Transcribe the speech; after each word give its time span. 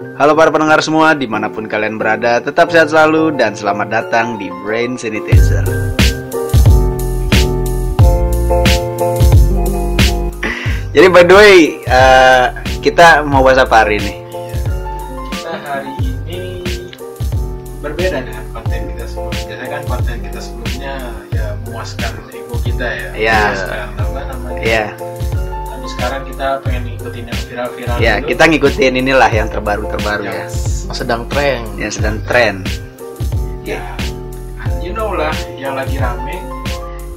Halo 0.00 0.32
para 0.32 0.48
pendengar 0.48 0.80
semua, 0.80 1.12
di 1.12 1.28
mana 1.28 1.52
pun 1.52 1.68
kalian 1.68 2.00
berada, 2.00 2.40
tetap 2.40 2.72
sehat 2.72 2.88
selalu 2.88 3.36
dan 3.36 3.52
selamat 3.52 4.00
datang 4.00 4.40
di 4.40 4.48
Brain 4.64 4.96
Sanitizer. 4.96 5.60
Jadi 10.96 11.04
by 11.04 11.20
the 11.20 11.36
way, 11.36 11.84
eh, 11.84 12.44
kita 12.80 13.28
mau 13.28 13.44
bahas 13.44 13.60
apa 13.60 13.84
hari 13.84 14.00
ini? 14.00 14.24
kita 15.36 15.52
hari 15.68 15.92
ini 16.00 16.64
berbeda 17.84 18.24
dengan 18.24 18.44
konten 18.56 18.80
kita 18.96 19.04
sebelumnya. 19.04 19.44
Biasanya 19.52 19.68
kan 19.68 19.82
konten 19.84 20.16
kita 20.24 20.40
sebelumnya 20.40 20.94
ya 21.28 21.46
memuaskan 21.68 22.12
ego 22.32 22.56
kita 22.64 22.86
ya. 22.88 23.08
Iya. 23.12 23.40
Memuaskan 23.52 23.88
apa 24.00 24.20
namanya. 24.32 24.60
Iya, 24.64 24.86
Tapi 25.68 25.86
sekarang 25.92 26.22
kita 26.24 26.46
pengen 26.64 26.82
ngikutin 26.88 27.24
yang 27.28 27.40
viral-viral 27.50 27.96
ya 27.98 28.14
dulu. 28.22 28.28
kita 28.30 28.42
ngikutin 28.46 28.92
inilah 29.02 29.30
yang 29.30 29.48
terbaru-terbaru 29.50 30.24
ya, 30.24 30.46
yang, 30.46 30.48
sedang 30.94 31.22
tren 31.26 31.60
yang 31.76 31.92
sedang 31.92 32.16
tren. 32.24 32.62
ya 33.66 33.82
you 34.78 34.94
know 34.94 35.10
lah 35.12 35.34
yang 35.58 35.74
lagi 35.74 35.98
rame 35.98 36.38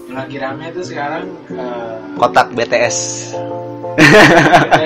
yang 0.09 0.17
lagi 0.17 0.37
rame 0.41 0.63
itu 0.73 0.81
sekarang 0.93 1.25
eh, 1.53 1.95
Kotak 2.17 2.53
BTS. 2.53 2.97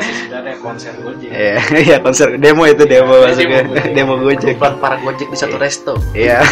sih 0.04 0.16
sudah 0.28 0.40
ada 0.44 0.52
konser 0.60 0.92
Gojek 1.00 1.32
Iya, 1.32 1.58
iya 1.88 1.98
konser 2.04 2.36
demo 2.36 2.68
itu 2.68 2.84
demo 2.84 3.24
Iya, 3.24 3.32
maksudnya, 3.32 3.60
demo 3.64 3.72
Gojek. 3.72 3.92
demo 3.96 4.14
Gojek. 4.20 4.54
Kumpulan 4.60 4.76
para 4.84 4.96
gojek 5.00 5.28
di 5.32 5.38
satu 5.40 5.56
resto 5.56 5.96
Iya, 6.12 6.44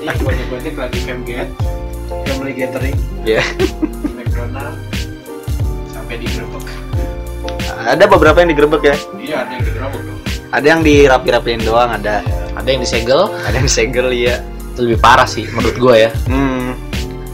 jadi 0.00 0.12
Gojek 0.20 0.46
Gojek 0.52 0.74
lagi 0.76 0.98
famgate 1.00 1.52
family 2.24 2.52
gathering 2.56 2.96
iya. 3.24 3.40
di 3.56 4.12
McDonald 4.12 4.76
sampai 5.92 6.16
digerebek 6.20 6.83
Ada 7.84 8.04
beberapa 8.06 8.40
yang 8.40 8.50
digerebek 8.50 8.82
ya. 8.82 8.96
iya 9.14 9.36
ada 9.44 9.52
yang 9.52 9.62
digerebek 9.62 10.02
Ada 10.50 10.66
yang 10.66 10.80
dirapi-rapiin 10.80 11.60
doang, 11.62 11.90
ada 11.90 12.22
ada 12.54 12.68
yang 12.68 12.80
disegel 12.80 13.28
ada 13.42 13.54
yang 13.54 13.68
segel 13.68 14.08
ya. 14.10 14.38
itu 14.72 14.80
lebih 14.82 14.98
parah 14.98 15.26
sih 15.26 15.44
menurut 15.50 15.76
gue 15.76 15.94
ya 15.98 16.10
Hmm. 16.26 16.74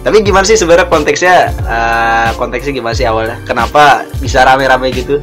Tapi 0.01 0.25
gimana 0.25 0.43
sih 0.43 0.57
sebenarnya 0.57 0.89
konteksnya? 0.89 1.53
eh, 1.53 2.29
konteksnya 2.35 2.73
gimana 2.73 2.97
sih 2.97 3.05
awalnya? 3.05 3.37
Kenapa 3.45 4.03
bisa 4.17 4.43
rame-rame 4.43 4.91
gitu? 4.91 5.21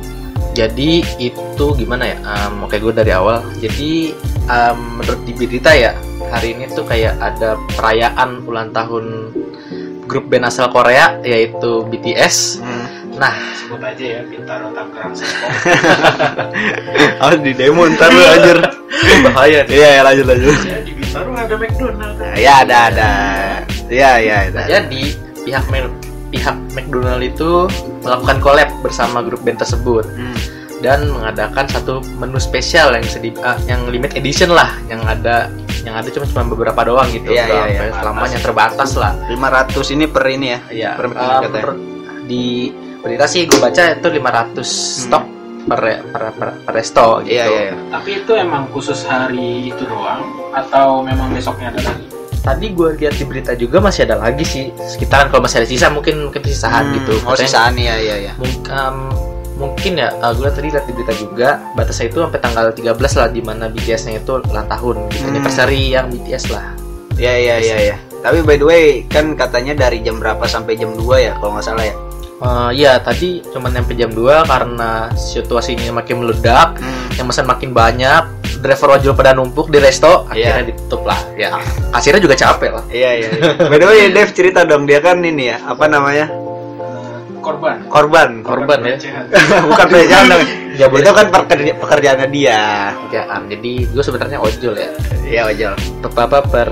jadi 0.53 1.05
itu 1.21 1.65
gimana 1.77 2.09
ya 2.09 2.17
um, 2.25 2.65
oke 2.65 2.73
gue 2.73 2.89
dari 2.89 3.13
awal 3.13 3.45
jadi 3.61 4.09
um, 4.49 4.97
menurut 4.97 5.21
di 5.21 5.37
berita 5.37 5.69
ya 5.69 5.93
hari 6.33 6.57
ini 6.57 6.65
tuh 6.67 6.81
kayak 6.81 7.13
ada 7.21 7.61
perayaan 7.77 8.41
ulang 8.41 8.73
tahun 8.73 9.37
grup 10.09 10.33
band 10.33 10.49
asal 10.49 10.73
Korea 10.73 11.21
yaitu 11.21 11.85
BTS 11.85 12.57
Hmm. 12.57 12.76
Nah 13.17 13.33
sebut 13.53 13.81
aja 13.81 14.03
ya 14.07 14.21
Bintaro 14.23 14.69
Tangerang 14.71 15.13
Serpong 15.13 15.53
Harus 17.17 17.39
di 17.45 17.53
demo 17.53 17.83
ntar 17.89 18.09
lu 18.09 18.21
anjir. 18.23 18.57
bahaya 19.23 19.59
nih 19.63 19.73
Iya, 19.73 19.89
ya 19.91 20.01
lanjut 20.03 20.25
lanjut. 20.27 20.57
ya 20.63 20.77
di 20.79 20.91
Bintaro 20.93 21.29
ada 21.33 21.55
McDonald 21.55 22.15
Ya 22.33 22.53
ada 22.61 22.77
ada. 22.87 23.11
Iya, 23.87 24.11
iya, 24.19 24.35
ada. 24.47 24.61
jadi 24.67 25.03
pihak 25.41 25.65
Mel- 25.67 25.95
pihak 26.27 26.55
McDonald 26.71 27.23
itu 27.23 27.65
melakukan 28.01 28.37
collab 28.37 28.69
bersama 28.79 29.19
grup 29.19 29.41
band 29.41 29.57
tersebut 29.57 30.03
Hmm. 30.09 30.37
dan 30.77 31.07
mengadakan 31.07 31.65
satu 31.65 31.99
menu 32.13 32.37
spesial 32.37 32.91
yang 32.91 33.05
di, 33.15 33.31
ah, 33.39 33.57
yang 33.63 33.87
limit 33.87 34.13
edition 34.13 34.51
lah 34.51 34.69
yang 34.85 34.99
ada 35.01 35.47
yang 35.81 35.95
ada 35.95 36.11
cuma 36.11 36.27
cuma 36.27 36.43
beberapa 36.45 36.83
doang 36.83 37.07
gitu 37.07 37.31
Iya, 37.31 37.47
iya, 37.47 37.63
iya, 37.65 37.81
selamanya 37.95 38.37
terbatas 38.37 38.91
lah 38.93 39.15
500 39.25 39.71
ini 39.89 40.05
per 40.05 40.23
ini 40.27 40.47
ya. 40.47 40.59
Iya, 40.67 40.89
Per 40.93 41.05
katanya. 41.07 41.47
menurut- 41.47 41.81
di 42.27 42.45
berita 43.07 43.25
sih 43.25 43.43
gue 43.43 43.55
baca 43.55 43.95
itu 43.95 44.07
500 44.11 44.59
stok 45.01 45.23
per, 45.63 45.79
per, 46.05 46.21
per, 46.33 46.49
per 46.61 46.73
resto 46.73 47.23
gitu. 47.23 47.31
Iya, 47.33 47.45
iya, 47.45 47.61
iya. 47.65 47.75
tapi 47.89 48.09
itu 48.17 48.31
emang 48.33 48.67
khusus 48.69 49.03
hari 49.03 49.67
itu 49.67 49.83
doang 49.83 50.21
atau 50.51 50.99
memang 51.01 51.31
besoknya 51.31 51.71
ada 51.71 51.81
lagi 51.85 52.03
Tadi 52.37 52.71
gue 52.71 52.95
lihat 52.95 53.11
di 53.13 53.27
berita 53.27 53.51
juga 53.53 53.83
masih 53.83 54.07
ada 54.07 54.15
lagi 54.17 54.43
sih 54.43 54.65
sekitaran 54.77 55.27
kalau 55.27 55.43
masih 55.43 55.59
ada 55.59 55.67
sisa 55.67 55.91
mungkin 55.91 56.23
mungkin 56.23 56.39
sisahan 56.41 56.85
Hmm, 56.85 56.95
gitu. 56.95 57.19
Oh, 57.21 57.35
Katanya 57.35 57.43
sisaan 57.43 57.73
ya, 57.75 57.95
iya, 57.99 58.15
iya. 58.21 58.33
mung- 58.39 58.63
em, 58.63 58.97
mungkin 59.57 59.91
ya 59.97 60.07
gue 60.15 60.47
tadi 60.47 60.67
lihat 60.69 60.85
di 60.87 60.93
berita 60.93 61.11
juga 61.11 61.59
batasnya 61.75 62.07
itu 62.07 62.23
sampai 62.23 62.39
tanggal 62.39 62.71
13 62.71 62.87
lah 63.13 63.27
di 63.27 63.41
mana 63.41 63.67
BTS-nya 63.67 64.13
itu 64.17 64.39
ulang 64.45 64.63
tahun 64.65 64.95
gitu. 65.09 65.19
Hmm. 65.19 65.29
anniversary 65.29 65.91
yang 65.91 66.07
BTS 66.07 66.47
lah. 66.47 66.71
Iya, 67.19 67.33
iya, 67.35 67.55
iya, 67.59 67.77
iya. 67.83 67.97
Tapi 68.17 68.39
by 68.41 68.55
the 68.55 68.63
way, 68.63 68.85
kan 69.05 69.35
katanya 69.35 69.75
dari 69.75 69.99
jam 69.99 70.15
berapa 70.15 70.47
sampai 70.47 70.79
jam 70.79 70.95
2 70.95 71.03
ya 71.19 71.35
kalau 71.35 71.51
nggak 71.51 71.65
salah 71.65 71.83
ya. 71.83 71.95
Eh, 72.37 72.69
Iya 72.75 73.01
tadi 73.01 73.41
cuma 73.47 73.67
nyampe 73.67 73.91
jam 73.91 74.09
2 74.09 74.45
karena 74.45 75.09
situasinya 75.11 75.89
makin 75.91 76.21
meledak 76.21 76.77
Hmm. 76.77 77.09
yang 77.17 77.25
pesan 77.25 77.45
makin 77.45 77.73
banyak 77.73 78.23
driver 78.57 78.93
ojol 78.93 79.13
pada 79.13 79.33
numpuk 79.33 79.67
di 79.67 79.77
resto 79.77 80.25
akhirnya 80.25 80.61
Iya. 80.61 80.67
ditutup 80.67 81.01
lah 81.03 81.17
ya 81.33 81.57
kasirnya 81.89 82.17
juga 82.19 82.33
capek 82.33 82.71
lah 82.71 82.85
Iya, 82.89 83.09
iya. 83.15 83.27
iya. 83.31 83.51
By 83.69 83.77
the 83.77 83.85
way, 83.85 84.09
Dev 84.11 84.29
cerita 84.31 84.61
dong 84.63 84.85
dia 84.85 84.97
kan 84.97 85.17
ini 85.19 85.49
ya, 85.49 85.57
apa 85.63 85.85
namanya? 85.85 86.29
Eh, 86.29 87.17
korban 87.39 87.77
Korban. 87.87 88.29
Korban 88.41 88.79
ya. 88.83 88.95
Bukan 89.69 89.85
pelecehan 89.87 90.25
dong. 90.27 90.41
Ya, 90.73 90.85
boleh. 90.85 91.01
Itu 91.01 91.11
kan 91.11 91.25
pekerja, 91.31 91.73
pekerjaannya 91.73 92.27
dia. 92.29 92.93
kerjaan 93.01 93.49
jadi 93.49 93.71
gue 93.87 94.03
sebenarnya 94.03 94.37
ojol 94.37 94.73
ya 94.75 94.89
Iya, 95.25 95.41
ojol. 95.47 95.73
per 96.05 96.11
apa 96.13 96.39
per 96.43 96.67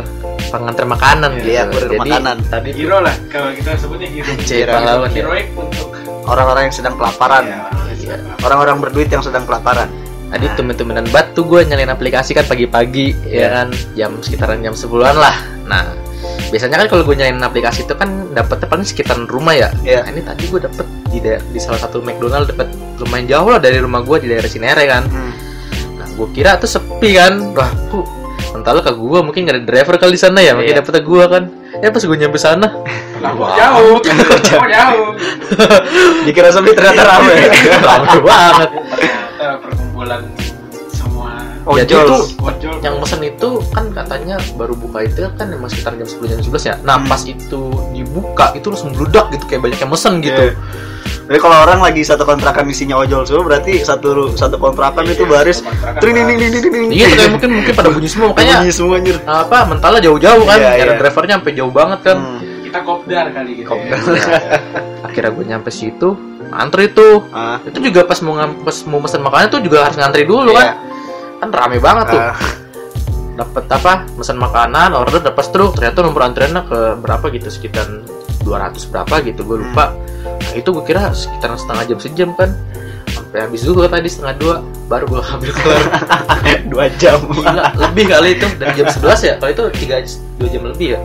pengantar 0.57 0.85
makanan 0.85 1.29
gitu 1.35 1.47
Iya, 1.47 1.63
kurir 1.67 1.89
jadi 1.89 1.99
makanan. 2.01 2.35
tadi 2.47 2.69
hero 2.71 2.97
lah 2.99 3.15
kalau 3.27 3.49
kita 3.51 3.69
sebutnya 3.75 4.07
hero 4.07 4.29
Cek 4.37 4.63
pahlawan 4.65 5.09
ya. 5.09 5.15
heroik 5.17 5.47
untuk 5.53 5.87
Orang-orang 6.25 6.65
yang 6.65 6.73
sedang 6.73 6.95
kelaparan. 6.95 7.43
ya, 7.45 7.59
Iya. 7.91 8.17
Orang-orang 8.41 8.77
berduit 8.79 9.07
yang 9.07 9.21
sedang 9.21 9.43
kelaparan. 9.43 9.89
tadi 10.25 10.49
tumen-tumenan 10.51 11.05
bat 11.09 11.31
tuh 11.31 11.45
gue 11.45 11.63
nyalain 11.63 11.87
aplikasi 11.87 12.33
kan 12.33 12.43
pagi-pagi 12.43 13.13
Iya. 13.23 13.37
ya 13.37 13.47
kan 13.53 13.67
jam 13.93 14.11
sekitaran 14.19 14.57
jam 14.59 14.73
10-an 14.73 15.15
lah 15.15 15.35
nah 15.63 15.85
biasanya 16.47 16.75
kan 16.75 16.87
kalau 16.87 17.03
gue 17.03 17.15
nyalain 17.15 17.37
aplikasi 17.39 17.83
itu 17.83 17.93
kan 17.93 18.09
dapetnya 18.31 18.65
paling 18.65 18.83
sekitaran 18.83 19.25
rumah 19.25 19.53
ya 19.53 19.69
Iya. 19.79 20.01
nah, 20.01 20.09
ini 20.09 20.21
tadi 20.21 20.43
gue 20.45 20.59
dapet 20.59 20.81
di 21.05 21.19
daer- 21.19 21.45
di 21.45 21.55
salah 21.55 21.77
satu 21.77 22.01
McDonald 22.01 22.49
dapet 22.49 22.67
lumayan 22.97 23.25
jauh 23.29 23.47
lah 23.47 23.59
dari 23.59 23.77
rumah 23.77 24.01
gue 24.01 24.17
di 24.17 24.27
daerah 24.27 24.49
Cinere 24.49 24.83
kan 24.83 25.03
Hmm. 25.05 25.31
Nah, 25.95 26.07
gue 26.09 26.27
kira 26.31 26.57
tuh 26.57 26.67
sepi 26.69 27.09
kan. 27.13 27.33
Wah, 27.53 27.71
entahlah 28.55 28.79
ke 28.79 28.91
gue 28.91 29.19
mungkin 29.19 29.43
gak 29.43 29.55
ada 29.55 29.63
driver 29.63 29.95
kali 29.97 30.13
di 30.13 30.21
sana 30.21 30.39
ya. 30.39 30.53
Mungkin 30.53 30.71
Iya. 30.71 30.79
dapetnya 30.79 31.01
gue 31.01 31.23
kan. 31.25 31.43
Ya 31.75 31.89
pas 31.89 31.99
gue 31.99 32.15
nyampe 32.15 32.39
sana, 32.39 32.67
lah 33.19 33.31
kok 33.31 33.49
jauh 33.53 33.95
jauh 34.71 35.07
Dikira 36.25 36.47
sepi 36.47 36.71
ternyata 36.71 37.03
rame. 37.03 37.33
rame 37.77 38.17
banget. 38.21 38.69
ternyata 39.35 39.57
perkumpulan 39.59 40.21
Ojol. 41.65 41.81
Jadi 41.81 41.93
tuh 41.97 42.21
ojol 42.39 42.73
yang 42.79 42.95
mesen 42.97 43.21
itu 43.21 43.49
kan 43.69 43.85
katanya 43.89 44.37
baru 44.53 44.73
buka 44.73 45.01
itu 45.01 45.25
kan 45.31 45.49
emang 45.49 45.65
sekitar 45.65 45.93
jam 45.95 46.05
10 46.05 46.29
jam 46.29 46.39
11 46.39 46.61
ya. 46.63 46.75
Nah, 46.79 46.95
Hmm. 46.95 47.07
pas 47.07 47.21
itu 47.21 47.61
dibuka 47.91 48.53
itu 48.53 48.67
langsung 48.67 48.91
bludak 48.91 49.25
gitu 49.29 49.43
kayak 49.45 49.61
banyak 49.63 49.79
yang 49.79 49.89
mesen 49.89 50.13
gitu. 50.19 50.43
Iya. 50.45 50.53
Jadi 51.25 51.39
kalau 51.39 51.57
orang 51.59 51.81
lagi 51.81 52.01
satu 52.01 52.21
kontrakan 52.21 52.65
isinya 52.67 52.95
ojol 52.95 53.25
semua 53.25 53.41
berarti 53.43 53.81
satu 53.81 54.29
satu 54.31 54.55
kontrakan 54.55 55.05
itu 55.07 55.25
Iya, 55.25 55.31
baris 55.31 55.57
tring 55.97 56.13
ding 56.13 56.27
ding 56.27 56.37
ding 56.39 56.51
ding 56.53 56.69
ding. 56.69 56.85
Iya, 56.91 57.07
kayak 57.11 57.29
mungkin 57.31 57.49
mungkin 57.55 57.73
pada 57.73 57.89
bunyi 57.89 58.05
semua 58.05 58.27
makanya 58.29 58.55
Bunyi 58.59 58.69
semua 58.71 58.93
anjir. 58.95 59.17
apa 59.23 59.57
mentalnya 59.65 60.01
jauh-jauh 60.03 60.43
kan. 60.43 60.57
Iya, 60.59 60.71
iya. 60.75 60.93
drivernya 60.95 61.33
sampai 61.35 61.53
jauh 61.55 61.73
banget 61.73 61.99
kan. 62.03 62.17
Hmm. 62.19 62.39
kita 62.61 62.79
kopdar 62.83 63.25
kali 63.31 63.51
gitu 63.55 63.67
Kopdar. 63.67 63.97
ya. 64.03 64.37
Akhirnya 65.07 65.31
gue 65.31 65.45
nyampe 65.47 65.69
situ, 65.71 66.09
antri 66.51 66.91
tuh. 66.91 67.23
Ah, 67.31 67.55
itu 67.63 67.79
juga 67.79 68.03
pas 68.03 68.19
mau 68.19 68.35
ngam- 68.35 68.59
pas 68.59 68.77
mau 68.83 68.99
pesan 68.99 69.21
makanan 69.21 69.47
tuh 69.49 69.61
juga 69.61 69.77
harus 69.81 69.95
ngantri 69.95 70.23
dulu 70.23 70.51
Iya. 70.51 70.59
kan 70.59 70.67
kan 71.39 71.49
rame 71.51 71.77
banget 71.79 72.05
tuh. 72.11 72.21
Ah, 72.21 72.37
dapat 73.35 73.65
apa? 73.71 73.93
Pesan 74.15 74.37
makanan 74.39 74.95
order 74.95 75.19
dapat 75.21 75.45
truk. 75.51 75.75
Ternyata 75.77 75.97
nomor 76.03 76.21
antriannya 76.25 76.63
ke 76.65 76.79
berapa 76.99 77.25
gitu? 77.33 77.47
Sekitar 77.51 77.87
200 78.43 78.91
berapa 78.91 79.15
gitu 79.25 79.41
gue 79.43 79.57
lupa. 79.65 79.91
Nah, 80.25 80.53
itu 80.55 80.69
gue 80.71 80.85
kira 80.85 81.11
sekitar 81.11 81.55
setengah 81.57 81.83
jam 81.95 81.99
sejam 81.99 82.29
kan. 82.37 82.53
Sampai 83.11 83.47
habis 83.47 83.63
dulu 83.63 83.87
tadi 83.87 84.11
setengah 84.11 84.35
dua 84.35 84.55
baru 84.91 85.05
gue 85.07 85.21
ambil 85.23 85.51
keluar. 85.55 85.85
Dua 86.71 86.85
jam. 86.97 87.21
gila 87.29 87.71
lebih 87.77 88.05
kali 88.09 88.35
itu 88.35 88.47
dari 88.57 88.73
jam 88.75 88.89
11 88.89 89.27
ya? 89.29 89.33
Kalau 89.37 89.51
itu 89.53 89.63
tiga 89.85 89.95
dua 90.41 90.47
jam 90.49 90.63
lebih 90.65 90.87
ya? 90.97 90.99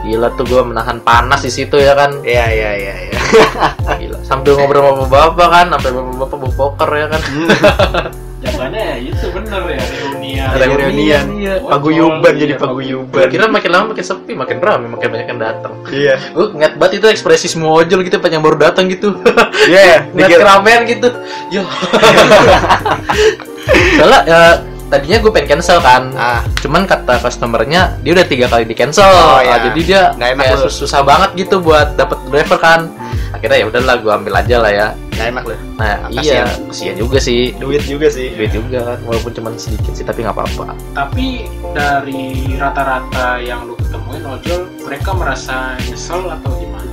Gila 0.00 0.28
tuh 0.38 0.46
gue 0.48 0.62
menahan 0.62 1.02
panas 1.02 1.44
di 1.44 1.52
situ 1.52 1.76
ya 1.76 1.92
kan? 1.92 2.22
Iya 2.24 2.46
iya 2.48 2.70
iya 2.78 2.94
iya. 3.10 3.18
gila 4.00 4.18
sambil 4.26 4.58
ngobrol 4.58 4.82
sama 4.82 5.04
bapak-bapak 5.06 5.48
kan 5.50 5.66
sampai 5.76 5.90
bapak-bapak 5.94 6.36
bawa 6.38 6.52
poker 6.56 6.90
ya 6.94 7.06
kan 7.10 7.20
Jawabannya 8.40 8.80
ya 8.80 8.96
itu 9.04 9.26
bener 9.30 9.62
ya 9.68 9.82
reunian. 9.84 10.48
Reunian. 10.56 11.24
iya. 11.36 11.54
Paguyuban 11.60 12.32
jadi 12.32 12.56
paguyuban. 12.56 13.28
kira 13.28 13.44
makin 13.46 13.70
lama 13.70 13.84
makin 13.92 14.00
sepi, 14.02 14.32
makin 14.32 14.56
ramai, 14.58 14.88
makin 14.88 15.08
banyak 15.10 15.28
yang 15.28 15.38
datang. 15.38 15.72
Iya. 15.86 16.16
Gue 16.32 16.48
ngeliat 16.50 16.74
banget 16.74 16.92
itu 16.98 17.06
ekspresi 17.10 17.46
semua 17.46 17.76
ojol 17.76 18.00
gitu, 18.00 18.16
pas 18.16 18.28
yang 18.28 18.40
baru 18.40 18.56
datang 18.56 18.88
gitu. 18.88 19.12
Iya 19.66 19.80
ya. 19.82 19.98
ngeliat 20.10 20.28
Dikira 20.30 20.40
keramaian 20.40 20.82
gitu. 20.84 21.08
Yo. 21.50 21.62
Soalnya 23.70 24.20
ya, 24.24 24.40
tadinya 24.88 25.18
gue 25.20 25.30
pengen 25.30 25.48
cancel 25.56 25.78
kan. 25.78 26.02
ah 26.14 26.40
Cuman 26.58 26.82
kata 26.84 27.20
customernya 27.20 28.00
dia 28.00 28.12
udah 28.12 28.26
tiga 28.26 28.46
kali 28.48 28.64
di 28.64 28.72
cancel. 28.72 29.04
Oh, 29.04 29.36
Nah, 29.36 29.42
iya. 29.42 29.56
jadi 29.68 29.80
dia 29.82 30.00
Nggak 30.12 30.30
enak 30.32 30.44
kayak 30.46 30.58
sus- 30.64 30.78
susah 30.80 31.00
banget 31.02 31.30
gitu 31.36 31.60
buat 31.60 31.94
dapet 31.94 32.18
driver 32.26 32.56
kan. 32.56 32.88
Akhirnya 33.30 33.56
ya 33.56 33.66
udahlah 33.66 33.94
gue 33.96 34.12
ambil 34.12 34.34
aja 34.36 34.56
lah 34.58 34.72
ya. 34.72 34.88
nggak 35.10 35.28
enak 35.28 35.44
loh 35.44 35.58
nah 35.76 35.96
Kasian. 36.08 36.24
iya 36.24 36.42
kasihan 36.64 36.96
juga 36.96 37.18
sih 37.20 37.52
duit 37.54 37.84
juga 37.84 38.08
sih 38.08 38.32
duit 38.32 38.48
juga 38.50 38.78
kan 38.86 38.98
walaupun 39.04 39.30
cuma 39.30 39.48
sedikit 39.54 39.92
sih 39.92 40.00
tapi 40.00 40.24
nggak 40.24 40.32
apa-apa 40.32 40.72
Tapi 40.96 41.44
dari 41.70 42.24
rata-rata 42.56 43.36
yang 43.38 43.64
lu 43.64 43.76
ketemuin 43.76 44.24
ojol, 44.24 44.64
mereka 44.80 45.12
merasa 45.12 45.76
nyesel 45.84 46.24
atau 46.24 46.56
gimana? 46.56 46.88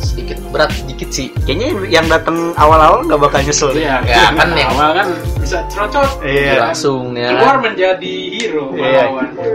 sedikit 0.00 0.40
berat 0.48 0.72
dikit 0.84 1.10
sih 1.10 1.28
kayaknya 1.42 1.68
yang 1.90 2.06
datang 2.06 2.54
awal-awal 2.54 3.02
nggak 3.02 3.20
bakal 3.20 3.40
nyesel 3.40 3.68
deh. 3.70 3.82
Iya, 3.82 4.00
Ya, 4.04 4.32
kan 4.32 4.48
yang- 4.54 4.70
awal 4.70 4.90
kan 4.94 5.08
bisa 5.36 5.58
cerocot. 5.66 6.08
Iya. 6.22 6.64
langsung 6.64 7.12
ya 7.12 7.28
Keluar 7.30 7.60
menjadi 7.60 8.14
hero 8.32 8.72
Iya. 8.72 9.04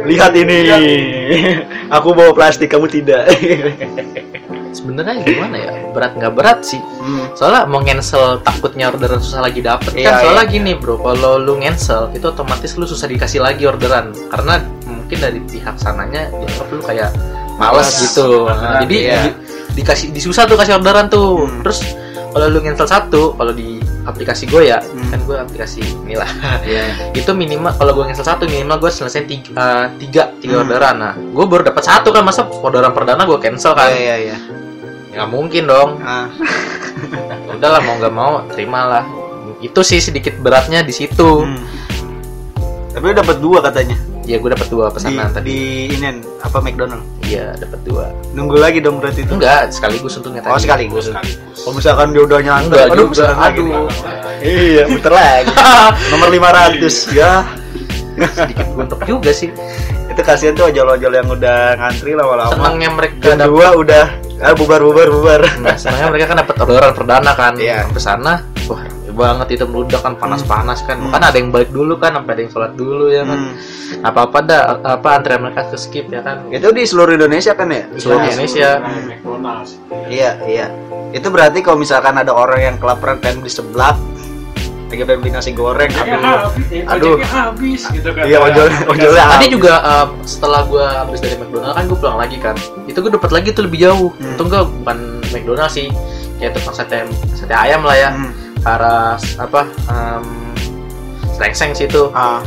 lihat 0.06 0.31
ini 0.36 0.57
aku 1.90 2.13
bawa 2.13 2.31
plastik 2.31 2.69
kamu 2.69 2.86
tidak 2.88 3.25
sebenarnya 4.71 5.19
gimana 5.19 5.56
ya 5.56 5.71
berat 5.89 6.13
nggak 6.13 6.33
berat 6.33 6.60
sih 6.62 6.77
Hmm. 7.00 7.25
soalnya 7.33 7.63
mau 7.63 7.80
cancel 7.80 8.38
takutnya 8.39 8.88
orderan 8.88 9.18
susah 9.18 9.42
lagi 9.42 9.60
dapet 9.60 9.92
Iya, 9.94 10.06
kan 10.06 10.13
soalnya 10.21 10.45
iya. 10.45 10.51
gini 10.51 10.71
bro 10.74 10.95
kalau 10.95 11.36
lu 11.36 11.57
cancel 11.57 12.12
itu 12.12 12.25
otomatis 12.25 12.71
lu 12.74 12.83
susah 12.83 13.06
dikasih 13.06 13.39
lagi 13.39 13.63
orderan 13.63 14.12
karena 14.27 14.60
mungkin 14.83 15.18
dari 15.18 15.39
pihak 15.42 15.75
sananya 15.75 16.30
dianggap 16.30 16.68
lu 16.68 16.81
kayak 16.81 17.10
males 17.56 17.88
Males. 17.88 18.04
gitu 18.04 18.27
Nah, 18.44 18.54
Orderan, 18.54 18.80
jadi 18.83 18.98
iya. 18.98 19.19
di- 19.24 19.36
dikasih 19.75 20.07
disusah 20.12 20.44
tuh 20.44 20.56
kasih 20.56 20.75
orderan 20.75 21.07
tuh 21.07 21.45
Hmm. 21.45 21.62
terus 21.62 21.80
kalau 22.30 22.46
lu 22.48 22.60
cancel 22.60 22.86
satu 22.86 23.34
kalau 23.34 23.50
di 23.50 23.78
aplikasi 24.04 24.46
gue 24.46 24.68
ya 24.68 24.78
Hmm. 24.80 25.10
kan 25.10 25.20
gue 25.22 25.36
aplikasi 25.36 25.81
inilah 26.04 26.30
Iya. 26.62 26.86
itu 27.20 27.31
minimal 27.31 27.74
kalau 27.74 27.92
gue 27.92 28.06
cancel 28.06 28.24
satu 28.24 28.44
minimal 28.46 28.78
gue 28.80 28.92
selesai 28.92 29.26
tiga 29.26 29.50
eh, 29.52 29.86
tiga, 29.98 30.24
tiga 30.38 30.56
Hmm. 30.56 30.64
orderan 30.64 30.96
nah 30.96 31.14
gue 31.14 31.46
baru 31.46 31.64
dapat 31.64 31.84
satu 31.84 32.10
kan 32.10 32.22
masa 32.22 32.46
orderan 32.46 32.92
perdana 32.92 33.24
gue 33.24 33.38
cancel 33.38 33.74
kan 33.74 33.90
Iya, 33.90 33.98
iya, 33.98 34.16
iya. 34.30 34.38
nggak 35.12 35.30
mungkin 35.30 35.64
dong 35.66 35.90
Ah, 36.00 36.30
udahlah 37.54 37.81
mau 37.81 37.96
nggak 37.98 38.14
mau 38.14 38.34
terimalah 38.48 39.06
itu 39.60 39.81
sih 39.81 40.00
sedikit 40.00 40.38
beratnya 40.38 40.81
di 40.81 40.92
situ 40.92 41.44
hmm. 41.44 41.81
Tapi 42.90 43.14
dapat 43.14 43.38
dua 43.38 43.62
katanya 43.62 43.96
ya 44.30 44.38
gue 44.38 44.50
dapat 44.50 44.68
dua 44.70 44.86
di, 44.88 44.94
pesanan 44.94 45.28
tadi 45.34 45.50
di 45.50 45.60
inen 45.92 46.22
apa 46.40 46.58
McDonald. 46.60 47.02
iya 47.24 47.58
dapat 47.58 47.80
dua 47.81 48.06
Nunggu 48.30 48.56
lagi 48.56 48.78
dong 48.78 49.02
berarti 49.02 49.26
itu. 49.26 49.34
enggak 49.34 49.74
sekaligus 49.74 50.14
untungnya 50.16 50.40
tadi 50.40 50.54
Oh 50.54 50.60
sekaligus. 50.60 51.10
Sekaligus. 51.10 51.58
Kalau 51.60 51.74
misalkan 51.74 52.08
dia 52.10 52.22
udah 52.22 52.38
Enggak 52.40 52.86
aduh 52.88 53.10
juga, 53.10 53.26
lagi 53.28 53.60
aduh. 53.60 53.88
Iya, 54.40 54.84
muter 54.88 55.12
lagi. 55.12 55.52
Nomor 56.14 56.30
500 56.30 56.80
ya. 57.12 57.31
sedikit 58.30 58.68
gontok 58.70 59.02
juga 59.04 59.31
sih 59.31 59.50
Itu 60.08 60.22
kasihan 60.22 60.54
tuh 60.54 60.70
ojol-ojol 60.70 61.14
yang 61.16 61.28
udah 61.28 61.60
ngantri 61.76 62.12
lama-lama. 62.14 62.52
senangnya 62.52 62.90
mereka 62.92 63.16
Jam 63.26 63.40
dua 63.46 63.68
udah 63.74 64.06
ah, 64.40 64.54
bubar 64.54 64.80
bubar 64.80 65.08
bubar. 65.08 65.42
nah, 65.58 65.74
senangnya 65.74 66.08
mereka 66.10 66.26
kan 66.28 66.38
dapat 66.40 66.56
orderan 66.60 66.94
perdana 66.94 67.31
kan 67.34 67.54
Iya. 67.56 67.88
sampai 67.88 68.02
sana 68.04 68.34
wah 68.68 68.84
banget 69.19 69.48
itu 69.51 69.66
meludak 69.66 70.00
kan 70.00 70.16
panas-panas 70.16 70.80
kan 70.81 70.95
Hmm. 70.98 71.12
kan 71.12 71.21
ada 71.21 71.36
yang 71.36 71.50
balik 71.50 71.69
dulu 71.69 71.95
kan 71.95 72.13
sampai 72.13 72.31
ada 72.31 72.42
yang 72.42 72.51
sholat 72.51 72.71
dulu 72.74 73.06
ya 73.10 73.21
kan 73.21 73.39
Hmm. 73.42 73.54
apa 74.01 74.19
apa 74.24 74.38
dah 74.42 74.62
apa 74.95 75.07
antrean 75.13 75.42
mereka 75.42 75.62
ke 75.66 75.75
skip 75.75 76.07
ya 76.07 76.21
kan 76.21 76.48
Itu 76.48 76.71
di 76.71 76.83
seluruh 76.83 77.13
Indonesia 77.13 77.51
kan 77.51 77.68
ya? 77.68 77.83
Seluruh 77.94 78.21
Iya, 78.21 78.30
Indonesia. 78.31 78.69
Iya, 80.07 80.30
iya. 80.45 80.66
Itu 81.12 81.27
berarti 81.27 81.60
kalau 81.60 81.75
misalkan 81.75 82.16
ada 82.16 82.31
orang 82.31 82.62
yang 82.63 82.75
kelaparan 82.77 83.18
pengen 83.18 83.42
beli 83.42 83.51
seblak, 83.51 83.98
lagi 84.88 85.04
pengen 85.04 85.19
beli 85.19 85.31
nasi 85.31 85.51
goreng, 85.51 85.89
aduh. 85.92 86.21
habis, 86.21 86.66
eh, 86.71 86.83
Aduh. 86.88 87.16
habis 87.19 87.81
gitu 87.88 88.10
kan. 88.12 88.24
Iya, 88.24 88.38
ojol- 88.39 88.86
ojolnya 88.88 89.25
tadi 89.27 89.45
juga 89.48 89.74
uh, 89.80 90.07
setelah 90.24 90.62
gue 90.63 90.81
habis 90.81 91.19
dari 91.19 91.36
McDonald 91.36 91.74
kan 91.74 91.83
gue 91.83 91.98
pulang 91.98 92.18
lagi 92.18 92.38
kan 92.38 92.56
itu 92.86 92.98
gue 92.98 93.12
dapat 93.12 93.31
lagi 93.31 93.50
tuh 93.51 93.63
lebih 93.63 93.80
jauh 93.81 94.10
Hmm. 94.12 94.33
untung 94.33 94.48
gue 94.48 94.62
bukan 94.81 94.98
McDonald 95.30 95.69
sih 95.69 95.88
kayak 96.36 96.54
tukang 96.54 96.74
sate 96.74 97.06
sate 97.31 97.54
ayam 97.54 97.81
lah 97.81 97.94
ya 97.95 98.10
Hmm. 98.12 98.33
Arah 98.64 99.16
apa 99.38 99.62
um, 99.88 100.26
Slengseng 101.36 101.72
situ 101.72 102.12
Ah, 102.12 102.44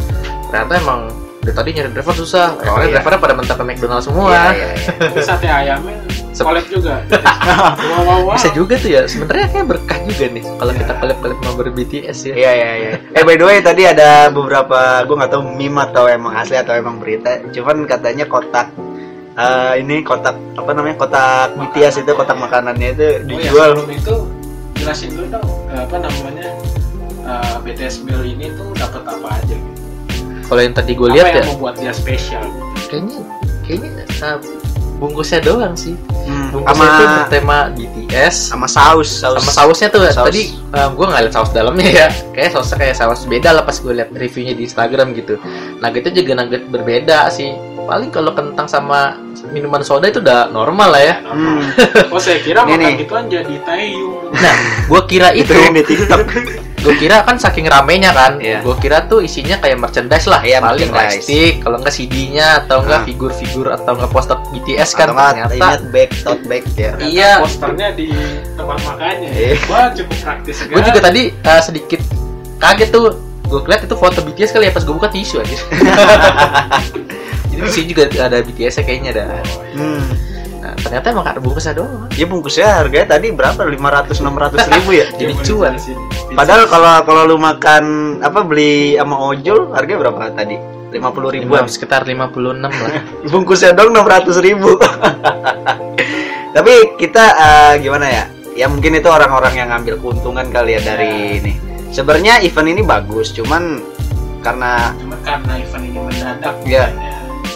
ternyata 0.49 0.77
emang 0.77 1.01
dari 1.41 1.55
tadi 1.57 1.69
nyari 1.75 1.91
driver 1.91 2.15
susah 2.15 2.55
Oh, 2.55 2.77
karena 2.77 2.85
iya. 2.87 2.93
drivernya 3.01 3.21
pada 3.21 3.35
mentok 3.35 3.57
ke 3.59 3.65
McDonald 3.65 4.05
semua 4.05 4.31
iya, 4.31 4.45
iya, 4.53 4.69
iya. 4.77 5.23
Sate 5.27 5.49
ayamnya 5.49 5.97
collab 6.33 6.65
juga. 6.67 6.97
wow, 7.07 8.03
wow, 8.03 8.19
wow. 8.25 8.35
bisa 8.35 8.49
juga 8.51 8.75
tuh 8.75 8.91
ya 8.91 9.03
sebenarnya 9.07 9.47
kayak 9.53 9.67
berkah 9.69 9.99
juga 10.03 10.25
nih 10.27 10.43
kalau 10.59 10.73
kita 10.75 10.93
kolab-kolab 10.97 11.39
member 11.39 11.67
BTS 11.71 12.19
ya 12.25 12.35
Iya 12.35 12.51
iya 12.51 12.71
iya. 12.75 12.91
Eh 13.13 13.23
by 13.23 13.37
the 13.37 13.47
way 13.47 13.59
tadi 13.61 13.87
ada 13.87 14.27
beberapa 14.27 15.05
gue 15.05 15.13
nggak 15.13 15.31
tahu 15.31 15.43
meme 15.55 15.79
atau 15.79 16.09
emang 16.09 16.35
asli 16.35 16.57
atau 16.57 16.73
emang 16.75 16.99
berita. 16.99 17.37
Cuman 17.53 17.85
katanya 17.87 18.25
kotak 18.27 18.75
eh, 19.33 19.73
ini 19.85 20.03
kotak 20.03 20.35
apa 20.57 20.71
namanya 20.73 20.97
kotak 20.99 21.53
BTS 21.53 22.03
itu 22.03 22.11
kotak 22.11 22.35
makanannya 22.35 22.89
itu 22.91 23.07
Oh 23.07 23.13
ya, 23.13 23.19
dijual. 23.23 23.71
sebelum 23.77 23.91
itu 23.93 24.15
jelasin 24.83 25.09
dulu 25.15 25.27
dong 25.31 25.47
apa 25.83 25.97
namanya 25.99 26.49
eh, 27.23 27.55
BTS 27.63 28.07
meal 28.07 28.23
ini 28.23 28.55
tuh 28.55 28.71
dapat 28.75 29.03
apa 29.03 29.29
aja 29.43 29.55
gitu. 29.55 29.81
kalau 30.47 30.61
yang 30.63 30.75
tadi 30.75 30.93
gue 30.95 31.09
apa 31.09 31.15
lihat 31.15 31.27
yang 31.27 31.37
ya 31.37 31.45
membuat 31.51 31.75
dia 31.79 31.93
spesial? 31.93 32.45
kayaknya 32.87 33.21
kayaknya 33.65 34.05
uh, 34.21 34.39
bungkusnya 34.99 35.41
doang 35.43 35.75
sih 35.75 35.97
Hmm, 36.23 36.55
bungkusnya 36.55 36.87
itu 36.87 37.03
sama 37.03 37.19
bertema 37.27 37.59
BTS 37.75 38.35
sama 38.55 38.67
saus 38.71 39.11
saus. 39.11 39.43
sama 39.43 39.51
sausnya 39.51 39.91
tuh 39.91 40.07
Saus. 40.07 40.31
tadi 40.31 40.55
gue 40.71 41.07
nggak 41.11 41.23
lihat 41.27 41.35
saus 41.35 41.51
dalamnya 41.51 41.91
ya 41.91 42.09
kayak 42.31 42.55
sausnya 42.55 42.79
kayak 42.79 42.95
saus 42.95 43.27
beda 43.27 43.51
lah 43.51 43.67
pas 43.67 43.75
gue 43.75 43.91
lihat 43.91 44.15
reviewnya 44.15 44.55
di 44.55 44.63
Instagram 44.63 45.19
gitu 45.19 45.35
nuggetnya 45.83 46.13
juga 46.15 46.33
nugget 46.39 46.63
berbeda 46.71 47.27
sih 47.35 47.51
paling 47.83 48.09
kalau 48.09 48.31
kentang 48.31 48.65
sama 48.65 49.19
minuman 49.49 49.81
soda 49.81 50.07
itu 50.07 50.19
udah 50.19 50.49
normal 50.49 50.89
lah 50.89 51.03
ya 51.03 51.15
Hmm, 51.25 51.61
Oh 52.15 52.19
saya 52.19 52.39
kira 52.39 52.63
makan 52.63 52.79
nih. 52.79 52.95
gituan 53.01 53.25
jadi 53.27 53.55
taeyung. 53.61 54.31
nah 54.33 54.57
gue 54.85 55.01
kira 55.05 55.29
itu 55.33 55.47
itu 55.47 55.53
yang 55.57 55.73
di 55.73 55.83
TikTok. 55.83 56.21
gue 56.83 56.95
kira 56.97 57.23
kan 57.23 57.37
saking 57.37 57.67
ramenya 57.67 58.11
kan 58.11 58.39
Iya. 58.39 58.59
gue 58.61 58.75
kira 58.77 59.07
tuh 59.07 59.21
isinya 59.21 59.55
kayak 59.57 59.79
merchandise 59.79 60.27
lah 60.27 60.39
Iya, 60.41 60.59
paling 60.59 60.91
plastik 60.91 61.59
kalau 61.59 61.79
nggak 61.79 61.91
CD-nya 61.93 62.47
atau 62.61 62.83
enggak 62.83 63.01
Ah. 63.01 63.05
figur-figur 63.05 63.67
atau 63.69 63.93
enggak 63.93 64.11
poster 64.11 64.39
BTS 64.49 64.91
kan 64.93 65.07
Atau 65.07 65.15
nggak, 65.15 65.31
ternyata 65.33 65.55
ingat 65.57 65.81
bag 65.89 66.11
tote 66.17 66.43
bag 66.45 66.65
ya. 66.73 66.93
Iya. 66.99 67.31
Posternya 67.39 67.89
di 67.93 68.11
tempat 68.53 68.79
makannya. 68.81 69.29
Iya. 69.29 69.53
Wah 69.65 69.91
cukup 69.91 70.17
praktis 70.21 70.55
sekali. 70.57 70.75
gue 70.75 70.83
juga 70.85 71.01
tadi 71.01 71.23
uh, 71.33 71.61
sedikit 71.61 72.01
kaget 72.59 72.89
tuh 72.91 73.05
gue 73.45 73.61
lihat 73.65 73.83
itu 73.83 73.95
foto 73.95 74.19
BTS 74.21 74.51
kali 74.51 74.65
ya 74.65 74.73
pas 74.73 74.81
gue 74.81 74.91
buka 74.93 75.07
tisu 75.09 75.39
aja 75.39 75.57
jadi 77.53 77.61
di 77.61 77.71
sini 77.71 77.87
juga 77.87 78.03
ada 78.09 78.41
BTS 78.41 78.75
nya 78.75 78.83
kayaknya 78.83 79.11
ada 79.13 79.25
Hmm. 79.73 80.03
nah, 80.59 80.73
ternyata 80.79 81.07
emang 81.11 81.27
ada 81.27 81.39
bungkusnya 81.39 81.75
doang 81.75 82.09
Ya 82.13 82.25
bungkusnya 82.25 82.67
harganya 82.81 83.07
tadi 83.11 83.29
berapa? 83.31 83.61
500 83.61 84.17
600 84.17 84.73
ribu 84.73 84.91
ya? 84.93 85.07
jadi 85.21 85.33
cuan 85.39 85.73
dijelasin. 85.75 85.99
Padahal 86.33 86.65
kalau 86.67 86.93
kalau 87.05 87.23
lu 87.27 87.37
makan 87.37 87.85
apa 88.21 88.41
beli 88.41 88.97
sama 88.97 89.17
ojol 89.23 89.69
harganya 89.71 90.09
berapa 90.09 90.33
tadi? 90.33 90.57
50 90.93 91.01
ribuan. 91.33 91.65
sekitar 91.67 92.05
56 92.05 92.37
lah 92.61 93.01
bungkusnya 93.33 93.73
dong 93.73 93.97
600 93.97 94.29
ribu 94.41 94.77
tapi 96.57 96.73
kita 96.97 97.25
eh, 97.33 97.73
gimana 97.81 98.07
ya 98.07 98.25
ya 98.53 98.67
mungkin 98.69 98.93
itu 98.93 99.09
orang-orang 99.09 99.57
yang 99.57 99.69
ngambil 99.73 99.97
keuntungan 99.97 100.45
kali 100.53 100.77
ya 100.77 100.81
dari 100.85 101.41
ini 101.41 101.53
sebenarnya 101.89 102.45
event 102.45 102.69
ini 102.69 102.83
bagus 102.85 103.33
cuman 103.33 103.81
karena 104.45 104.93
Cuma 105.01 105.17
karena 105.25 105.53
event 105.57 105.85
ini 105.87 105.97
mendadak 105.99 106.55
Iya. 106.69 106.85
ya. 106.93 107.12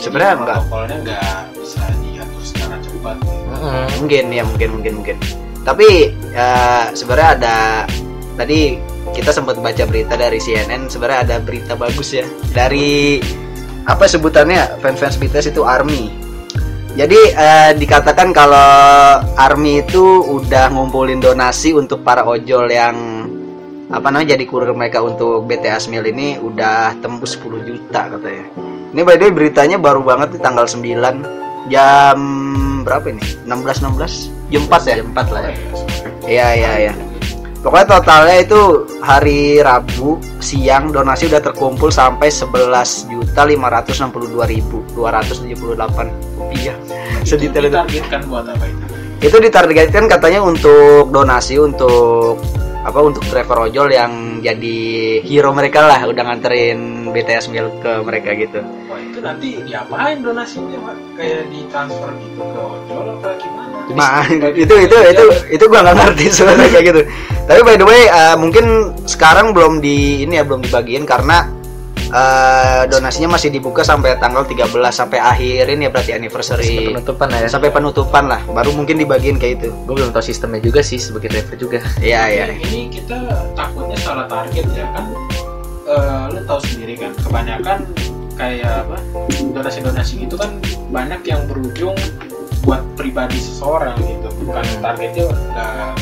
Sebenarnya 0.06 0.34
enggak. 0.38 0.58
protokolnya 0.62 0.96
nggak 1.02 1.40
bisa 1.58 1.82
diatur 2.00 2.42
secara 2.46 2.76
cepat. 2.78 3.16
gitu. 3.18 4.00
Mungkin 4.00 4.24
ya 4.30 4.42
mungkin 4.46 4.68
mungkin 4.78 4.94
mungkin 5.02 5.18
tapi 5.66 6.14
eh, 6.14 6.84
sebenarnya 6.94 7.30
ada 7.42 7.56
tadi 8.38 8.78
kita 9.10 9.34
sempat 9.34 9.58
baca 9.58 9.82
berita 9.82 10.14
dari 10.14 10.38
CNN 10.38 10.86
sebenarnya 10.86 11.20
ada 11.26 11.36
berita 11.42 11.74
bagus 11.74 12.14
ya 12.14 12.22
dari 12.54 13.18
apa 13.82 14.06
sebutannya 14.06 14.78
fans-fans 14.78 15.18
BTS 15.18 15.50
itu 15.50 15.66
ARMY 15.66 16.14
jadi 16.94 17.20
eh, 17.34 17.70
dikatakan 17.74 18.30
kalau 18.30 18.70
ARMY 19.34 19.82
itu 19.82 20.22
udah 20.38 20.70
ngumpulin 20.70 21.18
donasi 21.18 21.74
untuk 21.74 22.06
para 22.06 22.22
ojol 22.22 22.70
yang 22.70 22.94
apa 23.86 24.10
namanya 24.10 24.34
jadi 24.34 24.44
kurir 24.50 24.74
mereka 24.74 24.98
untuk 25.02 25.46
BTS 25.46 25.86
Meal 25.90 26.06
ini 26.10 26.38
udah 26.42 26.98
tembus 26.98 27.38
10 27.38 27.62
juta 27.62 28.10
katanya 28.10 28.46
ini 28.90 29.00
by 29.06 29.14
the 29.14 29.30
way 29.30 29.32
beritanya 29.32 29.78
baru 29.78 30.02
banget 30.02 30.34
di 30.34 30.38
tanggal 30.42 30.66
9 30.66 31.70
jam 31.70 32.18
berapa 32.82 33.06
ini 33.10 33.22
16 33.46 33.86
16 33.86 34.50
jam 34.50 34.62
4 34.66 34.90
ya 34.90 34.96
jam 35.02 35.08
4 35.14 35.34
lah 35.34 35.42
ya 35.46 35.54
Iya 36.26 36.48
iya 36.58 36.72
iya. 36.90 36.94
Pokoknya 37.62 37.98
totalnya 37.98 38.36
itu 38.42 38.86
hari 39.02 39.58
Rabu 39.58 40.22
siang 40.38 40.94
donasi 40.94 41.26
udah 41.30 41.42
terkumpul 41.42 41.90
sampai 41.90 42.30
11 42.30 43.10
juta 43.10 43.42
562 43.42 44.38
ribu 44.46 44.86
278 44.94 46.38
rupiah. 46.38 46.76
Sedetail 47.26 47.66
itu. 47.66 47.74
ditargetkan 47.74 48.20
buat 48.30 48.46
apa 48.46 48.64
itu? 48.70 48.84
Itu 49.18 49.36
ditargetkan 49.42 50.06
katanya 50.06 50.46
untuk 50.46 51.10
donasi 51.10 51.58
untuk 51.58 52.38
apa 52.86 52.98
untuk 53.02 53.26
driver 53.26 53.66
ojol 53.66 53.90
yang 53.90 54.38
jadi 54.38 54.78
hero 55.26 55.50
mereka 55.50 55.82
lah 55.82 56.06
udah 56.06 56.22
nganterin 56.22 57.10
BTS 57.10 57.50
Meal 57.50 57.66
ke 57.82 57.98
mereka 58.06 58.30
gitu. 58.38 58.62
Wah 58.86 58.98
itu 59.02 59.18
nanti 59.18 59.48
diapain 59.66 60.22
donasinya 60.22 60.78
pak? 60.86 60.96
Kayak 61.18 61.42
ditransfer 61.50 62.10
gitu 62.22 62.42
ke 62.46 62.60
ojol 62.62 63.06
apa 63.18 63.30
gimana? 63.42 63.76
Nah, 63.90 64.22
itu 64.62 64.74
itu 64.86 64.96
itu 65.02 65.24
itu 65.50 65.64
gua 65.66 65.82
nggak 65.82 65.96
ngerti 65.98 66.24
sebenarnya 66.38 66.68
kayak 66.70 66.84
gitu. 66.94 67.00
Tapi 67.46 67.60
by 67.66 67.74
the 67.74 67.86
way, 67.86 68.02
eh, 68.06 68.36
mungkin 68.38 68.94
sekarang 69.02 69.50
belum 69.50 69.82
di 69.82 70.22
ini 70.22 70.38
ya 70.38 70.46
belum 70.46 70.62
dibagiin 70.62 71.02
karena 71.02 71.42
eh, 72.10 72.82
donasinya 72.90 73.34
masih 73.38 73.50
dibuka 73.50 73.82
sampai 73.82 74.18
tanggal 74.18 74.46
13 74.46 74.70
sampai 74.90 75.18
akhir 75.18 75.64
ini 75.70 75.86
ya 75.86 75.90
berarti 75.90 76.12
anniversary 76.14 76.92
penutupan 76.94 77.28
ya 77.32 77.48
sampai 77.50 77.70
penutupan 77.72 78.24
lah. 78.30 78.40
Baru 78.46 78.74
mungkin 78.74 78.98
dibagiin 79.00 79.38
kayak 79.40 79.62
itu. 79.62 79.70
gue 79.72 79.94
belum 79.94 80.10
tahu 80.14 80.22
sistemnya 80.22 80.60
juga 80.62 80.80
sih 80.82 80.98
sebagai 80.98 81.30
driver 81.30 81.56
juga 81.58 81.78
Iya 82.02 82.22
iya. 82.30 82.44
ini 82.52 82.90
kita 82.90 83.16
takutnya 83.54 83.98
salah 84.02 84.26
target 84.26 84.66
ya 84.74 84.86
kan 84.94 85.06
Eh, 85.86 86.24
lu 86.34 86.42
tahu 86.50 86.58
sendiri 86.66 86.98
kan 86.98 87.14
kebanyakan 87.22 87.86
kayak 88.34 88.82
apa 88.82 88.98
donasi-donasi 89.54 90.26
gitu 90.26 90.34
kan 90.34 90.58
banyak 90.90 91.22
yang 91.22 91.46
berujung 91.46 91.94
buat 92.66 92.82
pribadi 92.98 93.38
seseorang 93.38 93.94
gitu 94.02 94.26
bukan 94.42 94.66
targetnya 94.82 95.30
nggak 95.30 95.94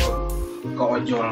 ke 0.75 0.83
ojol 0.83 1.27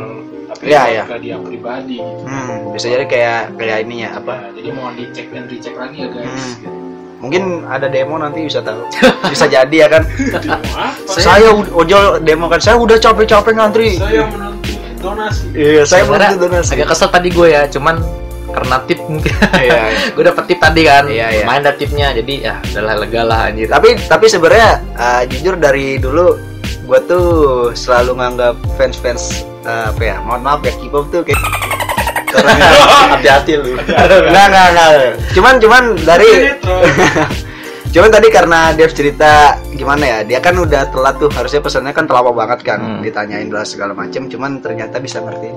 tapi 0.45 0.63
buat 0.65 0.87
iya. 0.87 1.03
ke 1.03 1.15
dia 1.19 1.35
pribadi 1.37 1.97
gitu 1.97 2.23
Hmm, 2.23 2.71
bisa 2.71 2.87
jadi 2.87 3.05
kayak 3.05 3.39
kayak 3.55 3.77
ininya 3.83 4.09
apa? 4.15 4.33
Nah, 4.39 4.51
jadi 4.53 4.69
mohon 4.71 4.93
dicek 4.93 5.27
dan 5.29 5.43
dicek 5.45 5.73
lagi 5.73 5.97
ya 5.99 6.07
guys 6.07 6.25
Hmm. 6.25 6.53
gitu. 6.57 6.69
Mungkin 7.19 7.43
ada 7.65 7.87
demo 7.87 8.15
nanti 8.17 8.43
bisa 8.43 8.59
tahu. 8.59 8.83
bisa 9.31 9.45
jadi 9.45 9.75
ya 9.77 9.87
kan. 9.87 10.03
Saya 11.07 11.51
ojol 11.53 12.19
demo 12.19 12.47
kan 12.47 12.59
saya 12.59 12.75
udah 12.75 12.97
capek-capek 12.97 13.53
ngantri. 13.53 13.95
saya 13.95 14.23
menuntut 14.25 14.75
donasi 14.97 15.43
Iya, 15.51 15.83
saya 15.83 16.03
Sebenarnya 16.03 16.31
belum 16.35 16.51
donasi. 16.51 16.71
agak 16.73 16.87
kesel 16.89 17.09
tadi 17.09 17.29
gue 17.29 17.47
ya 17.49 17.63
cuman 17.67 17.95
karena 18.45 18.75
tip 18.85 18.99
mungkin 19.03 19.33
Iya, 19.51 19.79
iya. 19.83 19.83
gue 20.15 20.23
dapet 20.23 20.43
tip 20.45 20.59
tadi 20.59 20.81
kan 20.83 21.03
Iya, 21.05 21.27
iya. 21.33 21.43
main 21.43 21.59
ada 21.59 21.73
tipnya 21.73 22.13
jadi 22.13 22.33
ya 22.39 22.55
udahlah 22.63 22.95
lega 23.01 23.21
lah 23.23 23.39
anjir 23.49 23.67
tapi 23.67 23.99
tapi 23.99 24.25
sebenarnya 24.27 24.69
uh, 24.93 25.21
jujur 25.25 25.55
dari 25.57 25.97
dulu 25.97 26.37
gue 26.81 26.99
tuh 27.05 27.27
selalu 27.77 28.17
nganggap 28.17 28.55
fans 28.75 28.97
fans 28.97 29.45
uh, 29.63 29.93
apa 29.93 30.01
ya 30.01 30.15
mohon 30.25 30.41
maaf 30.41 30.65
ya 30.65 30.73
K-pop 30.75 31.05
tuh 31.13 31.21
kayak 31.21 31.39
hati-hati 33.13 33.61
lu. 33.61 33.77
Nggak 33.77 34.45
nggak 34.49 34.67
nggak. 34.73 34.91
Cuman 35.37 35.53
cuman 35.61 35.83
dari. 36.01 36.31
cuman 37.93 38.09
tadi 38.09 38.27
karena 38.27 38.73
Dev 38.73 38.89
cerita 38.89 39.53
gimana 39.69 40.03
ya 40.03 40.17
dia 40.25 40.39
kan 40.39 40.57
udah 40.57 40.89
telat 40.89 41.15
tuh 41.15 41.29
harusnya 41.29 41.61
pesannya 41.61 41.93
kan 41.93 42.03
terlalu 42.03 42.33
banget 42.33 42.59
kan 42.63 42.79
Hmm. 42.81 42.99
ditanyain 42.99 43.45
dulu 43.45 43.61
segala 43.63 43.93
macem 43.93 44.25
cuman 44.25 44.57
ternyata 44.59 44.97
bisa 44.97 45.21
ngerti 45.21 45.53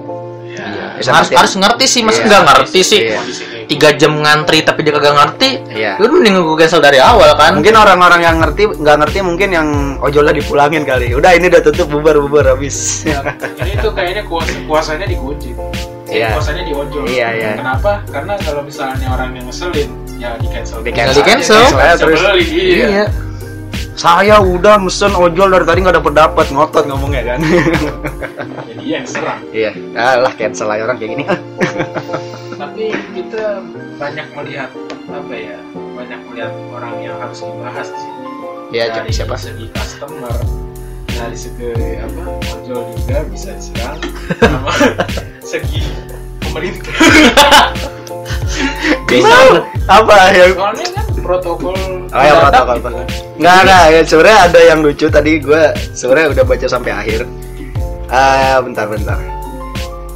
ya. 0.52 0.96
Bisa 0.96 1.12
harus 1.12 1.28
ngerti. 1.28 1.34
harus 1.34 1.54
ngerti 1.56 1.84
sih 1.86 2.00
masa 2.00 2.16
Iya. 2.18 2.26
nggak 2.26 2.42
ngerti 2.46 2.80
sih 2.82 2.98
Iya. 2.98 3.08
kayak 3.10 3.24
tiga 3.66 3.88
jam 3.94 4.12
ngantri 4.16 4.58
tapi 4.62 4.80
dia 4.80 4.92
kagak 4.94 5.14
ngerti 5.14 5.48
Iya. 5.70 5.92
lu 5.96 6.06
mending 6.10 6.34
gue 6.38 6.56
cancel 6.58 6.80
dari 6.80 7.00
awal 7.00 7.32
kan 7.34 7.56
mungkin 7.56 7.72
orang-orang 7.74 8.20
yang 8.20 8.36
ngerti 8.38 8.62
nggak 8.70 8.96
ngerti 9.00 9.18
mungkin 9.20 9.48
yang 9.50 9.68
ojolnya 9.98 10.32
dipulangin 10.32 10.84
kali 10.84 11.12
udah 11.12 11.32
ini 11.32 11.48
udah 11.48 11.62
tutup 11.62 11.88
bubar 11.88 12.16
bubar 12.16 12.52
habis 12.52 13.00
Ya, 13.02 13.20
ini 13.58 13.80
tuh 13.80 13.92
kayaknya 13.92 14.24
kuasa 14.24 14.52
kuasanya 14.64 15.06
dikunci. 15.08 15.56
Eh, 16.06 16.22
Iya. 16.22 16.28
Kuasanya 16.32 16.62
diojol. 16.62 17.02
Iya, 17.04 17.28
iya. 17.32 17.50
Kenapa? 17.58 18.02
Karena 18.06 18.34
kalau 18.38 18.62
misalnya 18.62 19.06
orang 19.10 19.34
yang 19.34 19.46
ngeselin, 19.46 19.90
ya 20.16 20.38
di 20.38 20.46
cancel. 20.46 20.78
Di 20.80 20.92
cancel. 20.94 21.18
Di 21.18 21.22
cancel. 21.26 21.62
Terus- 21.66 21.98
Terus. 21.98 22.20
Iya. 22.46 22.86
iya 22.88 23.06
saya 23.96 24.44
udah 24.44 24.76
mesen 24.76 25.08
ojol 25.16 25.48
dari 25.48 25.64
tadi 25.64 25.80
nggak 25.80 25.96
dapet 25.96 26.12
dapet 26.12 26.46
ngotot 26.52 26.84
ngomongnya 26.84 27.32
kan 27.32 27.38
Jadi 28.68 28.84
yang 28.84 29.08
serang. 29.08 29.40
iya 29.56 29.72
alah 29.96 30.36
cancel 30.36 30.68
aja 30.68 30.84
orang 30.84 31.00
kayak 31.00 31.10
gini 31.16 31.24
Tapi 32.60 32.84
kita 33.16 33.64
banyak 33.96 34.26
melihat 34.32 34.68
apa 35.08 35.32
ya? 35.32 35.56
Banyak 35.72 36.20
melihat 36.28 36.52
orang 36.72 36.94
yang 37.00 37.16
harus 37.16 37.40
dibahas 37.40 37.88
di 37.88 37.98
sini. 38.00 38.20
Iya, 38.68 38.84
siapa? 39.08 39.36
segi 39.36 39.64
customer, 39.72 40.32
dari 41.16 41.38
segi 41.38 41.72
apa? 41.96 42.22
Ojol 42.60 42.82
juga 42.92 43.16
bisa 43.32 43.50
diserang. 43.56 43.98
sama 44.40 44.72
segi 45.50 45.82
pemerintah. 46.44 46.94
bisa 49.06 49.38
apa 49.86 50.16
ya 50.34 50.50
Soalnya 50.50 50.86
kan 50.92 51.06
protokol 51.22 51.76
Oh 52.10 52.22
ya 52.22 52.32
protokol 52.48 52.76
gitu 52.80 52.90
kan. 52.90 53.06
Nggak, 53.36 53.58
nggak, 53.66 53.84
ya 53.92 54.00
sebenarnya 54.06 54.38
ada 54.48 54.60
yang 54.62 54.78
lucu 54.80 55.06
tadi 55.10 55.32
gue 55.42 55.62
sebenarnya 55.92 56.28
udah 56.32 56.44
baca 56.46 56.66
sampai 56.66 56.92
akhir. 56.94 57.20
Ah, 58.06 58.62
bentar, 58.62 58.86
bentar. 58.86 59.35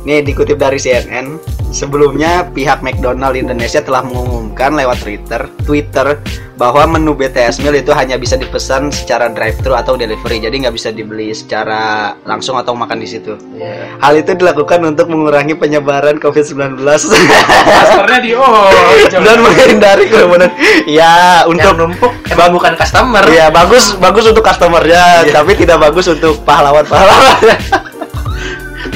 Nih 0.01 0.25
dikutip 0.25 0.57
dari 0.57 0.81
CNN, 0.81 1.37
sebelumnya 1.77 2.49
pihak 2.57 2.81
McDonald 2.81 3.37
Indonesia 3.37 3.85
telah 3.85 4.01
mengumumkan 4.01 4.73
lewat 4.73 5.05
Twitter, 5.05 5.45
Twitter 5.69 6.17
bahwa 6.57 6.97
menu 6.97 7.17
BTS 7.17 7.61
meal 7.65 7.73
itu 7.77 7.93
hanya 7.93 8.21
bisa 8.21 8.37
dipesan 8.37 8.93
secara 8.93 9.33
drive-thru 9.33 9.73
atau 9.73 9.97
delivery, 9.97 10.41
jadi 10.45 10.53
nggak 10.53 10.77
bisa 10.77 10.89
dibeli 10.93 11.33
secara 11.33 12.13
langsung 12.25 12.57
atau 12.57 12.73
makan 12.77 13.01
di 13.01 13.09
situ. 13.09 13.37
Iya. 13.57 13.97
Hal 14.01 14.13
itu 14.21 14.37
dilakukan 14.37 14.85
untuk 14.89 15.09
mengurangi 15.09 15.57
penyebaran 15.57 16.17
COVID-19 16.21 16.81
Masternya 16.81 18.19
di 18.21 18.33
oh, 18.37 18.69
dan 19.25 19.39
menghindari 19.41 20.09
kerumunan. 20.09 20.49
Ya, 20.89 21.45
untuk 21.45 21.77
untuk 21.77 21.77
numpuk 21.77 22.13
emang 22.33 22.57
bukan 22.57 22.73
customer 22.73 23.25
Iya 23.29 23.53
bagus 23.53 23.97
bagus 24.01 24.25
untuk 24.29 24.41
customernya, 24.45 25.29
Iya. 25.29 25.33
tapi 25.41 25.53
tidak 25.61 25.81
bagus 25.81 26.09
untuk 26.09 26.41
pahlawan-pahlawan. 26.45 27.37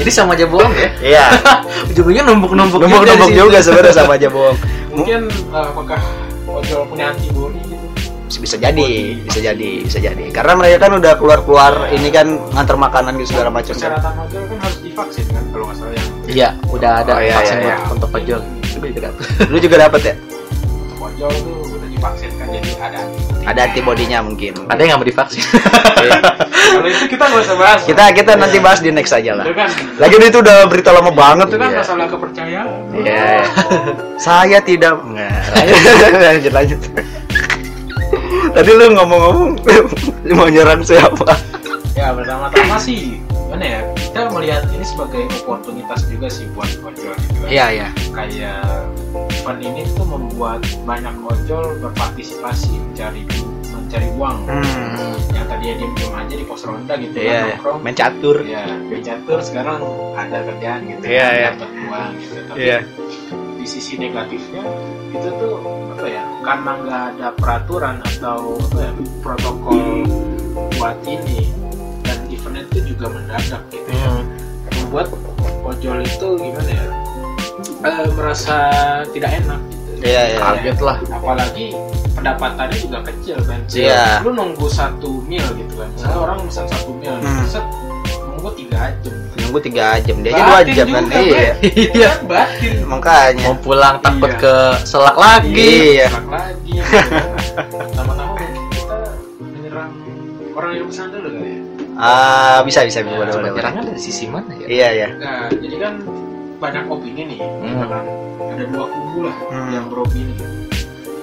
jadi 0.04 0.12
sama 0.12 0.32
aja 0.32 0.44
bohong 0.44 0.74
ya 0.74 0.88
Iya, 1.00 1.24
ujung-ujungnya 1.88 2.24
numpuk-numpuk 2.24 2.78
numpuk-numpuk 2.78 3.24
situ. 3.26 3.40
juga 3.40 3.58
sebenarnya 3.58 3.94
sama 3.94 4.12
aja 4.14 4.28
bohong. 4.28 4.56
mungkin 4.90 5.20
uh, 5.48 5.66
apakah 5.66 6.00
ojol 6.46 6.84
punya 6.86 7.10
antibody 7.10 7.58
gitu 7.62 7.82
Bisa 8.34 8.56
jadi, 8.56 8.84
bisa 9.20 9.38
jadi, 9.38 9.70
bisa 9.80 9.98
jadi. 9.98 10.24
Karena 10.28 10.52
mereka 10.54 10.76
kan 10.82 10.92
udah 10.94 11.12
keluar-keluar 11.14 11.72
ini 11.88 12.10
kan 12.10 12.26
ngantar 12.50 12.74
makanan 12.74 13.14
gitu 13.16 13.30
segala 13.30 13.48
macam. 13.48 13.70
kan. 13.70 13.94
persyaratan 13.94 14.14
ojol 14.20 14.42
kan 14.44 14.58
harus 14.60 14.78
divaksin 14.80 15.26
kan 15.28 15.44
kalau 15.48 15.64
nggak 15.64 15.78
salah 15.78 15.94
yang 15.94 16.08
iya 16.26 16.48
udah 16.66 16.90
ada 16.98 17.12
Oh, 17.12 17.20
iya, 17.20 17.34
vaksin 17.34 17.56
iya, 17.56 17.64
iya. 17.64 17.76
untuk 17.88 18.10
ojol 18.10 18.40
Gue 18.74 18.88
juga 18.90 19.00
dapet. 19.06 19.22
Lu 19.46 19.58
juga 19.58 19.76
dapat 19.80 20.00
ya? 20.02 20.14
untuk 20.74 20.98
ojol 21.00 21.32
tuh 21.32 21.63
divaksin 22.04 22.30
kan 22.36 22.46
jadi 22.52 22.70
ada 22.76 22.98
antibody. 23.00 23.44
Ada 23.44 23.60
antibodinya 23.64 24.18
mungkin. 24.20 24.52
ada 24.68 24.76
yang 24.76 24.88
nggak 24.92 25.00
mau 25.00 25.08
divaksin 25.08 25.40
kalau 26.74 26.88
itu 26.90 27.04
kita 27.08 27.24
nggak 27.24 27.42
usah 27.42 27.56
bahas 27.56 27.80
kita 27.84 28.04
kita 28.12 28.32
nanti 28.36 28.56
bahas 28.60 28.80
di 28.80 28.90
next 28.92 29.12
aja 29.12 29.32
lah. 29.32 29.44
kan 29.48 29.68
Lagi 29.96 30.14
itu 30.18 30.38
udah 30.38 30.68
berita 30.68 30.90
lama 30.92 31.08
banget. 31.08 31.48
itu 31.48 31.56
kan 31.56 31.70
Iya. 31.72 31.80
masalah 31.80 32.06
kepercayaan 32.06 32.68
Iya. 32.92 33.28
Saya 34.20 34.58
tidak 34.60 35.00
Nggak, 35.00 35.32
lanjut 36.28 36.52
lanjut. 36.52 36.80
Tadi 38.54 38.70
lu 38.70 38.86
ngomong-ngomong 38.92 39.50
mau 40.38 40.46
nyerang 40.46 40.84
siapa? 40.84 41.24
ya 41.94 42.10
pertama-tama 42.10 42.76
sih 42.76 43.16
gimana 43.54 43.70
ya 43.70 43.80
kita 43.94 44.20
melihat 44.34 44.62
ini 44.66 44.82
sebagai 44.82 45.22
oportunitas 45.38 46.00
juga 46.10 46.26
sih 46.26 46.50
buat 46.50 46.66
ojol 46.82 47.14
gitu 47.14 47.38
kan 47.38 47.46
Iya, 47.46 47.66
iya. 47.70 47.88
kayak 48.10 48.66
event 49.14 49.60
ini 49.62 49.86
tuh 49.94 50.02
membuat 50.02 50.58
banyak 50.82 51.14
ojol 51.22 51.78
berpartisipasi 51.78 52.74
mencari 52.74 53.22
mencari 53.70 54.10
uang 54.10 54.38
Hmm. 54.42 55.14
yang 55.30 55.46
tadinya 55.46 55.74
diem 55.78 55.92
diem 55.94 56.12
aja 56.12 56.34
di 56.34 56.42
pos 56.42 56.66
ronda 56.66 56.98
gitu 56.98 57.14
Iya, 57.14 57.30
kan 57.30 57.46
nongkrong 57.54 57.78
main 57.78 57.94
catur. 57.94 58.36
ya 58.42 58.64
main 58.66 59.04
catur 59.04 59.38
sekarang 59.38 59.78
ada 60.18 60.38
kerjaan 60.42 60.80
gitu 60.88 61.04
Iya, 61.06 61.22
kan, 61.22 61.30
iya. 61.32 61.48
dapat 61.54 61.70
uang 61.78 62.10
gitu 62.18 62.38
tapi 62.44 62.58
Iya. 62.60 62.78
di 63.54 63.66
sisi 63.70 63.94
negatifnya 63.96 64.62
itu 65.14 65.28
tuh 65.30 65.54
apa 65.94 66.06
ya 66.10 66.24
karena 66.42 66.70
nggak 66.76 67.02
ada 67.14 67.28
peraturan 67.38 67.96
atau 68.02 68.58
apa 68.58 68.78
ya, 68.82 68.90
protokol 69.22 70.02
buat 70.74 70.98
ini 71.06 71.54
itu 72.74 72.90
juga 72.90 73.06
mendadak 73.08 73.62
gitu 73.70 73.86
ya 73.88 74.04
Hmm. 74.04 74.24
membuat 74.74 75.06
ojol 75.64 75.98
itu 76.02 76.26
gimana 76.34 76.66
ya 76.68 76.84
eh, 77.84 78.08
merasa 78.10 78.56
tidak 79.08 79.30
enak 79.36 79.60
gitu 79.62 80.02
Iya, 80.04 80.22
iya. 80.26 80.38
kaget 80.38 80.78
lah 80.80 80.96
apalagi 81.08 81.66
pendapatannya 82.12 82.76
juga 82.76 82.98
kecil 83.04 83.38
kan 83.40 83.60
Iya. 83.68 84.20
lu 84.20 84.30
nunggu 84.32 84.66
satu 84.66 85.22
mil 85.22 85.46
gitu 85.54 85.74
kan 85.76 85.88
misalnya 85.88 86.18
orang 86.20 86.38
pesan 86.44 86.66
satu 86.66 86.90
mil 86.92 87.14
Hmm. 87.14 87.46
set 87.46 87.64
nunggu 88.20 88.50
tiga 88.54 88.90
jam 89.00 89.14
Nunggu 89.34 89.58
tiga 89.60 89.86
jam 90.00 90.16
dia 90.18 90.32
aja 90.32 90.42
dua 90.42 90.58
jam 90.66 90.86
kan. 90.88 91.04
juga, 91.04 91.18
Iya. 91.20 91.52
Iya. 91.62 92.10
Kan 92.10 92.20
batin 92.32 92.74
Makanya. 92.84 93.42
mau 93.44 93.54
pulang 93.56 93.96
takut 94.00 94.28
Iya. 94.28 94.40
ke 94.40 94.54
selak 94.82 95.16
lagi 95.16 95.54
Iya. 95.94 96.06
Serak 96.08 96.28
lagi 96.28 96.72
gitu 96.74 96.98
mungkin 98.20 98.50
kita 98.68 98.98
menyerang 99.38 99.90
orang 100.52 100.70
yang 100.72 100.86
pesan 100.86 101.06
dulu 101.08 101.28
kali 101.30 101.50
ya 101.50 101.63
Ah, 101.94 102.58
bisa 102.60 102.82
bisa 102.82 103.00
Ya, 103.00 103.06
boleh 103.06 103.30
coba 103.30 103.48
boleh. 103.48 103.62
dari 103.62 103.96
sisi 103.96 104.26
mana 104.26 104.50
ya 104.52 104.66
Iya, 104.66 104.88
iya. 104.92 105.08
nah 105.14 105.46
jadi 105.48 105.76
kan 105.78 105.94
banyak 106.56 106.84
opini 106.86 107.22
nih 107.26 107.38
kan. 107.38 108.04
ada 108.44 108.64
dua 108.66 108.84
kubu 108.86 109.18
lah 109.24 109.36
Hmm. 109.46 109.70
yang 109.70 109.86
beropini 109.86 110.34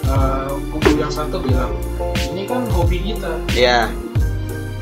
Eh, 0.03 0.49
kubu 0.69 0.89
yang 0.93 1.07
satu 1.07 1.39
bilang 1.39 1.71
ini 2.27 2.43
kan 2.43 2.67
hobi 2.69 2.97
kita 3.01 3.31
Iya. 3.51 3.87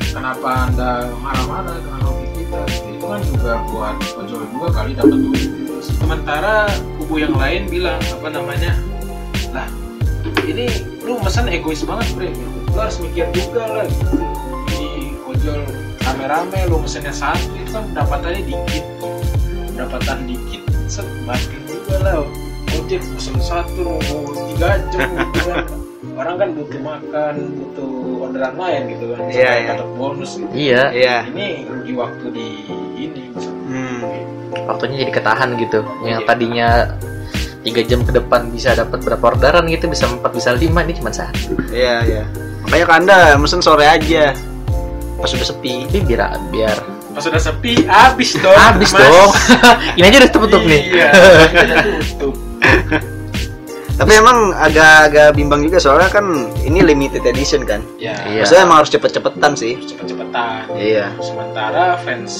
kenapa 0.08 0.66
anda 0.66 0.90
marah-marah 1.16 1.74
dengan 1.76 2.00
hobi 2.02 2.26
kita 2.36 2.60
itu 2.88 3.04
kan 3.04 3.20
juga 3.24 3.52
buat 3.66 3.94
ojol 4.16 4.42
juga 4.48 4.68
kali 4.72 4.90
dapat 4.92 5.18
duit 5.20 5.46
sementara 5.80 6.66
kubu 6.96 7.18
yang 7.20 7.32
lain 7.32 7.66
bilang 7.66 7.98
apa 8.04 8.26
namanya 8.28 8.74
lah 9.50 9.66
ini 10.44 10.66
lu 11.00 11.14
pesan 11.18 11.46
egois 11.46 11.82
banget 11.82 12.06
bre 12.12 12.30
lu 12.66 12.76
harus 12.76 12.98
mikir 12.98 13.26
juga 13.30 13.62
lah 13.62 13.84
gitu 13.86 14.18
rame-rame 16.20 16.68
lu 16.68 16.76
mesennya 16.84 17.14
satu 17.16 17.48
itu 17.56 17.72
kan 17.72 17.82
pendapatannya 17.88 18.42
dikit 18.44 18.84
pendapatan 19.72 20.18
dikit 20.28 20.62
set 20.84 21.08
juga 21.64 21.96
lah 22.04 22.20
ojek 22.76 23.00
pesen 23.16 23.36
satu 23.40 23.80
nunggu 23.80 24.32
tiga 24.52 24.76
jam 24.92 25.08
gitu 25.16 25.40
kan 25.48 25.64
orang 26.20 26.36
kan 26.36 26.48
butuh 26.52 26.80
makan 26.84 27.34
butuh 27.56 27.92
orderan 28.28 28.54
lain 28.60 28.82
gitu 28.92 29.04
kan 29.16 29.18
Iya, 29.24 29.32
supaya 29.32 29.56
iya. 29.56 29.70
dapat 29.72 29.88
bonus 29.96 30.30
gitu. 30.36 30.52
Iya, 30.52 30.82
Iya. 30.92 31.16
ini 31.32 31.46
rugi 31.64 31.92
waktu 31.96 32.26
di 32.28 32.46
ini 33.00 33.22
Hmm. 33.70 34.00
waktunya 34.68 34.96
jadi 35.08 35.12
ketahan 35.16 35.48
gitu. 35.56 35.80
Yang 36.04 36.20
Iya. 36.20 36.28
tadinya 36.28 36.68
tiga 37.64 37.80
jam 37.88 38.00
ke 38.04 38.12
depan 38.12 38.52
bisa 38.52 38.76
dapat 38.76 39.00
berapa 39.00 39.24
orderan 39.32 39.64
gitu, 39.72 39.88
bisa 39.88 40.04
empat, 40.10 40.36
bisa 40.36 40.52
lima, 40.52 40.84
ini 40.84 40.92
cuma 41.00 41.08
satu. 41.08 41.56
Iya, 41.72 41.96
iya. 42.04 42.22
Makanya 42.68 42.84
ke 42.84 42.94
Anda 43.00 43.18
mesen 43.40 43.64
sore 43.64 43.88
aja. 43.88 44.36
Pas 45.20 45.28
sudah 45.28 45.46
sepi. 45.46 45.84
Tapi 45.84 46.00
biar 46.02 46.20
biar 46.48 46.78
pas 47.10 47.20
sudah 47.20 47.38
sepi 47.38 47.84
habis 47.84 48.38
dong 48.38 48.54
habis 48.54 48.90
Mas. 48.90 49.02
dong. 49.02 49.30
ini 49.98 50.04
aja 50.04 50.18
udah 50.20 50.32
tutup 50.32 50.62
nih. 50.62 50.82
iya 50.88 51.10
udah 51.66 51.76
tutup 51.84 52.34
Tapi 53.92 54.16
emang 54.16 54.56
agak-agak 54.56 55.36
bimbang 55.36 55.60
juga 55.60 55.76
soalnya 55.76 56.08
kan 56.08 56.24
ini 56.58 56.80
limited 56.80 57.20
edition 57.22 57.62
kan. 57.62 57.84
ya 57.96 58.16
Iya. 58.24 58.40
Maksudnya 58.40 58.62
emang 58.64 58.78
harus 58.80 58.88
cepet-cepetan 58.88 59.52
sih. 59.52 59.76
cepet-cepetan 59.82 60.70
Iya. 60.72 61.12
sementara 61.20 62.00
fans 62.00 62.32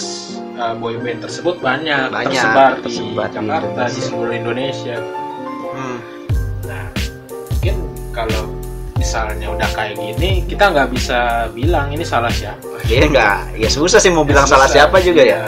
uh, 0.56 0.72
boyband 0.72 1.20
tersebut 1.20 1.58
banyak, 1.58 2.08
Banyak, 2.08 2.32
tersebar, 2.32 2.70
tersebar 2.80 3.26
di 3.26 3.34
di 3.34 3.36
Jakarta 3.36 3.60
di 3.60 3.68
Indonesia. 3.68 4.00
seluruh 4.00 4.34
Indonesia 4.34 4.96
Hmm. 5.70 5.98
nah 6.62 6.84
mungkin 7.50 7.74
kalau 8.10 8.42
misalnya 9.00 9.48
udah 9.48 9.68
kayak 9.72 9.96
gini 9.96 10.44
kita 10.44 10.68
nggak 10.68 10.92
bisa 10.92 11.18
bilang 11.50 11.88
ini 11.88 12.04
salah 12.04 12.28
siapa 12.28 12.60
Iya 12.84 13.06
enggak. 13.06 13.36
Ya 13.56 13.68
susah 13.68 13.96
sih 13.96 14.10
mau 14.10 14.22
bilang 14.22 14.44
Ya, 14.44 14.50
salah 14.50 14.66
susah. 14.66 14.76
siapa 14.84 15.00
juga 15.00 15.22
ya. 15.22 15.40
Iya. 15.40 15.42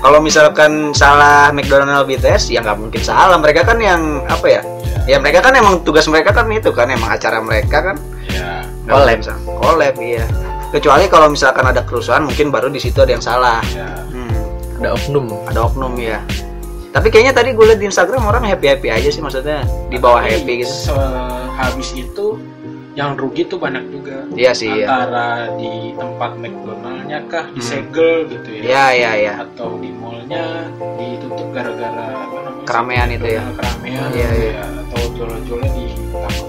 Kalau 0.00 0.18
misalkan 0.18 0.92
salah 0.92 1.48
McDonald 1.50 2.04
BTS 2.04 2.50
ya 2.50 2.60
nggak 2.60 2.76
mungkin 2.76 3.00
salah. 3.00 3.36
Mereka 3.36 3.64
kan 3.64 3.78
yang 3.78 4.00
apa 4.26 4.46
ya? 4.46 4.60
Ya 5.06 5.16
mereka 5.16 5.40
kan 5.40 5.54
emang 5.54 5.80
tugas 5.80 6.04
mereka 6.06 6.32
kan 6.32 6.44
itu 6.48 6.68
kan 6.70 6.88
emang 6.88 7.08
acara 7.08 7.40
mereka 7.40 7.80
kan. 7.82 7.96
ya 8.28 8.60
Nggak 8.84 8.94
Collab. 8.96 9.18
salah. 9.22 9.42
Collab 9.56 9.94
iya. 9.98 10.24
Kecuali 10.70 11.04
kalau 11.06 11.26
misalkan 11.26 11.64
ada 11.64 11.82
kerusuhan 11.82 12.22
mungkin 12.22 12.48
baru 12.48 12.68
di 12.68 12.78
situ 12.78 12.98
ada 12.98 13.12
yang 13.12 13.22
salah. 13.22 13.60
ya 13.70 13.88
Hmm. 14.08 14.34
Ada 14.78 14.88
oknum. 14.94 15.26
Ada 15.46 15.60
oknum 15.62 15.94
ya. 15.96 16.18
Tapi 16.90 17.06
kayaknya 17.06 17.30
tadi 17.32 17.54
gue 17.54 17.64
liat 17.64 17.78
di 17.78 17.86
Instagram 17.86 18.24
orang 18.24 18.42
happy 18.42 18.66
happy 18.66 18.88
aja 18.90 19.06
sih 19.06 19.22
maksudnya 19.22 19.62
di 19.86 19.94
bawah 19.94 20.18
happy 20.18 20.66
gitu. 20.66 20.90
sehabis 20.90 21.94
itu 21.94 22.34
yang 23.00 23.12
rugi 23.14 23.42
tuh 23.44 23.56
banyak 23.56 23.84
juga 23.88 24.16
Iya 24.30 24.52
sih. 24.52 24.68
Iya. 24.70 24.86
antara 24.86 25.26
di 25.54 25.72
tempat 25.94 26.30
McDonaldnya 26.36 27.18
kah 27.26 27.44
Hmm. 27.44 27.56
disegel 27.56 28.12
gitu 28.26 28.48
ya 28.52 28.62
Iya 28.62 28.84
iya 28.92 29.10
iya. 29.16 29.32
atau 29.40 29.74
di 29.74 29.88
mallnya 29.90 30.68
ditutup 30.94 31.48
gara-gara 31.50 32.04
apa 32.12 32.36
namanya 32.38 32.64
Keramaian 32.64 33.08
itu 33.10 33.26
ya? 33.30 33.42
keramaian 33.50 34.06
Iya, 34.06 34.28
gitu 34.28 34.36
iya. 34.38 34.52
ya. 34.52 34.64
atau 34.84 35.00
jual-jualnya 35.12 35.70
ditangkap 35.72 36.48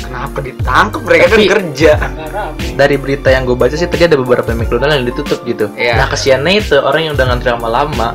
Kenapa 0.00 0.38
ditangkap 0.42 1.00
mereka 1.00 1.24
kan 1.24 1.32
Tapi- 1.32 1.48
kerja? 1.48 1.92
karena 1.96 2.26
rame 2.28 2.64
Dari 2.74 2.96
berita 2.96 3.28
yang 3.30 3.42
gue 3.44 3.54
baca 3.54 3.72
sih 3.72 3.86
tadi 3.86 4.04
ada 4.04 4.16
beberapa 4.16 4.50
McDonald 4.50 4.92
yang 4.92 5.06
ditutup 5.06 5.38
gitu. 5.44 5.70
Iya. 5.72 5.94
Nah 5.96 6.06
kesiannya 6.08 6.52
itu 6.56 6.76
orang 6.76 7.02
yang 7.02 7.14
udah 7.14 7.26
ngantri 7.26 7.48
lama-lama 7.48 8.08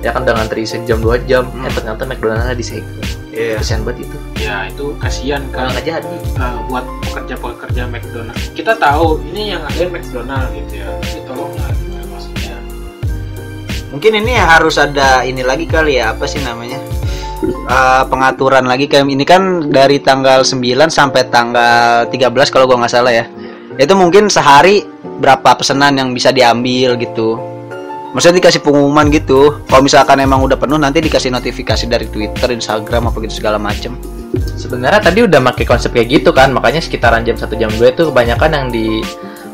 ya 0.00 0.10
kan 0.10 0.24
udah 0.24 0.32
ngantri 0.34 0.64
sejam 0.64 0.96
dua 0.96 1.20
jam, 1.20 1.44
Hmm. 1.46 1.60
eh 1.60 1.70
ternyata 1.70 2.02
McDonaldnya 2.02 2.56
disegel. 2.56 3.04
Iya. 3.30 3.62
Kesian 3.62 3.86
banget 3.86 4.10
itu. 4.10 4.16
ya 4.36 4.66
itu 4.66 4.84
kasihan 4.98 5.42
kan 5.54 5.66
Kalau 5.66 5.70
nggak 5.70 5.86
jadi. 5.86 6.16
uh, 6.36 6.58
buat 6.66 6.84
pekerja-pekerja 7.06 7.82
McDonald 7.86 8.38
kita 8.52 8.72
tahu 8.74 9.22
ini 9.30 9.54
yang 9.54 9.62
ada 9.62 9.84
McDonald 9.86 10.50
gitu 10.50 10.82
ya 10.82 10.88
tapi 10.98 11.18
tolonglah 11.24 11.68
gitu 11.70 11.88
ya, 11.90 12.02
maksudnya 12.10 12.56
Mungkin 13.90 14.12
ini 14.22 14.32
harus 14.34 14.76
ada 14.78 15.22
ini 15.22 15.42
lagi 15.42 15.66
kali 15.66 15.98
ya 15.98 16.14
apa 16.14 16.22
sih 16.26 16.38
namanya? 16.42 16.78
Eh, 17.42 18.02
pengaturan 18.06 18.68
lagi 18.68 18.84
kayak 18.84 19.08
ini 19.08 19.24
kan 19.24 19.72
dari 19.72 19.96
tanggal 19.98 20.44
9 20.44 20.60
sampai 20.86 21.24
tanggal 21.26 22.04
13 22.06 22.52
kalau 22.52 22.68
gua 22.68 22.84
nggak 22.84 22.92
salah 22.92 23.10
ya. 23.10 23.24
Itu 23.74 23.96
mungkin 23.96 24.28
sehari 24.28 24.84
berapa 25.18 25.56
pesanan 25.56 25.96
yang 25.96 26.12
bisa 26.12 26.30
diambil 26.30 26.94
gitu. 27.00 27.40
Maksudnya 28.10 28.42
dikasih 28.42 28.60
pengumuman 28.60 29.06
gitu. 29.08 29.62
Kalau 29.64 29.82
misalkan 29.82 30.18
emang 30.18 30.42
udah 30.42 30.56
penuh 30.56 30.76
nanti 30.76 30.98
dikasih 30.98 31.30
notifikasi 31.30 31.86
dari 31.86 32.06
Twitter, 32.06 32.50
Instagram 32.50 33.06
apa 33.06 33.16
gitu 33.20 33.38
segala 33.38 33.54
macem. 33.56 33.94
Sebenarnya 34.56 35.00
tadi 35.00 35.22
udah 35.22 35.38
pakai 35.44 35.64
konsep 35.64 35.90
kayak 35.90 36.10
gitu 36.12 36.30
kan, 36.30 36.50
makanya 36.50 36.78
sekitaran 36.78 37.22
jam 37.22 37.34
1 37.34 37.46
jam 37.56 37.70
2 37.70 37.80
itu 37.88 38.02
kebanyakan 38.06 38.50
yang 38.50 38.66
di 38.68 39.02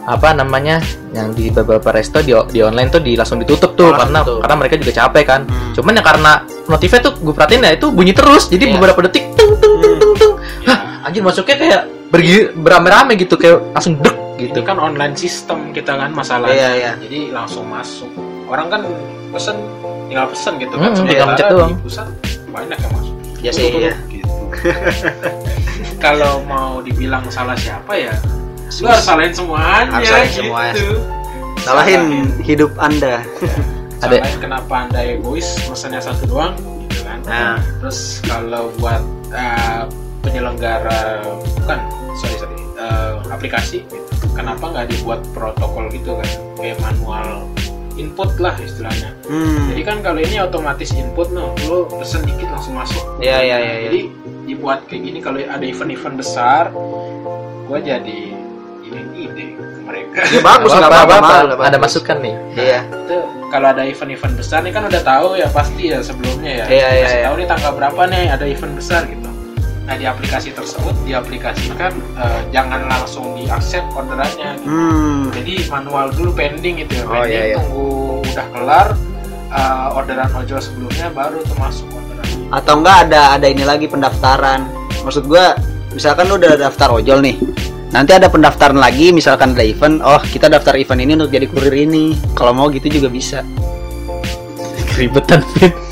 apa 0.07 0.31
namanya 0.31 0.79
yang 1.11 1.35
di 1.35 1.51
beberapa 1.51 1.91
resto 1.91 2.23
di, 2.23 2.31
di 2.49 2.63
online 2.63 2.87
tuh 2.89 3.03
di 3.03 3.13
langsung 3.13 3.43
ditutup 3.43 3.75
tuh 3.75 3.91
Oh, 3.91 3.97
karena 3.97 4.23
tutup. 4.23 4.39
karena 4.41 4.55
mereka 4.57 4.75
juga 4.79 4.93
capek 4.97 5.25
kan. 5.27 5.41
Hmm. 5.45 5.75
Cuman 5.75 5.93
ya 5.93 6.03
karena 6.03 6.33
notifnya 6.67 7.01
tuh 7.03 7.13
gue 7.19 7.35
perhatiin 7.35 7.61
ya 7.61 7.73
itu 7.75 7.87
bunyi 7.91 8.13
terus 8.13 8.47
jadi 8.47 8.65
Iya. 8.65 8.73
beberapa 8.79 9.01
detik 9.03 9.35
tung 9.35 9.59
tung 9.59 9.75
tung 9.77 9.95
tung 9.99 10.13
tung. 10.15 10.35
ya 10.63 10.71
Hah, 10.71 10.79
anjir 11.05 11.21
masuknya 11.21 11.57
kayak 11.57 11.81
bergi 12.09 12.37
berame-rame 12.55 13.13
gitu 13.17 13.35
kayak 13.35 13.59
langsung 13.73 13.99
dek 13.99 14.15
gitu. 14.39 14.55
ini 14.55 14.63
kan 14.63 14.79
online 14.79 15.15
system 15.15 15.75
kita 15.75 15.93
kan 15.93 16.11
masalahnya 16.11 16.55
Iya, 16.55 16.71
iya. 16.73 16.93
jadi 17.03 17.35
langsung 17.35 17.67
masuk 17.67 18.11
orang 18.47 18.67
kan 18.69 18.83
pesen 19.29 19.57
tinggal 20.07 20.27
pesen 20.27 20.53
gitu 20.57 20.75
kan 20.75 20.91
Hmm, 20.91 21.03
tinggal 21.03 21.27
Sementara 21.27 21.29
mencet 21.29 21.47
di 21.47 21.53
doang. 21.53 21.73
pusat 21.81 22.07
banyak 22.49 22.79
yang 22.79 22.93
masuk 22.93 23.15
Ya 23.39 23.51
sih, 23.53 23.69
iya. 23.71 23.93
gitu. 24.09 24.33
kalau 25.99 26.43
mau 26.43 26.81
dibilang 26.81 27.27
salah 27.29 27.55
siapa 27.55 27.93
ya 27.95 28.15
lu 28.77 28.87
harus 28.87 29.05
salahin 29.05 29.31
semuanya 29.31 29.87
Harus 29.89 30.09
salahin 30.09 30.27
gitu. 30.27 30.39
semuanya. 30.41 30.75
Salahin 31.59 32.03
hidup 32.41 32.71
Anda. 32.77 33.15
Ada- 33.97 34.21
Salahin 34.21 34.39
kenapa 34.39 34.75
anda 34.83 35.01
egois 35.01 35.47
mesennya 35.67 35.99
satu 35.99 36.27
doang 36.27 36.53
gitu 36.85 37.01
kan 37.03 37.19
Nah. 37.25 37.57
terus 37.81 38.21
kalau 38.23 38.69
buat 38.77 39.01
eh, 39.31 39.83
penyelenggara 40.21 41.25
bukan 41.57 41.79
sorry 42.15 42.37
sorry 42.37 42.57
eh, 42.77 43.13
aplikasi 43.27 43.83
gitu. 43.85 44.05
kenapa 44.31 44.69
nggak 44.69 44.87
dibuat 44.91 45.25
protokol 45.33 45.89
gitu 45.89 46.13
kan 46.15 46.29
kayak 46.55 46.77
manual 46.79 47.49
input 47.97 48.37
lah 48.37 48.55
istilahnya 48.57 49.11
Hmm. 49.25 49.67
jadi 49.69 49.83
kan 49.83 49.97
kalau 50.01 50.21
ini 50.21 50.39
otomatis 50.39 50.93
input 50.93 51.29
no 51.29 51.51
lo 51.65 51.91
pesen 51.91 52.23
dikit 52.23 52.47
langsung 52.47 52.75
masuk 52.75 53.03
Iya, 53.19 53.39
iya, 53.41 53.57
iya, 53.57 53.75
iya. 53.75 53.85
jadi 53.85 54.01
dibuat 54.47 54.87
kayak 54.87 55.03
gini 55.03 55.19
kalau 55.19 55.39
ada 55.41 55.61
event-event 55.61 56.15
besar 56.15 56.71
gua 57.67 57.79
jadi 57.79 58.19
ini 58.81 59.01
ide 59.19 59.45
ke 59.53 59.63
mereka 59.83 60.23
Ya 60.25 60.39
bagus 60.41 60.71
Nggak 60.71 60.87
apa-apa, 60.89 61.17
Ada 61.35 61.57
bagus. 61.75 61.81
masukan 61.83 62.17
nih. 62.21 62.35
Iya. 62.55 62.81
itu 62.87 63.17
kalau 63.47 63.67
ada 63.69 63.83
event-event 63.83 64.35
besar 64.37 64.59
nih 64.61 64.71
kan 64.71 64.83
udah 64.85 65.03
tahu 65.03 65.27
ya 65.35 65.49
pasti 65.49 65.83
ya 65.87 65.99
sebelumnya 66.01 66.53
ya 66.53 66.67
Iya, 66.67 66.89
iya, 66.93 67.09
iya. 67.13 67.25
tahu 67.27 67.35
nih 67.37 67.49
tanggal 67.49 67.73
berapa 67.75 68.03
nih 68.07 68.25
ada 68.29 68.45
event 68.45 68.75
besar 68.75 69.03
gitu 69.05 69.27
nah 69.87 69.95
di 69.95 70.03
aplikasi 70.03 70.51
tersebut 70.51 70.91
diaplikasikan 71.07 71.95
eh, 72.19 72.41
jangan 72.51 72.91
langsung 72.91 73.39
diaccept 73.39 73.87
orderannya 73.95 74.59
gitu. 74.59 74.67
Hmm. 74.67 75.31
jadi 75.31 75.55
manual 75.71 76.11
dulu 76.11 76.35
pending 76.35 76.83
gitu 76.83 76.93
ya 76.99 77.05
Oh, 77.07 77.23
pending 77.23 77.31
iya, 77.31 77.43
iya. 77.55 77.57
tunggu 77.63 77.87
udah 78.27 78.47
kelar 78.51 78.87
eh, 79.55 79.87
orderan 79.95 80.31
ojol 80.35 80.59
sebelumnya 80.59 81.07
baru 81.15 81.39
tuh 81.47 81.57
masuk 81.57 81.87
orderan 81.95 82.27
atau 82.51 82.73
enggak 82.83 82.99
ada 83.07 83.23
ada 83.39 83.47
ini 83.47 83.63
lagi 83.63 83.87
pendaftaran 83.87 84.67
maksud 85.07 85.31
gua 85.31 85.55
misalkan 85.95 86.27
lu 86.27 86.35
udah 86.35 86.59
daftar 86.59 86.91
ojol 86.91 87.23
nih 87.23 87.39
nanti 87.95 88.11
ada 88.11 88.27
pendaftaran 88.27 88.77
lagi 88.77 89.15
misalkan 89.15 89.55
ada 89.55 89.63
event 89.63 90.03
oh 90.03 90.19
kita 90.19 90.51
daftar 90.51 90.75
event 90.75 90.99
ini 90.99 91.15
untuk 91.15 91.31
jadi 91.31 91.47
kurir 91.47 91.87
ini 91.87 92.19
kalau 92.35 92.51
mau 92.51 92.67
gitu 92.75 92.91
juga 92.91 93.07
bisa 93.07 93.47
Keribetan 94.91 95.45
Vin. 95.55 95.86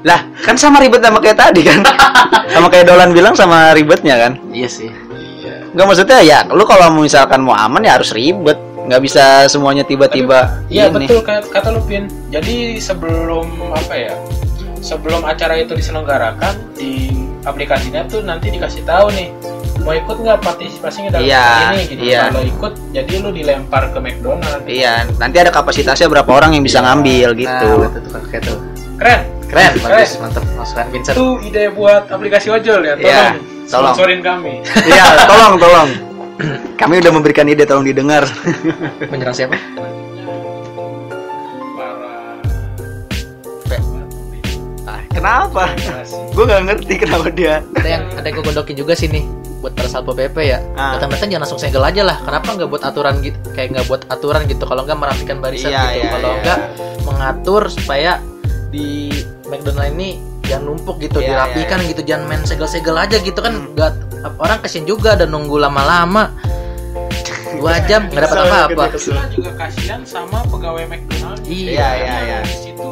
Lah 0.00 0.20
kan 0.38 0.54
sama 0.54 0.78
ribet 0.78 1.00
sama 1.00 1.18
kayak 1.18 1.36
tadi 1.36 1.62
kan 1.62 1.80
sama 2.52 2.66
kayak 2.66 2.86
Dolan 2.86 3.10
bilang 3.10 3.34
sama 3.34 3.72
ribetnya 3.72 4.14
kan 4.16 4.32
Iya 4.48 4.68
sih. 4.68 4.90
iya 5.38 5.66
nggak 5.68 5.84
maksudnya 5.84 6.18
ya 6.20 6.38
lu 6.48 6.62
kalau 6.62 6.88
mau 6.88 7.02
misalkan 7.02 7.40
mau 7.40 7.52
aman 7.52 7.82
ya 7.82 7.94
harus 7.94 8.10
ribet 8.10 8.56
nggak 8.88 9.02
bisa 9.02 9.24
semuanya 9.46 9.82
tiba-tiba 9.82 10.64
Iya 10.66 10.88
betul 10.88 11.20
kata, 11.20 11.44
kata 11.46 11.68
lu 11.70 11.84
Pin. 11.84 12.08
Jadi 12.28 12.80
sebelum 12.80 13.44
apa 13.68 13.92
ya? 13.92 14.16
Sebelum 14.78 15.20
acara 15.22 15.58
itu 15.58 15.74
diselenggarakan 15.74 16.72
di 16.72 17.12
aplikasinya 17.42 18.06
tuh 18.06 18.22
nanti 18.22 18.48
dikasih 18.48 18.80
tahu 18.84 19.10
nih 19.10 19.28
mau 19.78 19.92
ikut 19.92 20.16
nggak 20.18 20.40
partisipasinya 20.40 21.10
dalam 21.12 21.26
Iya, 21.26 21.44
ini 21.68 21.80
gitu. 21.84 22.00
iya. 22.02 22.22
Kalau 22.30 22.42
ikut 22.42 22.72
jadi 22.90 23.12
lu 23.18 23.30
dilempar 23.30 23.92
ke 23.92 23.98
McDonald. 23.98 24.62
iya 24.64 25.04
nanti 25.14 25.36
ada 25.36 25.50
kapasitasnya 25.50 26.08
berapa 26.08 26.30
orang 26.30 26.56
yang 26.56 26.64
bisa 26.64 26.78
Iya. 26.78 26.86
ngambil 26.88 27.28
gitu 27.36 27.68
Nah, 27.76 27.88
itu 27.88 27.98
tuh 28.02 28.22
kayak 28.24 28.42
tuh. 28.46 28.58
Keren. 28.98 29.20
Keren, 29.48 29.72
Keren. 29.72 29.74
bagus, 29.80 30.10
mantap 30.18 30.42
masukan 30.52 30.86
Vincent. 30.90 31.14
Itu 31.14 31.26
ide 31.40 31.70
buat 31.70 32.02
aplikasi 32.06 32.50
ojol 32.50 32.80
ya. 32.82 32.94
Tolong, 32.94 33.00
Iya, 33.00 33.24
tolong. 33.64 33.94
sponsorin 33.94 34.20
kami. 34.20 34.52
iya 34.90 35.04
tolong 35.24 35.54
tolong 35.56 35.88
kami 36.80 36.98
udah 36.98 37.10
memberikan 37.10 37.46
ide 37.46 37.62
tolong 37.64 37.82
didengar 37.82 38.22
Menyerang 39.10 39.34
siapa? 39.34 39.54
Para 39.58 39.86
Ah, 44.86 45.00
kenapa 45.10 45.64
gue 46.32 46.44
nggak 46.44 46.62
ngerti 46.64 46.92
kenapa 46.96 47.26
dia 47.28 47.60
Ada 47.74 47.88
yang 47.90 48.02
ada 48.14 48.24
yang 48.24 48.34
gue 48.34 48.44
gondokin 48.46 48.74
juga 48.74 48.94
sih 48.94 49.06
nih 49.06 49.22
buat 49.58 49.74
para 49.74 49.84
satpol 49.84 50.14
pp 50.14 50.32
ya. 50.38 50.58
Ah. 50.72 50.94
Datang-datang 50.94 51.28
jangan 51.28 51.42
langsung 51.42 51.58
segel 51.58 51.82
aja 51.82 52.00
lah. 52.06 52.14
Kenapa 52.22 52.54
nggak 52.54 52.68
buat 52.70 52.80
aturan 52.80 53.18
gitu? 53.18 53.36
Kayak 53.52 53.68
nggak 53.74 53.84
buat 53.90 54.02
aturan 54.06 54.46
gitu. 54.46 54.62
Kalau 54.62 54.86
nggak 54.86 54.96
merapikan 54.96 55.36
barisan 55.42 55.68
Iya, 55.68 55.82
gitu. 55.82 55.98
iya, 55.98 56.08
Kalau 56.14 56.30
iya. 56.30 56.40
nggak 56.40 56.58
mengatur 57.02 57.62
supaya 57.66 58.10
di 58.68 59.10
McDonald 59.44 59.90
ini 59.90 60.08
jangan 60.42 60.64
numpuk 60.66 60.96
gitu 60.98 61.18
Iya, 61.18 61.28
dirapikan 61.46 61.78
iya, 61.78 61.88
gitu 61.90 62.02
jangan 62.04 62.24
main 62.26 62.42
segel-segel 62.42 62.94
aja 62.94 63.16
gitu 63.18 63.38
kan 63.38 63.54
Hmm. 63.54 63.72
nggak 63.74 63.92
orang 64.36 64.58
kesian 64.60 64.84
juga 64.84 65.14
dan 65.14 65.28
nunggu 65.28 65.56
lama-lama 65.56 66.32
dua 67.50 67.80
jam 67.84 68.06
nggak 68.06 68.22
dapat 68.24 68.38
apa-apa 68.40 68.84
kesel. 68.92 69.12
kita 69.12 69.24
juga 69.34 69.50
kasihan 69.58 70.00
sama 70.04 70.44
pegawai 70.46 70.84
McDonald 70.86 71.40
Iya, 71.44 71.88
iya, 71.96 72.14
iya. 72.22 72.38
di 72.40 72.54
situ 72.62 72.88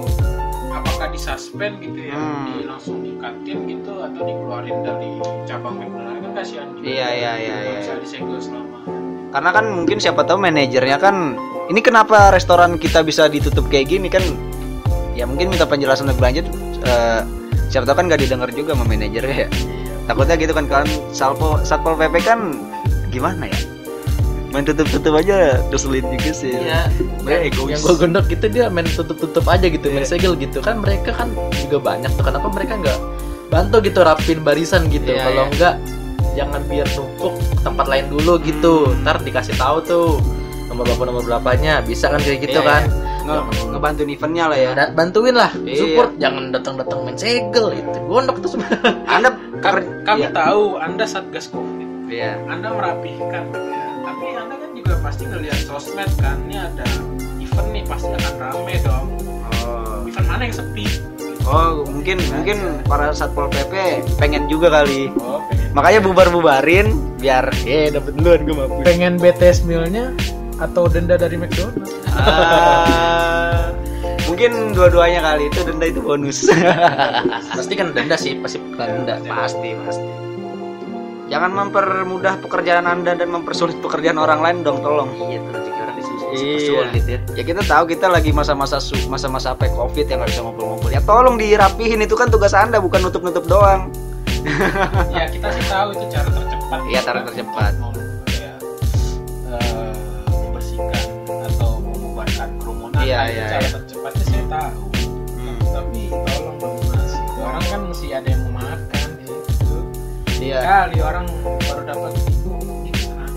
apakah 0.68 1.08
disuspend 1.08 1.74
gitu 1.78 2.00
ya 2.02 2.14
Hmm. 2.14 2.44
di 2.46 2.64
langsung 2.64 2.96
dikatin 3.00 3.58
gitu 3.64 3.92
atau 3.96 4.20
dikeluarin 4.20 4.76
dari 4.82 5.10
cabang 5.44 5.76
McDonald 5.76 6.18
kan 6.20 6.32
kasihan 6.34 6.66
juga 6.70 6.84
Iya, 6.84 7.08
iya, 7.10 7.32
iya, 7.36 7.56
iya. 7.62 7.72
misalnya 7.78 8.00
disegel 8.00 8.38
selama 8.38 8.78
karena 9.26 9.50
kan 9.52 9.64
mungkin 9.70 9.98
siapa 9.98 10.22
tahu 10.22 10.38
manajernya 10.38 10.96
kan 10.96 11.36
ini 11.66 11.80
kenapa 11.80 12.30
restoran 12.30 12.76
kita 12.76 13.02
bisa 13.02 13.26
ditutup 13.26 13.66
kayak 13.66 13.86
gini 13.88 14.08
kan 14.08 14.22
ya 15.16 15.24
mungkin 15.24 15.48
minta 15.48 15.64
penjelasan 15.64 16.06
lebih 16.06 16.22
lanjut 16.22 16.46
eh, 16.84 17.20
siapa 17.66 17.88
tahu 17.88 17.96
kan 17.98 18.04
nggak 18.06 18.20
didengar 18.22 18.48
juga 18.52 18.76
sama 18.76 18.84
manajernya 18.84 19.36
ya. 19.42 19.48
Takutnya 20.06 20.36
gitu 20.38 20.52
kan 20.54 20.66
kan 20.70 20.86
salpo 21.10 21.58
satpol 21.64 21.98
pp 21.98 22.14
kan 22.22 22.54
gimana 23.10 23.50
ya? 23.50 23.58
Main 24.54 24.62
tutup 24.62 24.86
tutup 24.88 25.18
aja 25.18 25.58
kesulit 25.68 26.06
juga 26.06 26.30
sih. 26.30 26.54
Iya, 26.54 26.86
Mereka 27.26 27.42
yang, 27.42 27.50
egois. 27.50 27.70
yang 27.74 27.80
gue 27.82 27.96
gendok 27.98 28.26
gitu 28.30 28.46
dia 28.46 28.64
main 28.70 28.86
tutup-tutup 28.86 29.42
aja 29.50 29.66
gitu, 29.66 29.90
main 29.90 30.06
Iya. 30.06 30.12
segel 30.14 30.32
gitu. 30.38 30.62
Kan 30.62 30.78
mereka 30.80 31.10
kan 31.10 31.28
juga 31.58 31.82
banyak 31.82 32.08
tuh 32.14 32.22
kenapa 32.22 32.46
mereka 32.54 32.78
nggak 32.78 32.98
bantu 33.50 33.76
gitu 33.82 33.98
rapin 34.06 34.38
barisan 34.40 34.86
gitu? 34.86 35.10
Iya, 35.10 35.26
kalau 35.26 35.44
iya. 35.50 35.54
nggak 35.58 35.74
jangan 36.38 36.60
biar 36.70 36.86
numpuk 36.94 37.34
tempat 37.66 37.86
lain 37.90 38.06
dulu 38.06 38.32
gitu. 38.46 38.74
Hmm. 38.86 39.02
ntar 39.02 39.16
dikasih 39.20 39.58
tahu 39.58 39.76
tuh 39.82 40.06
nomor 40.70 40.86
berapa 40.86 41.02
nomor 41.10 41.22
berapanya. 41.26 41.82
Bisa 41.82 42.06
kan 42.14 42.22
kayak 42.22 42.46
gitu 42.46 42.62
Iya, 42.62 42.70
kan 42.70 42.82
Nge- 43.26 43.44
ngebantuin 43.68 44.08
eventnya 44.08 44.44
lah 44.46 44.56
ya 44.56 44.70
Da- 44.72 44.92
bantuin 44.92 45.34
lah 45.34 45.50
Iya. 45.58 45.76
support 45.76 46.10
jangan 46.16 46.44
datang-datang 46.48 46.98
main 47.02 47.16
segel 47.16 47.66
itu 47.74 47.98
gondok 48.04 48.36
tuh 48.38 48.50
semua 48.54 48.70
anda 49.04 49.30
Kami, 49.56 49.80
kami 50.02 50.22
Iya. 50.22 50.30
tahu 50.30 50.62
Anda 50.76 51.04
satgas 51.04 51.48
Covid, 51.48 52.06
iya 52.06 52.36
Anda 52.44 52.70
merapihkan, 52.70 53.42
ya. 53.48 53.82
tapi 54.00 54.26
Anda 54.32 54.54
kan 54.54 54.70
juga 54.70 54.94
pasti 55.00 55.24
ngelihat 55.24 55.60
sosmed 55.60 56.10
kan, 56.16 56.36
ini 56.44 56.56
ada 56.56 56.86
event 57.36 57.68
nih 57.70 57.82
pasti 57.82 58.10
akan 58.10 58.34
rame 58.38 58.74
dong. 58.78 59.06
oh 59.56 60.04
Event 60.04 60.26
mana 60.26 60.42
yang 60.44 60.54
sepi? 60.54 60.86
oh 61.42 61.82
mungkin 61.88 62.18
mungkin 62.28 62.58
para 62.84 63.10
satpol 63.10 63.46
pp 63.48 63.72
pengen 64.16 64.46
juga 64.46 64.66
kali 64.72 65.08
Oh, 65.16 65.38
pengen. 65.48 65.72
makanya 65.72 66.00
bubar 66.00 66.28
bubarin 66.28 66.86
biar 67.16 67.48
eh 67.64 67.88
dapat 67.88 68.12
duluan 68.12 68.40
gue 68.42 68.54
mampu 68.56 68.78
pengen 68.82 69.14
BTS 69.16 69.62
mealnya 69.62 70.10
atau 70.56 70.88
denda 70.88 71.14
dari 71.14 71.36
McDonald? 71.36 71.76
Ah, 72.10 73.72
mungkin 74.24 74.72
dua-duanya 74.72 75.20
kali. 75.20 75.48
Itu 75.48 75.64
denda 75.64 75.86
itu 75.86 76.00
bonus. 76.00 76.48
Pasti 77.56 77.74
kan 77.74 77.92
denda 77.92 78.16
sih 78.16 78.36
pasti 78.38 78.56
denda. 78.72 79.20
Pasti 79.22 79.76
pasti. 79.84 80.06
Jangan 81.26 81.50
mempermudah 81.52 82.38
pekerjaan 82.38 82.86
anda 82.86 83.12
dan 83.12 83.28
mempersulit 83.28 83.74
pekerjaan 83.82 84.14
orang 84.14 84.40
lain 84.40 84.56
dong 84.62 84.78
tolong. 84.78 85.10
Iya 85.18 85.42
rezeki 85.42 85.78
orang 85.82 85.96
disusul 85.98 86.28
Iya. 86.30 86.58
sulit 86.62 87.04
ya. 87.04 87.18
Ya 87.34 87.42
kita 87.42 87.62
tahu 87.66 87.84
kita 87.90 88.06
lagi 88.06 88.30
masa-masa 88.30 88.78
masa-masa 89.10 89.52
apa 89.52 89.66
covid 89.68 90.06
yang 90.06 90.22
nggak 90.22 90.30
bisa 90.30 90.42
ngumpul-ngumpul. 90.46 90.88
Ya 90.88 91.02
tolong 91.02 91.34
dirapihin. 91.34 91.98
Itu 92.00 92.14
kan 92.14 92.30
tugas 92.30 92.54
anda 92.54 92.78
bukan 92.78 93.02
nutup-nutup 93.02 93.42
doang. 93.44 93.90
Ya 95.10 95.26
kita 95.26 95.50
sih 95.50 95.64
tahu 95.66 95.90
itu 95.98 96.06
cara 96.06 96.28
tercepat. 96.30 96.78
Iya, 96.86 97.00
cara 97.02 97.20
tercepat. 97.26 97.72
Iya, 103.06 103.16
kan, 103.16 103.30
iya, 103.30 103.44
Cara 103.46 103.60
iya. 103.60 103.70
tercepatnya 103.70 104.24
saya 104.26 104.44
tahu. 104.50 104.82
Tapi 105.68 106.00
tolong 106.10 106.56
dong 106.58 106.76
mas, 106.88 107.12
orang 107.38 107.64
kan 107.64 107.80
mesti 107.86 108.06
ada 108.10 108.26
yang 108.26 108.40
mau 108.42 108.54
makan 108.58 109.08
gitu. 109.20 109.78
iya 110.40 110.58
Kali 110.58 110.98
orang 110.98 111.26
baru 111.38 111.82
dapat 111.84 112.12
itu, 112.18 112.50
kan? 113.06 113.30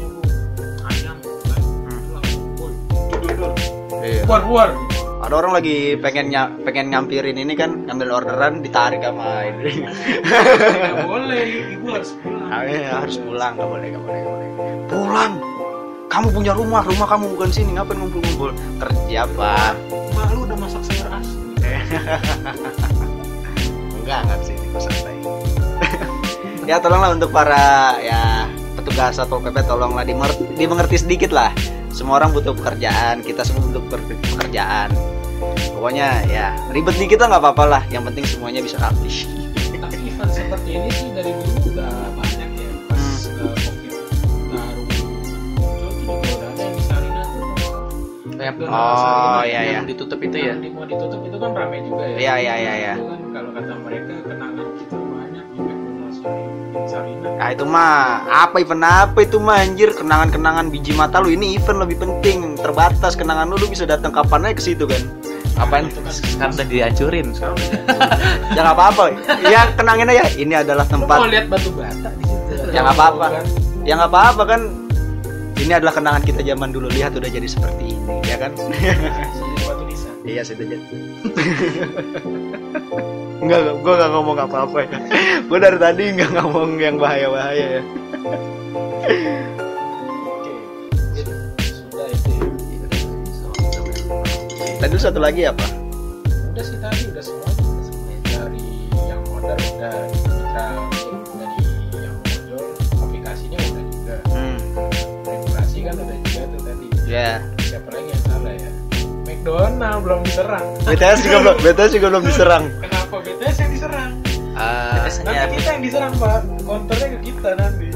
Hmm. 0.80 2.02
Langsung, 2.10 2.44
"Woi, 2.58 2.74
duduk, 3.14 3.30
duduk, 3.30 3.54
Iya. 4.02 4.24
buar. 4.26 4.70
ada 5.20 5.36
orang 5.36 5.54
lagi 5.54 5.78
pengen 5.96 6.26
ny- 6.28 6.54
pengen 6.64 6.90
nyampirin 6.90 7.38
ini 7.38 7.54
kan 7.54 7.86
ngambil 7.86 8.10
orderan 8.16 8.66
ditarik 8.66 8.98
sama 9.00 9.46
ini 9.46 9.86
Nggak 9.86 11.06
boleh, 11.06 11.42
ibu 11.70 11.88
harus 11.92 12.12
pulang. 12.18 12.50
Ah, 12.50 12.62
iya, 12.66 12.90
harus 12.98 13.18
pulang 13.20 13.54
nggak 13.54 13.70
boleh 13.70 13.88
nggak 13.92 14.02
boleh 14.02 14.18
nggak 14.18 14.34
boleh 14.34 14.48
pulang 14.90 15.34
kamu 16.10 16.34
punya 16.34 16.58
rumah 16.58 16.82
rumah 16.82 17.06
kamu 17.06 17.38
bukan 17.38 17.50
sini. 17.54 17.78
Ngapain 17.78 18.02
ngumpul-ngumpul? 18.02 18.50
Kerja 18.82 19.30
pak. 19.38 19.78
Mak 20.18 20.34
lu 20.34 20.50
udah 20.50 20.58
masak 20.58 20.82
sayur 20.90 21.06
asli. 21.14 21.54
enggak 24.02 24.20
enggak 24.26 24.40
sih 24.42 24.58
ini 24.58 24.80
santai 24.82 25.22
ya 26.70 26.82
tolonglah 26.82 27.14
untuk 27.14 27.30
para 27.30 27.94
ya 28.02 28.50
petugas 28.74 29.22
satpol 29.22 29.38
pp 29.38 29.62
tolonglah 29.70 30.02
dimengerti 30.58 30.98
sedikit 30.98 31.30
lah. 31.30 31.54
Semua 31.94 32.18
orang 32.18 32.34
butuh 32.34 32.58
pekerjaan 32.58 33.22
kita 33.22 33.46
semua 33.46 33.70
butuh 33.70 34.02
pekerjaan. 34.34 34.90
Pokoknya 35.78 36.26
ya 36.26 36.58
ribet 36.74 36.98
dikit 36.98 37.22
lah 37.22 37.38
nggak 37.38 37.44
apa-apa 37.46 37.64
lah. 37.70 37.82
Yang 37.94 38.04
penting 38.12 38.26
semuanya 38.26 38.66
bisa 38.66 38.82
rapi 38.82 39.30
Tapi 39.80 39.96
event 40.10 40.32
seperti 40.34 40.70
ini 40.74 40.90
sih 40.90 41.14
dari 41.14 41.32
dulu 41.38 41.70
udah 41.70 42.09
Donald 48.40 48.72
Oh, 48.72 48.96
Sarina 48.96 49.44
iya, 49.44 49.60
yang 49.62 49.84
iya. 49.84 49.90
ditutup 49.90 50.20
itu 50.20 50.38
ya? 50.38 50.46
Yang 50.50 50.60
di- 50.62 50.72
mau 50.72 50.86
ditutup 50.86 51.20
itu 51.22 51.38
kan 51.38 51.52
ramai 51.52 51.80
juga 51.84 52.04
ya. 52.04 52.16
Iya, 52.16 52.34
iya, 52.38 52.54
iya, 52.56 52.74
iya. 52.74 52.94
Itu 52.96 53.06
kan 53.06 53.20
kalau 53.30 53.50
kata 53.52 53.74
mereka 53.78 54.14
kenangan 54.24 54.68
kita 54.76 54.96
banyak 54.96 55.46
di 55.52 55.60
Sarina. 56.86 57.28
Nah 57.30 57.48
itu 57.50 57.64
mah 57.64 57.94
apa 58.26 58.56
event 58.58 58.84
apa 58.84 59.18
itu 59.20 59.38
mah 59.38 59.58
anjir? 59.60 59.90
Kenangan-kenangan 59.92 60.66
biji 60.68 60.92
mata 60.92 61.20
lu 61.20 61.30
ini 61.30 61.54
event 61.54 61.80
lebih 61.80 61.98
penting 61.98 62.56
terbatas. 62.56 63.14
Kenangan 63.14 63.48
lu 63.48 63.56
lu 63.56 63.68
bisa 63.68 63.84
datang 63.84 64.12
kapan 64.12 64.48
aja 64.48 64.56
ke 64.56 64.64
situ 64.64 64.84
kan? 64.88 65.04
Apaan? 65.56 65.92
Itu 65.92 66.00
kan. 66.00 66.14
Sekarang 66.14 66.54
udah 66.56 66.68
dihancurin. 66.68 67.28
Sekarang 67.32 67.56
udah 67.56 67.72
nggak 68.56 68.76
apa-apa 68.76 69.04
ya 69.46 69.62
kenangin 69.76 70.08
aja. 70.08 70.24
Ini 70.32 70.54
adalah 70.64 70.86
Lu 70.86 70.92
mau 70.96 71.00
tempat 71.04 71.18
lihat 71.28 71.46
batu 71.48 71.70
bata 71.76 72.10
di 72.16 72.24
situ. 72.24 72.54
Ya, 72.72 72.80
nggak 72.82 72.96
apa-apa. 72.96 73.26
Ya 73.84 73.94
nggak 73.96 74.12
apa-apa 74.12 74.44
kan 74.46 74.62
ini 75.60 75.74
adalah 75.76 75.94
kenangan 75.94 76.24
kita 76.24 76.42
zaman 76.42 76.72
dulu 76.72 76.88
lihat 76.88 77.12
udah 77.16 77.28
jadi 77.28 77.48
seperti 77.48 77.92
ini 77.92 78.16
ya 78.24 78.38
kan 78.40 78.52
nisan. 79.88 80.16
iya 80.24 80.42
sudah 80.42 80.66
jadi 80.66 80.86
Enggak, 83.40 83.72
gue 83.80 83.94
gak 83.96 84.12
ngomong 84.12 84.36
apa-apa 84.36 84.84
ya 84.84 85.00
Gue 85.48 85.58
dari 85.64 85.80
tadi 85.80 86.12
nggak 86.12 86.32
ngomong 86.36 86.76
yang 86.76 87.00
bahaya-bahaya 87.00 87.80
ya. 87.80 87.84
Tadi 94.80 94.96
satu 95.00 95.24
lagi 95.24 95.48
apa? 95.48 95.64
udah 96.52 96.64
sih 96.68 96.78
tadi 96.84 97.04
udah 97.16 97.24
semuanya. 97.24 98.16
dari 98.28 98.68
yang 99.08 99.22
order 99.32 99.56
udah 99.56 100.29
ya. 107.10 107.42
Siapa 107.66 107.90
lagi 107.90 108.10
yang 108.14 108.24
salah 108.30 108.54
ya? 108.54 108.72
McDonald 109.26 110.00
belum 110.06 110.20
diserang. 110.24 110.66
BTS 110.86 111.20
juga 111.26 111.38
belum 111.42 111.56
BTS 111.66 111.92
juga 111.98 112.08
belum 112.14 112.24
diserang. 112.30 112.64
Kenapa 112.86 113.16
BTS 113.26 113.56
yang 113.58 113.72
diserang? 113.74 114.12
Ah, 114.60 115.08
nanti 115.26 115.56
kita 115.58 115.70
yang 115.74 115.84
diserang 115.84 116.14
pak. 116.20 116.40
Konternya 116.68 117.08
ke 117.18 117.20
kita 117.26 117.50
nanti. 117.58 117.88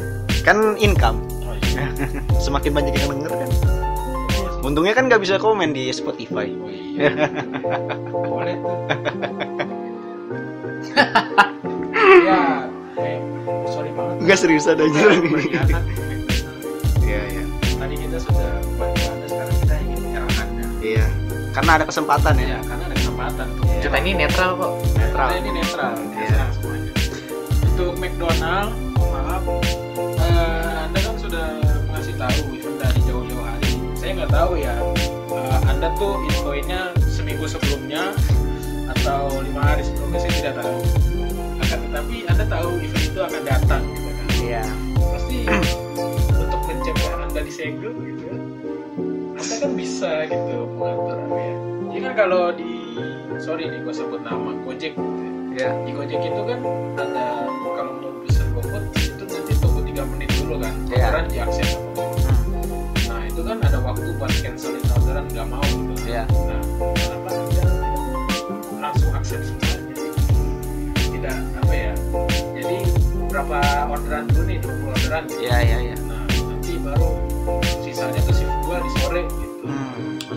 Kan 0.42 0.58
income. 0.82 1.22
Oh 1.46 1.54
iya. 1.54 1.86
Semakin 2.42 2.72
banyak 2.74 2.94
yang 2.98 3.08
denger 3.14 3.32
kan. 3.32 3.50
Untungnya 4.64 4.96
kan 4.96 5.12
nggak 5.12 5.22
bisa 5.22 5.36
komen 5.38 5.76
di 5.76 5.92
Spotify. 5.94 6.50
Oh 6.50 6.72
iya. 6.72 7.12
Boleh 8.32 8.56
tuh 8.64 8.78
ya 12.24 12.40
eh, 13.00 13.18
sorry 13.68 13.92
banget. 13.94 14.16
Nggak 14.24 14.38
serius 14.40 14.66
ada 14.68 14.84
aja 14.88 15.02
berkhianat 15.22 15.84
ke 15.84 16.02
McDonald. 16.02 17.04
iya 17.04 17.22
iya. 17.28 17.44
Tadi 17.76 17.96
kita 18.00 18.18
sudah 18.24 18.52
karena 21.54 21.72
ada 21.78 21.86
kesempatan 21.86 22.34
ya. 22.42 22.58
Ya 22.58 22.60
karena 22.66 22.84
ada 22.90 22.96
kesempatan 22.98 23.46
tuh. 23.56 23.64
Cerita 23.78 23.98
ini 24.02 24.12
netral 24.18 24.52
kok. 24.58 24.74
Netral. 24.98 25.28
Kita 25.30 25.38
ini 25.38 25.52
netral. 25.54 25.94
Iya. 25.94 26.18
netral 26.18 26.50
semuanya. 26.58 26.92
Untuk 27.74 27.94
McDonald 28.02 28.70
maaf 28.98 29.44
eh, 30.18 30.76
anda 30.90 31.00
kan 31.00 31.16
sudah 31.22 31.46
mengasih 31.90 32.16
tahu 32.18 32.40
event 32.58 32.78
dari 32.82 33.00
jauh-jauh 33.06 33.46
hari. 33.46 33.72
Saya 33.94 34.12
nggak 34.18 34.32
tahu 34.34 34.52
ya 34.58 34.76
eh, 35.30 35.60
anda 35.70 35.88
tuh 36.02 36.14
infoinnya 36.26 36.82
seminggu 37.06 37.46
sebelumnya 37.46 38.18
atau 38.98 39.30
lima 39.46 39.62
hari 39.62 39.86
sebelumnya 39.86 40.20
saya 40.26 40.34
tidak 40.42 40.56
tahu. 40.66 40.78
Akan 41.62 41.80
tetapi 41.90 42.16
anda 42.26 42.46
tahu 42.50 42.70
event 42.82 43.06
itu 43.06 43.20
akan 43.22 43.42
datang 43.46 43.82
gitu 43.94 44.10
kan? 44.10 44.28
Iya. 44.42 44.66
Pasti 44.98 45.38
untuk 46.34 46.62
mencegah 46.66 47.14
anda 47.22 47.42
disegel 47.46 48.13
gitu 49.54 49.62
anda 49.62 49.70
kan 49.70 49.72
bisa 49.78 50.12
gitu 50.26 50.58
mengatur 50.74 51.20
ya 51.38 51.54
jadi 51.94 52.00
kan 52.02 52.14
kalau 52.18 52.44
di 52.50 52.72
sorry 53.38 53.70
nih 53.70 53.80
gue 53.86 53.94
sebut 53.94 54.22
nama 54.26 54.52
Gojek 54.66 54.94
ya 55.54 55.70
di 55.86 55.92
Gojek 55.94 56.22
itu 56.26 56.42
kan 56.42 56.60
ada 56.98 57.26
kalau 57.78 57.92
mau 58.02 58.12
pesan 58.26 58.48
GoFood 58.58 58.84
itu 58.98 59.24
nanti 59.30 59.54
tunggu 59.62 59.82
3 59.86 60.12
menit 60.14 60.30
dulu 60.42 60.56
kan 60.58 60.74
Iya. 60.90 61.06
orderan 61.10 61.26
sama 61.30 61.78
GoFood. 61.94 62.42
nah 63.10 63.22
itu 63.26 63.42
kan 63.46 63.58
ada 63.62 63.78
waktu 63.82 64.10
buat 64.18 64.34
cancelin 64.42 64.84
orderan 64.98 65.26
nggak 65.30 65.48
mau 65.48 65.66
gitu 65.70 65.94
Iya. 66.10 66.24
nah 66.26 66.62
kenapa 66.98 67.30
anda 67.30 67.66
langsung 68.82 69.12
accept 69.14 69.44
semuanya 69.46 69.96
tidak 71.14 71.38
apa 71.62 71.74
ya 71.74 71.94
jadi 72.58 72.78
berapa 73.30 73.60
orderan 73.90 74.24
dulu 74.34 74.42
nih 74.50 74.58
20 74.62 74.94
orderan 74.98 75.24
gitu. 75.30 75.42
ya 75.46 75.58
ya 75.62 75.78
ya 75.94 75.98
nah 76.10 76.22
nanti 76.26 76.74
baru 76.82 77.33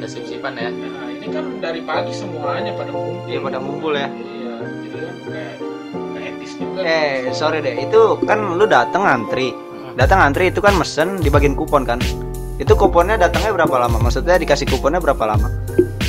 Hmm. 0.07 0.15
Udah 0.15 0.23
sip-sipan 0.23 0.55
ya. 0.55 0.71
Nah, 0.71 1.11
ini 1.11 1.27
kan 1.27 1.45
dari 1.59 1.81
pagi 1.83 2.15
semuanya 2.15 2.71
pada 2.79 2.95
ngumpul. 2.95 3.27
Iya, 3.27 3.39
pada 3.43 3.59
ngumpul 3.59 3.93
ya. 3.99 4.07
Iya, 4.07 4.55
jadi 4.87 4.99
kan 5.03 5.17
kayak 5.27 5.55
etis 6.31 6.53
juga. 6.55 6.81
eh 6.87 7.15
sorry 7.35 7.59
deh 7.59 7.75
itu 7.83 8.01
kan 8.23 8.39
lu 8.55 8.65
datang 8.71 9.03
antri 9.03 9.51
datang 9.99 10.23
antri 10.23 10.55
itu 10.55 10.63
kan 10.63 10.79
mesen 10.79 11.19
di 11.19 11.27
bagian 11.27 11.59
kupon 11.59 11.83
kan 11.83 11.99
itu 12.57 12.73
kuponnya 12.79 13.19
datangnya 13.19 13.51
berapa 13.53 13.75
lama 13.83 13.99
maksudnya 13.99 14.39
dikasih 14.39 14.71
kuponnya 14.71 15.03
berapa 15.03 15.25
lama 15.27 15.51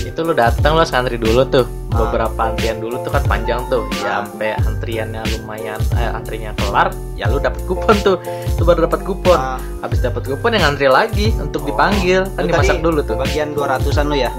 Itu 0.06 0.22
lu 0.22 0.34
datang 0.38 0.78
lu 0.78 0.82
harus 0.82 0.94
ngantri 0.94 1.18
dulu 1.18 1.42
tuh. 1.46 1.66
Ah. 1.98 2.02
Beberapa 2.04 2.40
antrian 2.46 2.78
dulu 2.78 3.02
tuh 3.02 3.10
kan 3.10 3.24
panjang 3.26 3.66
tuh. 3.66 3.84
Ya 3.98 4.22
sampai 4.22 4.54
antriannya 4.56 5.22
lumayan 5.34 5.82
eh, 5.94 6.10
antrinya 6.12 6.54
kelar, 6.56 6.88
ya 7.14 7.26
lu 7.26 7.38
dapat 7.38 7.62
kupon 7.64 7.96
tuh. 8.00 8.18
Itu 8.48 8.62
baru 8.62 8.86
dapat 8.86 9.02
kupon. 9.02 9.34
Ah, 9.36 9.58
Habis 9.80 10.00
dapat 10.00 10.24
kupon 10.24 10.52
yang 10.52 10.64
ngantri 10.64 10.88
lagi 10.88 11.34
untuk 11.36 11.62
Oh. 11.62 11.68
dipanggil. 11.68 12.30
Kan 12.30 12.42
Lu 12.42 12.50
dimasak 12.50 12.78
dulu 12.80 13.00
tuh. 13.02 13.18
bagian 13.18 13.52
200-an 13.52 14.06
lu 14.06 14.16
ya 14.16 14.32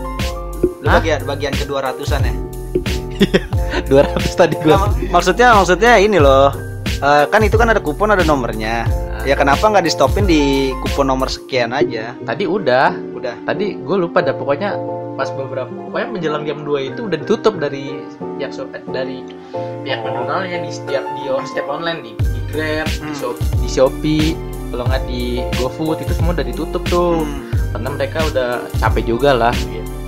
lu 0.78 0.86
Hah? 0.86 0.98
bagian 0.98 1.20
bagian 1.24 1.52
ke 1.52 1.64
200-an 1.64 2.22
ya 2.22 2.34
200 3.90 4.14
tadi 4.32 4.54
Nah, 4.56 4.62
gua. 4.64 4.76
mak- 4.80 5.10
maksudnya 5.12 5.48
maksudnya 5.52 5.92
ini 5.98 6.18
loh 6.18 6.50
Eh, 6.98 7.24
kan 7.26 7.38
itu 7.40 7.54
kan 7.54 7.66
ada 7.68 7.78
kupon 7.78 8.10
ada 8.10 8.22
nomornya 8.22 8.82
ya 9.22 9.34
kenapa 9.34 9.62
nggak 9.64 9.82
di 9.82 9.92
stopin 9.92 10.24
di 10.24 10.40
kupon 10.78 11.06
nomor 11.06 11.26
sekian 11.26 11.70
aja 11.70 12.10
Tadi 12.20 12.42
udah. 12.42 12.90
udah 13.12 13.34
Tadi 13.44 13.74
gue 13.76 13.96
lupa 13.96 14.18
dah 14.18 14.32
pokoknya 14.32 14.74
pas 15.18 15.34
beberapa 15.34 15.66
pokoknya 15.66 16.08
menjelang 16.08 16.46
jam 16.46 16.62
2 16.62 16.94
itu 16.94 17.10
udah 17.10 17.18
ditutup 17.18 17.58
dari 17.58 18.06
pihak 18.38 18.54
so- 18.54 18.70
eh, 18.70 18.78
dari 18.86 19.26
pihak 19.82 19.98
penjualnya 19.98 20.62
di 20.62 20.70
setiap 20.70 21.02
di 21.18 21.26
setiap 21.42 21.66
online 21.66 22.06
di, 22.06 22.10
di 22.14 22.40
Grab, 22.46 22.86
di, 22.86 23.02
Hmm. 23.02 23.12
Shop- 23.12 23.42
di 23.58 23.68
Shopee, 23.68 24.26
kalau 24.70 24.86
nggak 24.86 25.02
di 25.04 25.42
GoFood 25.58 26.06
itu 26.06 26.12
semua 26.14 26.32
udah 26.32 26.46
ditutup 26.46 26.82
tuh. 26.86 27.26
Hmm. 27.26 27.50
Karena 27.68 27.88
mereka 27.92 28.18
udah 28.24 28.48
capek 28.78 29.04
juga 29.04 29.34
lah. 29.34 29.54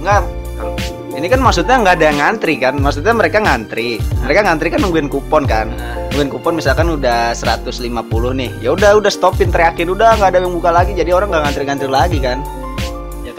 nggak 0.00 0.22
ini 1.12 1.26
kan 1.28 1.40
maksudnya 1.42 1.76
nggak 1.76 1.94
ada 2.00 2.06
yang 2.06 2.18
ngantri 2.18 2.54
kan 2.56 2.74
maksudnya 2.78 3.12
mereka 3.12 3.36
ngantri 3.36 4.00
mereka 4.22 4.40
ngantri 4.46 4.68
kan 4.70 4.80
nungguin 4.80 5.12
kupon 5.12 5.44
kan 5.44 5.68
Nah, 5.68 6.08
nungguin 6.08 6.30
kupon 6.30 6.56
misalkan 6.56 6.88
udah 6.88 7.36
150 7.36 8.32
nih 8.32 8.48
ya 8.62 8.72
udah 8.72 8.96
udah 8.96 9.12
stopin 9.12 9.52
teriakin 9.52 9.92
udah 9.92 10.16
nggak 10.16 10.32
ada 10.32 10.38
yang 10.40 10.54
buka 10.54 10.72
lagi 10.72 10.96
jadi 10.96 11.12
orang 11.12 11.28
nggak 11.28 11.42
ngantri-ngantri 11.44 11.90
lagi 11.90 12.16
kan 12.16 12.40
Ya 12.40 12.59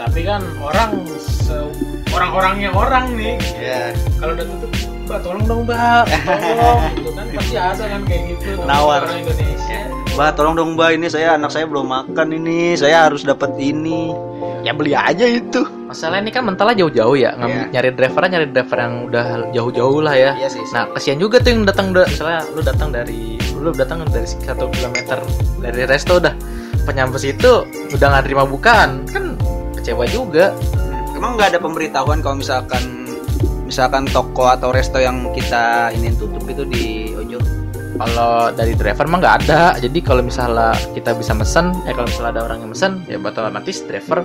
tapi 0.02 0.20
kan 0.22 0.42
orang 0.58 0.90
se- 1.18 1.72
orang-orangnya 2.08 2.70
orang 2.70 3.14
nih. 3.14 3.36
ya 3.54 3.94
Kalau 4.16 4.32
udah 4.34 4.46
tutup, 4.46 4.70
mbak 5.02 5.18
tolong 5.20 5.44
dong 5.44 5.60
mbak, 5.64 6.04
tolong. 6.04 6.80
gitu 6.96 7.10
kan 7.12 7.24
pasti 7.32 7.56
ada 7.56 7.84
kan 7.86 8.00
kayak 8.02 8.22
gitu. 8.30 8.48
Nawar. 8.62 9.00
Orang 9.02 9.18
Indonesia. 9.22 9.78
mbak 10.12 10.30
tolong 10.34 10.54
dong 10.54 10.70
mbak 10.74 10.90
ini 10.92 11.06
saya 11.06 11.34
anak 11.34 11.48
saya 11.48 11.64
belum 11.64 11.86
makan 11.86 12.28
ini 12.30 12.74
saya 12.74 13.06
harus 13.06 13.22
dapat 13.22 13.56
ini 13.56 14.12
ya 14.60 14.70
beli 14.70 14.92
aja 14.92 15.24
itu 15.24 15.58
masalah 15.82 16.18
ini 16.18 16.28
kan 16.28 16.44
mentalnya 16.44 16.78
jauh-jauh 16.78 17.14
ya, 17.14 17.32
ngambil 17.34 17.58
Iya. 17.58 17.70
nyari 17.72 17.90
driver 17.92 18.22
nyari 18.24 18.46
driver 18.48 18.78
yang 18.78 18.94
udah 19.06 19.24
jauh-jauh 19.50 19.98
lah 20.00 20.14
ya. 20.14 20.30
iya 20.36 20.46
sih 20.46 20.62
Nah, 20.70 20.86
kesian 20.92 21.16
juga 21.16 21.38
tuh 21.38 21.50
yang 21.50 21.64
datang 21.64 21.90
da- 21.90 22.04
misalnya 22.04 22.44
lu 22.48 22.60
datang 22.60 22.88
dari 22.88 23.40
lu 23.54 23.70
datang 23.72 24.04
dari 24.04 24.26
satu 24.26 24.66
kilometer 24.68 25.18
dari 25.58 25.80
resto 25.84 26.18
udah 26.18 26.34
penyampe 26.82 27.16
situ 27.16 27.62
udah 27.88 28.06
nggak 28.08 28.24
terima 28.24 28.44
bukaan 28.44 29.02
kan 29.08 29.32
kecewa 29.82 30.06
juga. 30.06 30.54
Emang 31.18 31.34
nggak 31.34 31.58
ada 31.58 31.60
pemberitahuan 31.60 32.22
kalau 32.22 32.38
misalkan 32.38 33.10
misalkan 33.66 34.06
toko 34.06 34.46
atau 34.46 34.70
resto 34.70 35.02
yang 35.02 35.26
kita 35.34 35.90
ini 35.98 36.14
tutup 36.14 36.46
itu 36.46 36.62
di 36.62 37.10
ojol 37.18 37.42
kalau 37.98 38.52
dari 38.54 38.72
driver 38.78 39.10
mah 39.10 39.18
nggak 39.18 39.36
ada. 39.44 39.62
Jadi 39.82 39.98
kalau 40.00 40.22
misalnya 40.22 40.70
kita 40.94 41.18
bisa 41.18 41.34
mesen 41.34 41.74
ya 41.82 41.92
kalau 41.92 42.06
misalnya 42.06 42.30
ada 42.38 42.42
orang 42.46 42.58
yang 42.62 42.70
mesen 42.70 42.92
ya 43.10 43.18
otomatis 43.18 43.82
driver 43.84 44.22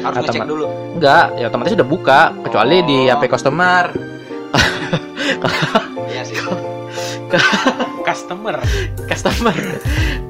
harus 0.00 0.16
ngecek 0.24 0.48
dulu? 0.48 0.66
Nggak 0.98 1.24
ya 1.38 1.44
otomatis 1.52 1.72
udah 1.76 1.88
buka 1.88 2.20
kecuali 2.42 2.76
di 2.82 2.98
Oh. 3.06 3.20
HP 3.20 3.22
customer. 3.28 3.84
Iya 6.14 6.22
sih 6.22 6.36
Customer. 8.08 8.54
customer. 9.08 9.54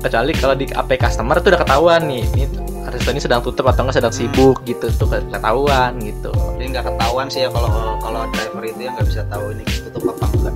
Kecuali 0.01 0.33
kalau 0.39 0.55
di 0.55 0.67
HP 0.71 0.91
customer 0.97 1.37
tuh 1.43 1.53
udah 1.53 1.61
ketahuan 1.67 2.01
nih 2.07 2.23
ini 2.33 2.45
resto 2.87 3.11
ini 3.11 3.19
sedang 3.19 3.43
tutup 3.43 3.67
atau 3.67 3.83
nggak 3.83 3.97
sedang 3.99 4.15
sibuk 4.15 4.63
gitu 4.63 4.87
tuh 4.95 5.11
ketahuan 5.11 5.99
gitu. 5.99 6.31
Jadi 6.55 6.65
nggak 6.71 6.85
ketahuan 6.95 7.27
sih 7.27 7.45
ya 7.45 7.51
kalau 7.51 7.99
kalau 7.99 8.23
driver 8.31 8.63
itu 8.63 8.81
yang 8.87 8.95
nggak 8.95 9.09
bisa 9.11 9.23
tahu 9.27 9.51
ini 9.51 9.65
tutup 9.91 10.15
apa 10.15 10.27
enggak. 10.31 10.55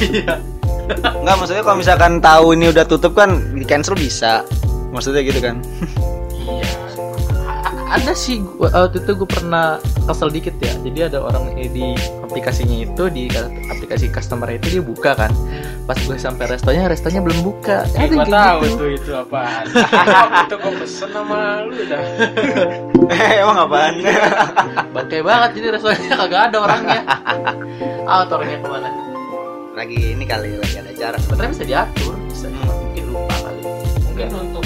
Iya. 0.00 0.34
nggak 1.22 1.34
maksudnya 1.38 1.62
kalau 1.66 1.78
misalkan 1.78 2.12
tahu 2.22 2.46
ini 2.54 2.66
udah 2.70 2.84
tutup 2.86 3.12
kan 3.18 3.30
di 3.50 3.64
cancel 3.66 3.98
bisa. 3.98 4.46
Maksudnya 4.94 5.26
gitu 5.26 5.42
kan 5.42 5.58
Ada 7.90 8.14
sih 8.14 8.38
gua, 8.38 8.70
waktu 8.70 9.02
itu 9.02 9.12
gue 9.14 9.28
pernah 9.28 9.76
kesel 10.04 10.30
dikit 10.30 10.54
ya. 10.56 10.70
Jadi 10.78 11.00
ada 11.04 11.18
orang 11.18 11.50
eh, 11.54 11.66
di 11.66 11.90
aplikasinya 12.20 12.76
itu 12.80 13.02
di 13.08 13.26
ka- 13.26 13.50
aplikasi 13.68 14.06
customer 14.08 14.46
itu 14.48 14.66
dia 14.70 14.82
buka 14.84 15.10
kan. 15.12 15.34
Pas 15.84 15.98
gue 15.98 16.14
sampai 16.14 16.46
restonya, 16.48 16.86
restonya 16.86 17.18
belum 17.18 17.42
buka. 17.42 17.82
Eh, 17.92 18.06
Ada 18.06 18.14
gua 18.14 18.22
kayak 18.22 18.30
tahu 18.30 18.60
gitu. 18.62 18.76
tuh 18.76 18.90
itu 18.94 19.10
apaan. 19.12 19.64
Waktu 20.22 20.38
itu 20.40 20.54
gua 20.56 20.72
pesen 20.76 21.08
sama 21.10 21.38
lu 21.64 21.82
dah. 21.84 22.02
emang 23.40 23.58
apaan 23.60 23.94
Bangke 24.94 25.18
banget 25.20 25.50
jadi 25.52 25.66
restonya 25.74 26.14
kagak 26.16 26.42
ada 26.46 26.58
orangnya. 26.60 27.00
Ah, 28.04 28.22
tuh 28.22 28.38
orangnya 28.38 28.58
ke 28.58 28.68
mana? 28.68 28.90
lagi 29.70 30.12
ini 30.12 30.24
kali 30.24 30.50
lagi 30.54 30.76
ada 30.76 30.90
acara 30.90 31.16
Sebenarnya 31.16 31.50
bisa 31.50 31.64
diatur, 31.64 32.12
bisa 32.28 32.46
Hmm. 32.46 32.68
mungkin 32.68 33.04
lupa 33.08 33.34
kali. 33.40 33.62
Mungkin 34.04 34.28
untuk 34.36 34.64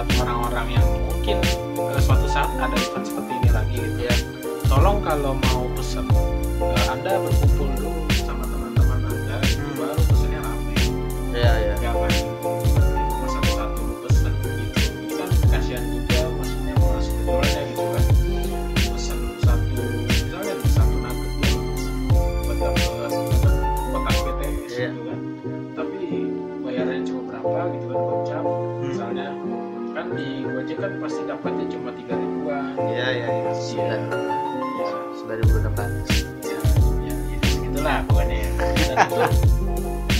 buat 0.00 0.24
orang-orang 0.24 0.80
yang 0.80 0.86
mungkin 1.08 1.36
eh, 1.76 2.00
suatu 2.00 2.24
saat 2.24 2.48
ada 2.56 2.72
event 2.72 3.04
seperti 3.04 3.32
ini 3.36 3.50
lagi 3.52 3.76
gitu 3.76 4.00
ya. 4.08 4.16
Tolong 4.64 5.02
kalau 5.02 5.36
mau 5.36 5.66
pesen 5.76 6.06
eh, 6.60 6.84
Anda 6.88 7.20
berkumpul 7.20 7.68
dulu 7.76 7.92
sama 8.14 8.44
teman-teman 8.46 8.98
Anda 9.04 9.36
Hmm. 9.40 9.74
baru 9.76 10.02
pesennya 10.08 10.40
rame. 10.40 10.74
Iya. 11.34 11.52
Jangan 11.80 12.12
dapatnya 31.40 31.72
cuma 31.72 31.88
tiga 31.96 32.14
ribuan. 32.20 32.76
Iya 32.84 33.06
iya 33.16 33.28
iya. 33.32 33.52
Sembilan, 33.56 34.00
ya 34.76 34.88
sembilan 35.16 35.36
ribu 35.40 35.56
enam 35.56 35.72
ratus. 35.72 36.10
ya 36.44 36.60
ya, 37.00 37.14
ya 37.16 37.38
segitulah 37.48 37.98
pokoknya. 38.04 38.36
Ya. 38.36 38.48
dan 38.60 38.96
itu 39.00 39.20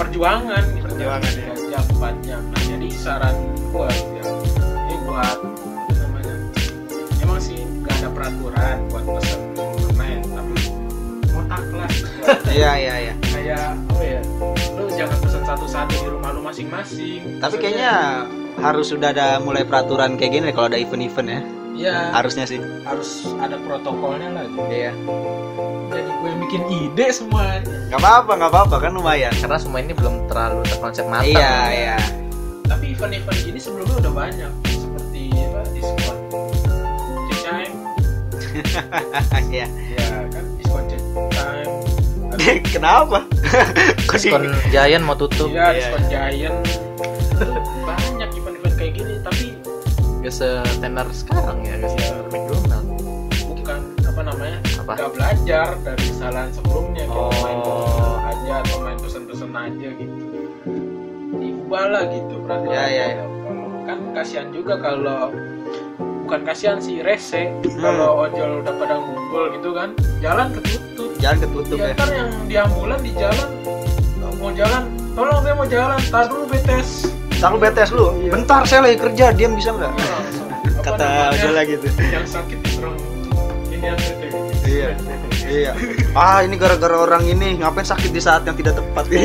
perjuangan 0.01 0.65
gitu. 0.73 0.85
Perjuangan, 0.89 1.29
tiga 1.29 1.55
jam 1.69 1.85
empat 1.93 2.15
jam. 2.25 2.41
Nah 2.49 2.63
jadi 2.65 2.89
saran 2.97 3.37
gua 3.69 3.93
ya 3.93 4.25
ini 4.65 4.97
buat 5.05 5.39
apa 5.45 5.93
namanya 6.01 6.37
emang 7.21 7.37
sih 7.37 7.69
nggak 7.69 7.95
ada 8.01 8.09
peraturan 8.17 8.77
buat 8.89 9.05
pesan 9.05 9.41
online 9.61 10.25
tapi 10.25 10.55
otak 11.37 11.65
lah. 11.77 11.91
Iya 12.49 12.73
iya 12.81 12.95
iya. 12.97 13.15
Kayak 13.29 13.77
apa 13.77 14.03
ya 14.09 14.21
lu 14.73 14.89
jangan 14.97 15.19
pesan 15.21 15.43
satu-satu 15.45 15.93
di 16.01 16.09
rumah 16.09 16.33
lu 16.33 16.41
masing-masing. 16.41 17.45
Tapi 17.45 17.61
Maksudnya, 17.61 17.61
kayaknya 17.61 17.93
harus 18.59 18.91
sudah 18.91 19.15
ada 19.15 19.39
mulai 19.39 19.63
peraturan 19.63 20.19
kayak 20.19 20.33
gini 20.35 20.49
kalau 20.51 20.67
ada 20.67 20.79
event-event 20.79 21.29
ya? 21.29 21.41
Ya 21.79 21.97
harusnya 22.11 22.45
sih. 22.45 22.59
Harus 22.83 23.31
ada 23.39 23.57
protokolnya 23.63 24.29
lah. 24.35 24.45
Gitu. 24.45 24.61
iya. 24.69 24.93
Jadi 25.91 26.07
gue 26.07 26.31
bikin 26.47 26.63
ide 26.71 27.07
semuanya 27.11 27.63
nggak 27.89 28.01
apa-apa 28.01 28.33
nggak 28.37 28.51
apa-apa. 28.51 28.77
Kan 28.79 28.93
lumayan. 28.95 29.33
Karena 29.39 29.57
semua 29.57 29.79
ini 29.81 29.95
belum 29.95 30.27
terlalu 30.27 30.67
terkonsep 30.67 31.07
matang. 31.07 31.31
iya 31.31 31.55
iya. 31.71 31.97
Tapi 32.67 32.93
event-event 32.93 33.39
gini 33.41 33.59
sebelumnya 33.59 33.97
udah 33.99 34.13
banyak. 34.13 34.51
Seperti 34.67 35.23
apa 35.33 35.61
diskon. 35.71 36.17
Time. 37.41 37.75
Iya. 39.51 39.67
Ya 39.67 40.07
kan? 40.29 40.45
Diskon 40.59 40.85
time. 41.31 41.71
Kenapa? 42.75 43.19
Diskon 44.11 44.43
Giant 44.69 45.03
mau 45.03 45.15
tutup. 45.15 45.49
ya 45.49 45.71
Iya, 45.71 45.75
diskon 45.75 46.03
giant 46.07 46.57
Gak 50.31 50.47
setenar 50.47 51.11
sekarang 51.11 51.59
ya, 51.67 51.75
gak 51.75 51.91
setenar 51.91 52.23
McDonald. 52.31 52.87
bukan 53.51 53.81
apa 53.99 54.21
namanya 54.23 54.59
Apa 54.79 54.93
nggak 54.95 55.11
belajar 55.11 55.69
dari 55.83 56.05
kesalahan 56.07 56.51
sebelumnya 56.55 57.03
main 57.11 57.59
Oh. 57.59 58.15
aja 58.23 58.63
atau 58.63 58.79
main 58.79 58.95
pesen-pesen 58.95 59.51
aja 59.51 59.89
gitu 59.91 60.15
diubah 61.35 61.85
lah 61.85 62.03
gitu 62.07 62.35
berarti 62.47 62.67
Ya, 62.71 62.85
ya, 62.87 63.07
ya. 63.11 63.25
kan 63.83 63.99
kasihan 64.15 64.55
juga 64.55 64.79
kalau 64.79 65.35
bukan 65.99 66.41
kasihan 66.47 66.79
sih 66.79 67.03
rese 67.03 67.51
Hmm. 67.67 67.83
kalau 67.83 68.23
ojol 68.23 68.63
udah 68.63 68.75
pada 68.79 69.03
ngumpul 69.03 69.51
gitu 69.51 69.75
kan 69.75 69.91
jalan 70.23 70.47
ketutup 70.55 71.11
Jangan 71.19 71.39
ketutup 71.43 71.75
ya 71.77 71.91
ya. 71.91 71.95
ntar 71.99 72.09
yang 72.09 72.31
di 72.47 72.55
ambulan 72.55 73.01
di 73.03 73.13
jalan 73.19 73.49
mau 74.39 74.55
jalan 74.55 74.83
tolong 75.11 75.43
saya 75.43 75.55
mau 75.59 75.67
jalan 75.67 75.99
tar 76.07 76.31
dulu 76.31 76.47
betes 76.47 77.10
Tahu 77.41 77.57
BTS 77.57 77.91
lu. 77.97 78.13
Iya. 78.21 78.31
Bentar 78.37 78.69
saya 78.69 78.85
lagi 78.85 79.01
kerja, 79.01 79.33
diam 79.33 79.57
bisa 79.57 79.73
nggak? 79.73 79.93
Kata 80.85 81.33
lagi 81.57 81.73
gitu. 81.77 81.89
yang 82.09 82.25
sakit 82.29 82.59
diserang 82.65 82.97
ini 83.73 83.89
Iya. 84.69 84.89
Iya. 85.49 85.73
Ah, 86.13 86.45
ini 86.45 86.61
gara-gara 86.61 87.01
orang 87.01 87.25
ini 87.25 87.57
ngapain 87.59 87.89
sakit 87.89 88.13
di 88.13 88.21
saat 88.21 88.45
yang 88.45 88.57
tidak 88.61 88.77
tepat. 88.77 89.05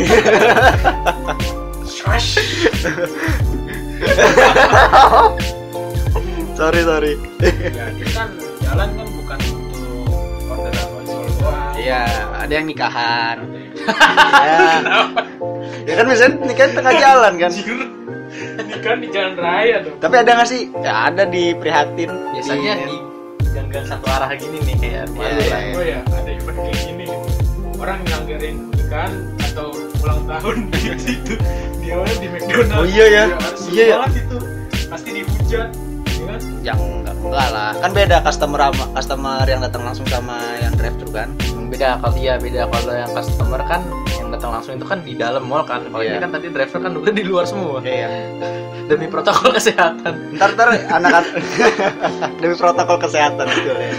Sorry, 6.56 6.88
sorry. 6.88 7.20
ya 7.44 8.08
kan 8.16 8.32
jalan 8.64 8.90
kan 8.96 9.08
bukan 9.12 9.38
untuk 9.44 9.76
doang 9.76 10.64
Iya, 11.76 12.02
ada 12.32 12.54
yang 12.56 12.64
nikahan. 12.66 13.38
Ya. 15.86 15.86
ya 15.86 15.94
kan 16.02 16.06
misalnya 16.10 16.42
nikahan 16.48 16.72
tengah 16.74 16.94
jalan 16.98 17.34
kan. 17.38 17.52
Kan 18.78 18.98
di 18.98 19.08
jalan 19.10 19.34
raya 19.36 19.76
dong 19.82 19.98
Tapi 19.98 20.16
ada 20.16 20.32
nggak 20.34 20.48
sih? 20.48 20.62
Ya 20.78 21.10
ada 21.10 21.24
di 21.24 21.54
prihatin. 21.54 22.12
biasanya 22.32 22.74
Di- 22.78 22.86
di 22.86 22.98
gang-gang 23.50 23.86
satu 23.86 24.06
arah 24.06 24.30
gini 24.32 24.58
nih 24.62 24.76
kayak 24.76 25.04
Iya, 25.10 25.30
iya, 25.32 25.58
iya. 25.64 25.74
oh 25.74 25.84
ya 25.84 26.00
ada 26.06 26.30
event 26.30 26.58
kayak 26.60 26.80
gini 26.84 27.06
orang 27.76 28.00
nganggarin 28.04 28.56
nikahan 28.70 29.14
atau 29.42 29.68
ulang 30.00 30.22
tahun 30.26 30.56
di 30.70 30.80
situ 30.98 31.34
dia 31.80 31.94
orang 31.96 32.18
di 32.18 32.28
McDonald 32.28 32.74
Oh 32.74 32.86
iya 32.86 33.06
ya. 33.08 33.24
harus 33.32 33.62
Iya 33.66 33.84
ya. 33.86 33.98
itu 34.10 34.38
pasti 34.86 35.10
dihujat 35.14 35.70
ya 36.06 36.24
kan 36.26 36.40
yang 36.62 36.80
enggak, 36.80 37.16
enggak 37.18 37.48
lah. 37.50 37.72
Kan 37.78 37.92
beda 37.92 38.18
customer 38.22 38.60
sama 38.62 38.86
customer 38.94 39.46
yang 39.46 39.62
datang 39.62 39.82
langsung 39.84 40.08
sama 40.08 40.38
yang 40.58 40.74
drive 40.74 40.96
thru 40.98 41.10
kan. 41.10 41.30
beda 41.66 41.98
kalau 41.98 42.16
iya 42.16 42.34
beda 42.36 42.68
kalau 42.68 42.94
yang 42.94 43.12
customer 43.12 43.62
kan 43.62 43.82
yang 43.84 44.05
datang 44.36 44.52
langsung 44.52 44.74
itu 44.76 44.84
kan 44.84 45.00
di 45.00 45.14
dalam 45.14 45.44
mall 45.44 45.64
kan 45.64 45.82
kalau 45.86 46.00
Iya. 46.00 46.12
ini 46.12 46.20
kan 46.20 46.32
tadi 46.32 46.48
driver 46.50 46.80
kan 46.80 46.92
udah 46.94 47.12
di 47.12 47.24
luar 47.24 47.44
semua 47.44 47.80
Iya. 47.80 48.08
demi 48.86 49.08
protokol 49.08 49.50
kesehatan 49.52 50.14
Ntar 50.36 50.50
ntar 50.54 50.68
anak 50.92 51.24
demi 52.42 52.54
protokol 52.54 52.98
kesehatan 53.00 53.46
betul 53.46 53.74
ya. 53.74 53.90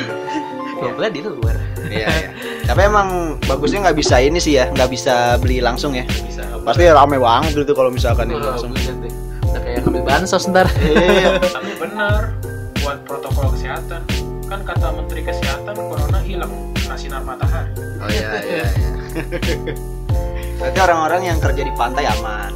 ngobrolnya 0.76 1.10
di 1.10 1.20
luar 1.22 1.56
Iya, 1.86 2.06
iya. 2.10 2.28
Tapi 2.66 2.80
emang 2.82 3.08
bagusnya 3.40 3.78
nggak 3.80 3.94
bisa 3.96 4.18
ini 4.18 4.36
sih 4.36 4.58
ya, 4.58 4.66
nggak 4.66 4.90
bisa 4.90 5.38
beli 5.38 5.62
langsung 5.62 5.94
ya. 5.94 6.02
bisa 6.02 6.42
Pasti 6.60 6.82
rame 6.84 7.14
banget 7.16 7.54
gitu 7.56 7.72
kalau 7.72 7.88
misalkan 7.88 8.26
itu 8.26 8.42
langsung. 8.42 8.74
udah 8.74 9.62
kayak 9.62 9.78
ngambil 9.80 10.02
bansos 10.02 10.44
ntar 10.46 10.66
Iya. 10.76 11.38
tapi 11.56 11.72
benar 11.76 12.34
buat 12.76 12.98
protokol 13.02 13.54
kesehatan 13.54 14.02
kan 14.46 14.60
kata 14.62 14.86
Menteri 14.92 15.22
Kesehatan 15.22 15.74
corona 15.74 16.18
hilang 16.20 16.50
kena 16.76 16.94
sinar 16.94 17.22
matahari 17.22 17.70
Oh 17.96 18.08
iya 18.08 18.30
iya. 18.36 18.66
iya. 18.66 19.74
Berarti 20.56 20.78
orang-orang 20.80 21.22
yang 21.24 21.38
kerja 21.38 21.62
di 21.62 21.72
pantai 21.72 22.04
aman. 22.10 22.52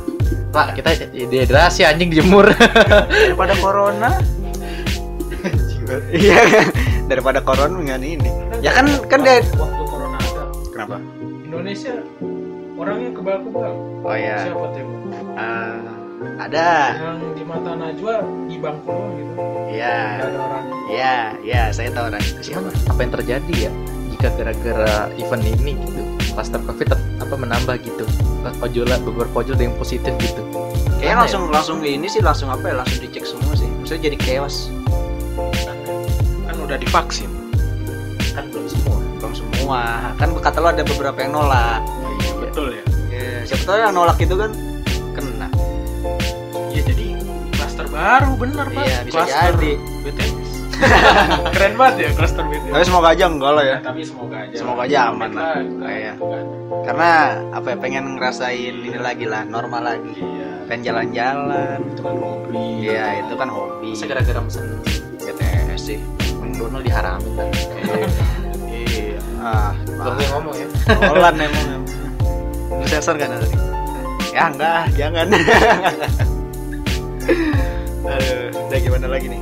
pak 0.50 0.74
kita 0.74 0.90
dehidrasi 1.10 1.84
anjing 1.84 2.10
dijemur 2.10 2.50
Daripada 3.30 3.54
corona. 3.56 4.10
Iya. 6.10 6.66
Daripada 7.06 7.38
corona 7.40 7.76
dengan 7.76 8.00
ini. 8.00 8.30
Ya 8.58 8.70
kan 8.72 8.86
kan 9.06 9.22
dia 9.22 9.42
waktu 9.54 9.82
corona 9.84 10.18
ada 10.18 10.42
kenapa? 10.68 10.96
Indonesia 11.42 11.94
orangnya 12.74 13.10
kebal-kebal 13.12 13.72
Oh 14.00 14.14
iya. 14.14 14.42
siapa 14.42 14.66
temu 14.72 14.94
Ah, 15.34 15.78
ada. 16.36 16.68
yang 16.96 17.18
di 17.32 17.42
mata 17.42 17.72
Najwa 17.72 18.14
di 18.46 18.56
bangku 18.56 18.88
doang 18.88 19.12
gitu 19.14 19.32
Iya. 19.70 19.96
ada 20.18 20.38
orang 20.40 20.64
Iya, 20.90 21.16
iya, 21.40 21.62
saya 21.70 21.88
tahu 21.90 22.04
orang 22.08 22.22
itu 22.22 22.40
Siapa? 22.42 22.68
siapa. 22.68 22.90
apa 22.90 23.00
yang 23.00 23.12
terjadi 23.14 23.54
ya 23.68 23.72
jika 24.20 24.36
gara-gara 24.36 24.92
event 25.16 25.44
ini 25.48 25.72
gitu 25.80 26.00
cluster 26.30 26.60
covid 26.60 26.86
ter- 26.86 27.04
apa 27.18 27.34
menambah 27.34 27.74
gitu 27.80 28.04
ojol 28.60 28.84
beberapa 29.00 29.34
ojol 29.40 29.56
ada 29.56 29.64
yang 29.64 29.76
positif 29.76 30.12
gitu 30.20 30.44
Kayaknya 31.00 31.00
Aneh 31.00 31.08
ya? 31.08 31.20
langsung 31.24 31.42
langsung 31.48 31.76
ini 31.80 32.06
sih 32.06 32.20
langsung 32.20 32.52
apa 32.52 32.60
ya? 32.60 32.74
Langsung 32.76 33.00
dicek 33.00 33.24
semua 33.24 33.56
sih. 33.56 33.64
Maksudnya 33.64 34.12
jadi 34.12 34.16
chaos. 34.20 34.68
kan, 36.44 36.56
udah 36.60 36.76
divaksin 36.76 37.32
kan 38.30 38.44
belum 38.46 38.68
semua 38.68 39.00
Belum 39.16 39.32
semua. 39.32 39.80
Kan 40.20 40.36
kata 40.36 40.60
lo 40.60 40.68
ada 40.68 40.84
beberapa 40.84 41.16
yang 41.16 41.32
nolak. 41.32 41.80
betul 42.36 42.76
ya 42.76 42.84
Ya, 43.08 43.48
siapa 43.48 43.64
tahu 43.64 43.76
yang 43.80 43.96
nolak 43.96 44.20
itu 44.20 44.34
kan 44.36 44.52
kena. 45.10 45.48
Iya 46.68 46.82
jadi 46.84 47.06
klaster 47.50 47.86
baru 47.88 48.32
bener 48.36 48.66
pak 48.68 48.84
Iya, 48.84 48.98
bisa 49.00 49.16
Klaster 49.18 49.52
jadi. 49.56 49.72
BTS 50.04 50.30
keren 51.54 51.74
banget 51.74 51.94
ya 51.98 52.08
klaster 52.12 52.44
BTS 52.44 52.70
Tapi 52.70 52.84
semoga 52.84 53.08
aja 53.10 53.24
enggak 53.26 53.52
lah 53.52 53.62
ya. 53.62 53.70
Ya, 53.70 53.78
tapi 53.80 54.00
semoga 54.02 54.36
aja 54.38 54.54
Semoga 54.54 54.82
aja 54.82 54.98
aman 55.08 55.30
lah. 55.30 55.54
gitu 55.58 55.74
Iya. 55.82 56.12
gitu 56.12 56.24
kan. 56.26 56.44
Karena 56.80 57.10
apa 57.50 57.66
ya 57.66 57.76
pengen 57.76 58.04
ngerasain 58.14 58.74
ini 58.76 58.96
lagi 58.96 59.24
lah, 59.24 59.42
normal 59.44 59.82
lagi. 59.86 60.12
iya 60.16 60.48
Pengen 60.64 60.82
jalan-jalan. 60.84 61.78
itu 61.86 62.00
kan 62.00 62.14
hobi 62.16 62.64
Iya, 62.80 63.04
itu 63.20 63.34
kan 63.34 63.48
hobi. 63.48 63.88
Masa 63.90 64.04
gara-gara 64.06 64.40
mesen 64.40 64.66
BTS 65.18 65.80
sih. 65.80 65.98
McDonald 66.36 66.82
diharamin 66.82 67.32
kan 67.34 67.48
Iya. 68.66 69.18
Ah, 69.36 69.72
belum 69.76 70.12
gue 70.14 70.28
ngomong 70.30 70.54
ya 70.54 70.66
Nolan 71.02 71.34
emang. 71.38 71.66
emang. 71.70 71.84
Lu 72.70 72.86
sensor 72.86 73.14
kan 73.14 73.28
tadi? 73.30 73.56
Ya 74.30 74.46
enggak, 74.46 74.84
jangan. 74.94 75.26
Aduh, 78.00 78.46
udah 78.68 78.78
gimana 78.78 79.06
lagi 79.08 79.26
nih? 79.26 79.40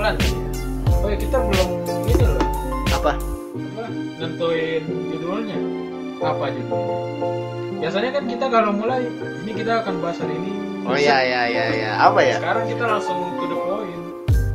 Ya 0.00 0.16
oh 0.96 1.06
ya 1.06 1.14
kita 1.14 1.38
belum 1.38 1.68
ini 2.08 2.24
loh 2.24 2.40
Apa? 2.90 3.12
apa 3.12 3.84
nentuin 4.16 4.82
judulnya 5.12 5.58
apa 6.18 6.44
judulnya 6.48 6.96
biasanya 7.76 8.10
kan 8.10 8.24
kita 8.24 8.44
kalau 8.48 8.72
mulai 8.72 9.04
ini 9.44 9.52
kita 9.52 9.72
akan 9.80 10.00
bahas 10.00 10.18
hari 10.18 10.34
ini 10.34 10.50
Oh 10.80 10.96
iya 10.96 11.20
iya 11.20 11.40
iya 11.46 11.64
iya. 11.70 11.90
Apa 12.00 12.24
ya? 12.24 12.40
sekarang 12.40 12.64
kita 12.64 12.82
langsung 12.82 13.20
to 13.36 13.44
the 13.44 13.54
point 13.54 14.00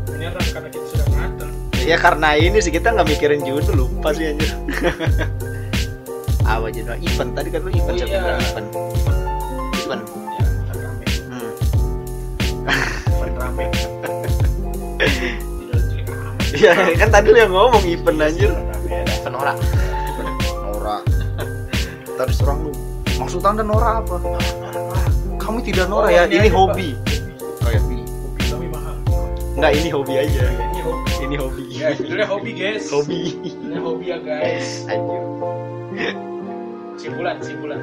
menyerang 0.09 0.47
karena 0.49 0.67
kita 0.67 0.85
sudah 0.89 1.05
ngatur 1.13 1.47
Ya 1.85 1.95
karena 1.95 2.27
ini 2.33 2.57
sih 2.57 2.73
kita 2.73 2.89
nggak 2.89 3.07
mikirin 3.07 3.39
judul 3.39 3.85
lupa 3.85 4.09
sih 4.09 4.33
anjir. 4.33 4.49
Apa 6.43 6.67
judul? 6.67 6.97
Event 6.97 7.31
tadi 7.31 7.47
kan 7.49 7.61
lu 7.61 7.69
event 7.69 7.93
Oh, 7.93 7.95
iya. 7.95 8.05
bilang 8.09 8.41
event? 8.41 8.67
Event. 9.75 10.01
ya 10.01 10.43
rame 10.81 11.05
Hmm. 11.29 11.53
rame. 13.37 13.65
Iya 16.55 16.71
kan 16.95 17.09
tadi 17.11 17.27
lu 17.29 17.37
yang 17.37 17.51
ngomong 17.51 17.83
event 17.83 18.19
anjir. 18.21 18.51
Penora 19.21 19.53
Nora. 20.63 20.97
Tadi 22.15 22.31
serang 22.31 22.59
lu. 22.63 22.71
Maksud 23.15 23.43
anda 23.43 23.61
Nora 23.61 23.99
apa? 23.99 24.15
Kamu 25.35 25.59
tidak 25.61 25.87
Nora 25.87 26.09
ya, 26.09 26.23
ini 26.25 26.41
ini 26.41 26.49
hobi. 26.49 26.89
Oh 27.61 27.69
ya, 27.69 27.79
hobi 27.79 27.97
tapi 28.45 28.65
mahal 28.67 28.95
Enggak 29.55 29.71
ini 29.73 29.89
hobi 29.89 30.13
aja. 30.15 30.43
ini 30.45 30.79
hobi 30.81 31.11
Ini 31.25 31.35
hobi. 31.37 31.63
ya 31.71 31.87
judulnya 31.91 32.27
hobi 32.27 32.51
guys 32.53 32.85
Hobi. 32.87 33.21
judulnya 33.41 33.79
hobi 33.81 34.05
ya 34.09 34.17
guys 34.19 34.85
Anjir. 34.85 35.21
simpulan 36.95 37.37
simpulan 37.41 37.79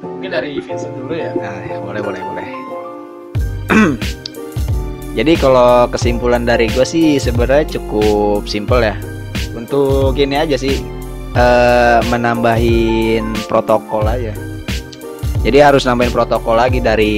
mungkin 0.00 0.30
dari 0.30 0.60
Vincent 0.60 0.92
dulu 0.92 1.14
ya 1.14 1.32
Nah, 1.32 1.56
ya, 1.62 1.76
boleh 1.80 2.02
boleh 2.02 2.20
boleh. 2.20 2.48
Jadi 5.10 5.32
kalau 5.34 5.90
kesimpulan 5.90 6.46
dari 6.46 6.70
gue 6.70 6.86
sih 6.86 7.18
sebenarnya 7.18 7.78
cukup 7.78 8.46
simpel 8.46 8.82
ya. 8.86 8.94
Untuk 9.58 10.14
gini 10.14 10.38
aja 10.38 10.54
sih 10.54 10.78
eh, 11.34 11.98
menambahin 12.10 13.34
protokol 13.50 14.06
aja. 14.06 14.30
Jadi 15.40 15.58
harus 15.58 15.88
nambahin 15.88 16.12
protokol 16.12 16.60
lagi 16.60 16.84
dari 16.84 17.14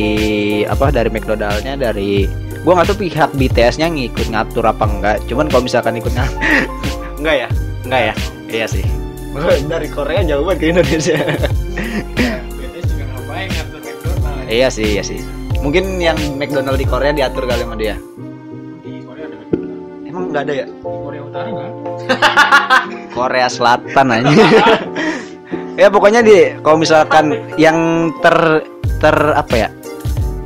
apa 0.63 0.95
dari 0.95 1.11
McDonaldnya 1.11 1.75
dari 1.75 2.31
gua 2.63 2.79
nggak 2.79 2.95
tahu 2.95 2.99
pihak 3.11 3.31
BTS-nya 3.35 3.91
ngikut 3.91 4.31
ngatur 4.31 4.63
apa 4.63 4.87
enggak. 4.87 5.17
Cuman 5.27 5.51
kalau 5.51 5.67
misalkan 5.67 5.99
ikut 5.99 6.15
ngatur 6.15 6.39
enggak 7.19 7.37
ya? 7.43 7.49
Enggak 7.83 8.01
ya? 8.01 8.15
Iya 8.53 8.67
sih. 8.71 8.85
dari 9.65 9.89
Korea 9.89 10.21
jauh 10.23 10.45
banget 10.45 10.59
ke 10.61 10.67
Indonesia. 10.71 11.19
BTS 12.61 12.85
juga 12.95 13.05
ngapain 13.11 13.49
ngatur 13.51 13.81
McDonald 13.83 14.47
iya 14.47 14.69
sih, 14.71 14.87
iya 14.87 15.03
sih. 15.03 15.19
Mungkin 15.63 16.03
yang 16.03 16.19
McDonald 16.35 16.75
di 16.75 16.87
Korea 16.87 17.15
diatur 17.15 17.47
kali 17.47 17.63
sama 17.63 17.79
dia. 17.79 17.95
di 18.83 18.99
Korea 19.07 19.31
ada 19.31 19.37
McDonald 19.39 20.05
Emang 20.05 20.25
nggak 20.35 20.43
ada 20.43 20.53
ya? 20.53 20.67
di 20.67 20.75
Korea 20.83 21.23
Utara 21.23 21.49
nggak 21.49 21.71
Korea 23.17 23.49
Selatan 23.49 24.07
aja. 24.11 24.35
ya 25.81 25.89
pokoknya 25.89 26.21
di 26.27 26.51
kalau 26.61 26.77
misalkan 26.83 27.39
yang 27.55 28.11
ter 28.19 28.67
ter 28.99 29.17
apa 29.33 29.55
ya? 29.55 29.69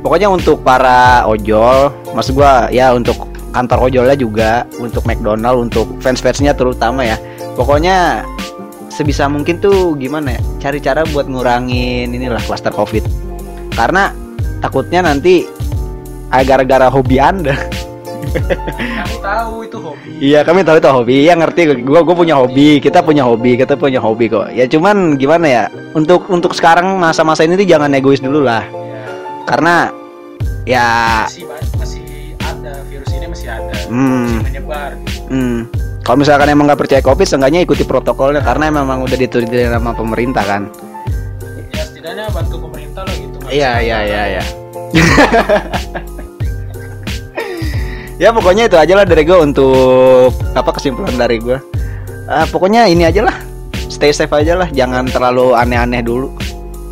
Pokoknya 0.05 0.29
untuk 0.29 0.61
para 0.61 1.25
ojol, 1.25 1.89
maksud 2.13 2.37
gua 2.37 2.69
ya 2.69 2.93
untuk 2.93 3.27
kantor 3.57 3.89
ojolnya 3.89 4.13
juga 4.13 4.51
untuk 4.77 5.01
McDonald 5.09 5.57
untuk 5.57 5.89
fans-fansnya 5.97 6.53
terutama 6.53 7.01
ya 7.01 7.17
pokoknya 7.57 8.21
sebisa 8.93 9.25
mungkin 9.25 9.57
tuh 9.57 9.97
gimana 9.97 10.37
ya 10.37 10.41
cari 10.61 10.77
cara 10.77 11.01
buat 11.09 11.25
ngurangin 11.25 12.13
inilah 12.13 12.41
cluster 12.45 12.69
covid 12.69 13.01
karena 13.73 14.13
takutnya 14.59 15.05
nanti 15.05 15.45
ah, 16.33 16.43
gara-gara 16.43 16.87
hobi 16.89 17.17
anda. 17.21 17.55
Kami 18.27 19.15
tahu 19.23 19.55
itu 19.65 19.77
hobi. 19.79 20.09
Iya 20.19 20.39
kami 20.43 20.61
tahu 20.61 20.77
itu 20.77 20.89
hobi. 20.89 21.17
Ya 21.25 21.33
ngerti. 21.33 21.61
Gua 21.85 22.03
gue 22.03 22.15
punya 22.17 22.35
hobi. 22.37 22.77
Kita 22.77 23.01
punya 23.01 23.23
hobi 23.23 23.55
kita 23.55 23.79
punya 23.79 24.03
hobi 24.03 24.29
kok. 24.29 24.51
Ya 24.51 24.67
cuman 24.67 25.15
gimana 25.15 25.45
ya? 25.47 25.63
Untuk 25.95 26.27
untuk 26.29 26.51
sekarang 26.53 26.99
masa-masa 26.99 27.47
ini 27.47 27.55
tuh 27.55 27.65
jangan 27.65 27.93
egois 27.95 28.21
dulu 28.21 28.43
lah. 28.43 28.65
Ya, 28.67 29.05
karena 29.47 29.75
ya 30.67 30.87
masih 31.25 31.45
ba- 31.47 31.65
masih 31.79 32.03
ada. 32.41 32.73
Virus 32.91 33.11
ini 33.15 33.25
masih 33.31 33.47
ada. 33.49 33.73
Hmm. 33.87 34.25
Masih 34.27 34.43
menyebar. 34.43 34.91
hmm, 35.31 35.59
kalau 36.03 36.17
misalkan 36.19 36.47
emang 36.51 36.65
nggak 36.67 36.81
percaya 36.83 37.01
covid 37.01 37.25
seenggaknya 37.25 37.63
ikuti 37.63 37.87
protokolnya. 37.87 38.43
Karena 38.43 38.69
memang 38.69 39.01
udah 39.07 39.17
diturutin 39.17 39.71
sama 39.71 39.95
pemerintah 39.95 40.43
kan 40.43 40.67
iya 43.49 43.69
bisa 43.73 43.79
iya 43.79 43.97
apa- 43.97 44.07
iya 44.07 44.23
iya 44.27 44.43
ya 48.17 48.29
pokoknya 48.31 48.65
itu 48.65 48.75
aja 48.75 48.93
lah 48.95 49.05
dari 49.05 49.23
gue 49.23 49.37
untuk 49.37 50.33
apa 50.53 50.71
kesimpulan 50.73 51.15
dari 51.15 51.37
gue 51.37 51.57
Ah, 52.27 52.43
pokoknya 52.43 52.91
ini 52.91 53.07
aja 53.07 53.23
lah 53.23 53.31
stay 53.87 54.11
safe 54.11 54.35
aja 54.35 54.59
lah 54.59 54.67
jangan 54.67 55.07
terlalu 55.07 55.55
aneh-aneh 55.55 56.03
dulu 56.03 56.27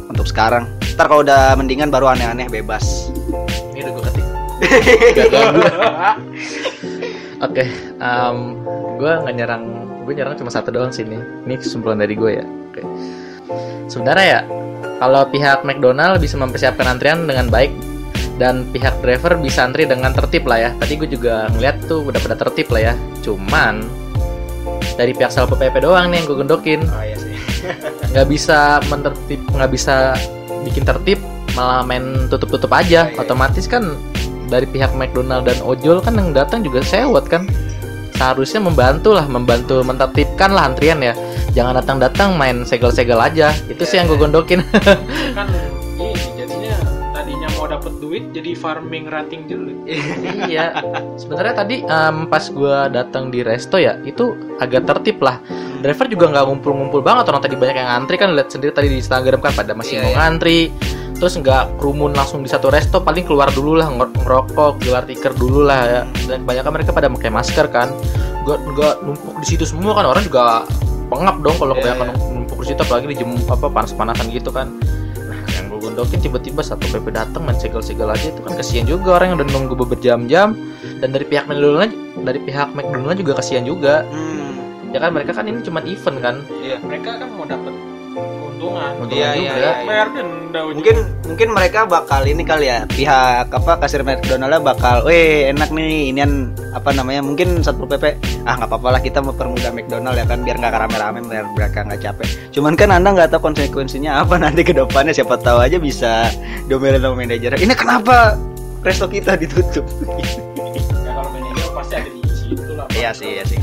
untuk 0.08 0.24
sekarang 0.24 0.64
ntar 0.95 1.12
kalau 1.12 1.28
udah 1.28 1.51
mendingan 1.60 1.91
baru 1.91 2.08
aneh-aneh 2.08 2.47
bebas 2.47 3.12
Ini 3.76 3.84
udah 3.84 3.91
gue 3.91 4.03
ketik. 4.08 4.26
Oke, 7.45 7.68
em, 7.99 8.38
gue 8.95 9.12
nggak 9.12 9.36
nyerang, 9.36 9.64
gue 10.08 10.14
nyerang 10.16 10.39
cuma 10.39 10.47
satu 10.47 10.72
doang 10.72 10.89
sini. 10.89 11.20
Ini 11.43 11.60
kesimpulan 11.60 11.99
dari 11.99 12.16
gue 12.16 12.39
ya. 12.39 12.45
Oke. 12.72 12.80
Sebenarnya 13.91 14.26
ya, 14.26 14.41
kalau 15.02 15.28
pihak 15.30 15.62
McDonald 15.68 16.22
bisa 16.22 16.36
mempersiapkan 16.39 16.86
antrian 16.86 17.26
dengan 17.30 17.50
baik 17.50 17.72
dan 18.36 18.68
pihak 18.72 19.00
driver 19.00 19.39
bisa 19.39 19.64
antri 19.64 19.88
dengan 19.88 20.12
tertib 20.12 20.48
lah 20.50 20.60
ya. 20.60 20.70
Tadi 20.78 20.93
gue 20.98 21.10
juga 21.10 21.48
ngeliat 21.56 21.86
tuh 21.88 22.04
udah 22.08 22.20
pada 22.20 22.36
tertib 22.36 22.68
lah 22.74 22.91
ya. 22.91 22.93
Cuman 23.24 24.06
dari 24.96 25.12
pihak 25.12 25.32
Satpol 25.32 25.60
PP 25.60 25.84
doang 25.84 26.10
nih 26.10 26.24
yang 26.24 26.26
gue 26.28 26.38
gendokin 26.39 26.82
oh 26.88 27.04
iya 27.04 27.16
sih 27.20 27.36
nggak 28.16 28.28
bisa 28.32 28.80
menertib 28.88 29.41
nggak 29.52 29.72
bisa 29.72 30.16
bikin 30.64 30.84
tertib 30.88 31.20
malah 31.54 31.84
main 31.84 32.28
tutup-tutup 32.32 32.72
aja 32.72 33.08
Iya, 33.08 33.14
iya. 33.16 33.22
otomatis 33.22 33.68
kan 33.68 33.96
dari 34.48 34.68
pihak 34.70 34.93
McDonald 34.96 35.48
dan 35.48 35.60
ojol 35.64 36.00
kan 36.00 36.16
yang 36.16 36.32
datang 36.32 36.64
juga 36.64 36.84
sewot 36.84 37.28
kan 37.28 37.48
seharusnya 38.16 38.63
membantu 38.63 39.11
lah 39.11 39.28
membantu 39.28 39.84
mentertibkan 39.84 40.55
lah 40.55 40.72
antrian 40.72 41.03
ya. 41.03 41.13
Jangan 41.55 41.80
datang-datang 41.80 42.36
main 42.36 42.63
segel-segel 42.68 43.20
aja. 43.20 43.51
Itu 43.68 43.88
sih 43.88 43.95
yang 43.99 44.11
gue 44.11 44.20
gondokin 44.20 44.59
Kan 45.32 45.47
ini 46.01 46.11
jadinya 46.36 46.76
tadinya 47.16 47.47
mau 47.55 47.68
dapat 47.68 47.95
duit 48.03 48.32
jadi 48.36 48.51
farming 48.55 49.07
ranting 49.07 49.47
dulu. 49.47 49.72
iya. 50.51 50.76
Sebenarnya 51.16 51.53
tadi 51.55 51.76
em, 51.84 52.28
pas 52.28 52.43
gue 52.47 52.78
datang 52.91 53.32
di 53.32 53.39
resto 53.43 53.80
ya 53.80 53.95
itu 54.03 54.36
agak 54.59 54.84
tertib 54.88 55.24
lah. 55.24 55.39
Driver 55.80 56.07
juga 56.11 56.26
nggak 56.32 56.45
ngumpul-ngumpul 56.49 56.99
banget. 57.03 57.30
Orang 57.32 57.43
tadi 57.43 57.55
banyak 57.55 57.76
yang 57.78 57.89
ngantri 57.91 58.16
kan 58.20 58.36
lihat 58.36 58.49
sendiri 58.51 58.72
tadi 58.76 58.88
di 58.91 58.97
Instagram 58.99 59.39
kan 59.39 59.53
pada 59.55 59.72
masih 59.76 59.95
Iya, 59.95 60.03
mau 60.03 60.11
iya. 60.11 60.18
ngantri 60.20 60.59
terus 61.26 61.41
nggak 61.41 61.82
kerumun 61.82 62.13
langsung 62.13 62.45
di 62.45 62.49
satu 62.53 62.69
resto 62.69 63.01
paling 63.01 63.26
keluar 63.26 63.49
dulu 63.49 63.82
lah 63.82 63.89
nger- 63.89 64.13
ngerokok 64.13 64.78
gelar 64.86 65.09
tikar 65.09 65.34
dulu 65.34 65.65
lah 65.65 65.82
ya. 65.82 66.01
Dan 66.30 66.45
kebanyakan 66.45 66.69
mereka 66.78 66.93
pada 66.93 67.09
pakai 67.09 67.34
masker 67.34 67.65
kan. 67.73 67.89
Nggak 68.45 68.61
nggak 68.61 68.93
numpuk 69.01 69.34
di 69.41 69.47
situ 69.49 69.65
semua 69.65 69.97
kan 69.97 70.05
orang 70.05 70.21
juga 70.21 70.69
pengap 71.09 71.41
dong 71.41 71.57
kalau 71.57 71.73
Iya, 71.73 71.97
kebanyakan 71.97 72.07
numpuk 72.30 72.57
di 72.61 72.67
situ 72.69 72.80
apalagi 72.86 73.05
di 73.09 73.17
jam 73.17 73.34
apa 73.49 73.65
panas-panasan 73.73 74.30
gitu 74.30 74.53
kan. 74.53 74.69
Nah 75.17 75.41
yang 75.57 75.65
gue 75.73 75.80
gondokin 75.82 76.21
tiba-tiba 76.21 76.61
satu 76.61 76.86
PP 76.93 77.09
datang 77.09 77.41
main 77.41 77.57
segel-segel 77.57 78.05
aja 78.05 78.30
itu 78.30 78.45
kan 78.45 78.53
kasihan 78.53 78.86
juga 78.86 79.17
orang 79.17 79.34
yang 79.34 79.38
udah 79.41 79.49
nunggu 79.49 79.73
beberapa 79.73 79.97
jam-jam 79.97 80.53
dan 81.01 81.09
dari 81.09 81.26
pihak 81.26 81.49
McDonald 81.49 81.89
dari 82.21 82.38
pihak 82.38 82.69
McDonald 82.78 83.17
juga 83.17 83.41
kasihan 83.41 83.65
juga. 83.65 84.05
Hmm, 84.13 84.93
ya 84.93 85.01
kan 85.01 85.09
mereka 85.09 85.34
kan 85.34 85.49
ini 85.49 85.65
cuma 85.65 85.82
event 85.89 86.21
kan. 86.21 86.36
Iya 86.61 86.78
Mereka 86.86 87.17
kan 87.17 87.34
mau 87.34 87.49
dapat 87.49 87.73
keuntungan. 88.56 88.91
Untungan 89.03 89.12
Iya, 89.12 89.30
juga 89.36 89.43
iya, 89.43 89.53
iya. 89.60 89.72
Bayar 89.86 90.08
denda 90.16 90.60
mungkin 90.66 90.95
mungkin 91.28 91.47
mereka 91.51 91.80
bakal 91.84 92.22
ini 92.24 92.43
kali 92.47 92.66
ya 92.72 92.88
pihak 92.88 93.51
apa 93.51 93.72
kasir 93.84 94.01
McDonald's 94.01 94.64
bakal 94.64 95.03
weh 95.03 95.51
enak 95.51 95.70
nih 95.76 96.16
inian 96.16 96.56
apa 96.72 96.95
namanya 96.95 97.20
mungkin 97.20 97.60
satpol 97.60 97.91
pp 97.91 98.16
ah 98.47 98.56
nggak 98.56 98.72
apa-apa 98.72 98.88
lah 98.95 99.01
kita 99.03 99.20
mempermudah 99.20 99.72
McDonald 99.76 100.16
ya 100.16 100.24
kan 100.24 100.39
biar 100.47 100.56
nggak 100.56 100.72
rame-rame 100.72 101.20
biar 101.28 101.45
mereka 101.51 101.84
nggak 101.84 101.99
capek 102.01 102.28
cuman 102.56 102.74
kan 102.80 102.89
anda 102.95 103.10
nggak 103.12 103.30
tahu 103.36 103.51
konsekuensinya 103.51 104.24
apa 104.24 104.39
nanti 104.43 104.64
ke 104.64 104.72
depannya 104.72 105.12
siapa 105.12 105.36
tahu 105.36 105.60
aja 105.60 105.76
bisa 105.76 106.32
domelin 106.72 107.03
sama 107.03 107.16
manajer 107.20 107.51
ini 107.60 107.74
kenapa 107.76 108.39
resto 108.80 109.12
kita 109.12 109.36
ditutup 109.36 109.84
ya 111.03 111.12
kalau 111.12 111.30
manajer 111.36 111.68
pasti 111.76 111.93
ada 111.99 112.10
di 112.10 112.22
situ 112.32 112.72
lah. 112.78 112.88
Iya 112.95 113.10
sih, 113.12 113.28
iya 113.39 113.43
sih. 113.43 113.58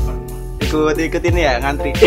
ikut 0.61 0.97
ikut 0.97 1.23
ini 1.25 1.41
ya 1.41 1.53
ngantri 1.61 1.91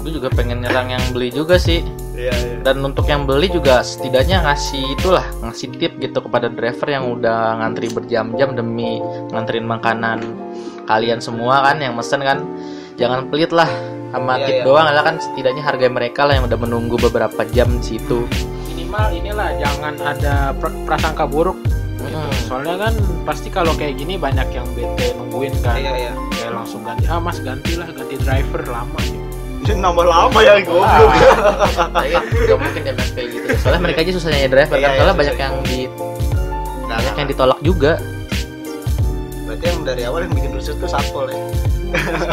gue 0.00 0.10
juga 0.10 0.28
pengen 0.32 0.64
nyerang 0.64 0.88
yang 0.90 1.04
beli 1.12 1.28
juga 1.28 1.56
sih 1.56 1.84
iya 2.16 2.32
iya 2.32 2.56
dan 2.60 2.80
untuk 2.80 3.04
yang 3.04 3.24
beli 3.24 3.48
juga 3.48 3.80
setidaknya 3.80 4.44
ngasih 4.44 4.96
itulah 4.96 5.24
ngasih 5.40 5.68
tip 5.76 5.96
gitu 5.96 6.18
kepada 6.20 6.48
driver 6.48 6.88
yang 6.88 7.08
udah 7.10 7.60
ngantri 7.60 7.88
berjam-jam 7.88 8.52
demi 8.52 9.00
nganterin 9.30 9.64
makanan 9.64 10.18
kalian 10.84 11.20
semua 11.20 11.62
kan 11.62 11.76
yang 11.78 11.94
mesen 11.94 12.20
kan 12.20 12.42
jangan 12.96 13.28
pelit 13.28 13.52
lah 13.52 13.68
sama 14.10 14.36
Iya, 14.36 14.44
tip 14.44 14.56
iya. 14.58 14.64
doang 14.66 14.86
lah 14.90 15.04
kan 15.06 15.16
setidaknya 15.16 15.62
harga 15.62 15.86
mereka 15.86 16.26
lah 16.26 16.34
yang 16.34 16.44
udah 16.50 16.58
menunggu 16.58 16.98
beberapa 16.98 17.46
jam 17.46 17.70
di 17.78 17.94
situ 17.94 18.26
Minimal 18.66 19.06
inilah 19.14 19.48
jangan 19.54 19.94
ada 20.02 20.50
pra- 20.50 20.74
prasangka 20.82 21.22
buruk. 21.22 21.54
Mm. 22.02 22.32
Soalnya 22.50 22.74
kan 22.74 22.94
pasti 23.22 23.46
kalau 23.46 23.70
kayak 23.78 23.94
gini 23.94 24.18
banyak 24.18 24.50
yang 24.50 24.66
bete 24.74 25.14
nungguin 25.14 25.54
kan. 25.62 25.78
iya 25.78 26.10
iya 26.10 26.12
Kayak 26.34 26.58
langsung 26.58 26.82
ganti. 26.82 27.06
Ah 27.06 27.22
mas 27.22 27.38
gantilah 27.38 27.86
ganti 27.86 28.18
driver 28.18 28.66
lama. 28.66 28.98
Gitu. 28.98 29.19
Nambah 29.68 30.04
lama 30.04 30.38
ya 30.40 30.54
goblok. 30.62 31.12
Tapi 31.76 32.08
nggak 32.16 32.58
mungkin 32.58 32.80
kayak 32.82 33.28
gitu. 33.28 33.46
Soalnya 33.60 33.80
mereka 33.80 33.98
aja 34.02 34.12
susah 34.12 34.28
nyari 34.30 34.48
driver 34.48 34.76
Iya, 34.76 34.82
kan 34.82 34.90
iya, 34.90 34.98
soalnya 34.98 35.04
susah. 35.06 35.20
banyak 35.20 35.36
yang 35.38 35.54
di 35.64 35.78
Nah, 36.90 36.96
banyak 36.98 37.16
yang 37.16 37.28
ditolak 37.28 37.58
juga. 37.62 37.92
Berarti 39.46 39.64
yang 39.66 39.78
dari 39.82 40.02
awal 40.04 40.20
yang 40.26 40.32
bikin 40.34 40.50
rusuh 40.52 40.74
tuh 40.74 40.86
satpol 40.86 41.26
ya? 41.26 41.38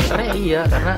Sebenarnya 0.01 0.29
iya 0.33 0.61
karena 0.65 0.93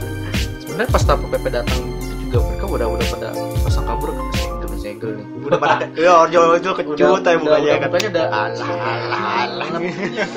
sebenarnya 0.60 0.90
pas 0.90 1.04
tapu 1.04 1.26
pp 1.28 1.46
datang 1.48 1.80
itu 1.80 2.28
juga 2.28 2.38
mereka 2.46 2.66
udah 2.68 2.88
udah 2.92 3.08
pada 3.10 3.30
pasang 3.64 3.86
kabur 3.88 4.10
ke 4.12 4.22
segel 4.36 4.70
segel 4.80 5.10
nih. 5.16 5.26
Udah 5.44 5.60
pada 5.60 5.86
ya 5.96 6.12
orjol 6.24 6.44
orjol 6.56 6.74
kecut 6.76 6.96
ya 7.24 7.36
mukanya 7.36 7.72
kan. 7.76 7.88
mukanya 7.88 8.08
udah 8.12 8.26
alah 8.28 8.68
alah. 8.68 9.20
Alah. 9.44 9.68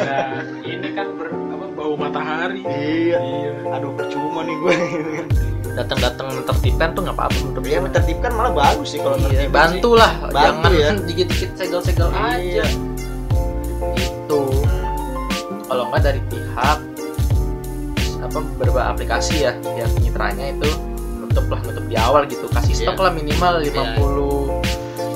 Nah 0.03 0.30
ini 0.62 0.88
kan 0.95 1.07
ber, 1.14 1.26
apa, 1.30 1.64
bau 1.74 1.95
matahari. 1.95 2.62
iya. 2.64 3.18
Iya. 3.18 3.51
aduh 3.70 3.90
percuma 3.95 4.43
nih 4.43 4.55
gue 4.57 4.74
datang 5.73 5.99
datang 5.99 6.27
tertipan 6.43 6.93
tuh 6.93 7.03
nggak 7.03 7.16
apa-apa 7.16 7.37
menurut 7.43 7.64
ya 7.64 7.79
gue. 7.79 7.91
tertibkan 7.91 8.33
malah 8.33 8.53
bagus 8.53 8.89
sih 8.91 9.01
kalau 9.01 9.16
Iya, 9.25 9.49
bantu 9.49 9.91
lah 9.95 10.12
Bantu 10.27 10.68
jangan 10.68 10.70
ya. 10.70 10.89
dikit 11.09 11.27
dikit 11.29 11.51
segel 11.55 11.81
segel 11.81 12.09
aja 12.11 12.37
Iya. 12.37 12.66
itu 13.95 14.41
kalau 15.64 15.89
nggak 15.89 16.03
dari 16.03 16.20
pihak 16.27 16.79
apa 18.23 18.39
beberapa 18.55 18.81
aplikasi 18.87 19.43
ya 19.43 19.53
yang 19.75 19.91
mitranya 19.99 20.53
itu 20.53 20.68
nutup 21.18 21.49
lah 21.49 21.59
nutup 21.61 21.85
di 21.85 21.97
awal 21.97 22.23
gitu 22.25 22.47
kasih 22.49 22.75
stok 22.77 22.95
Iya. 22.95 23.03
lah 23.03 23.12
minimal 23.12 23.55
50 23.59 24.62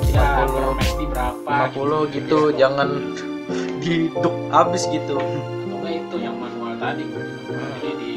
Ya, 0.09 0.49
50 0.49 0.49
per 0.49 0.73
McD 0.75 1.01
berapa? 1.07 1.51
50 1.77 2.17
gitu 2.17 2.39
jangan 2.57 2.89
diduk 3.85 4.35
habis 4.49 4.89
gitu 4.89 5.21
Atau 5.21 5.77
nggak 5.77 5.93
itu 5.95 6.17
yang 6.17 6.35
manual 6.35 6.73
tadi. 6.75 7.05
Jadi 7.79 8.16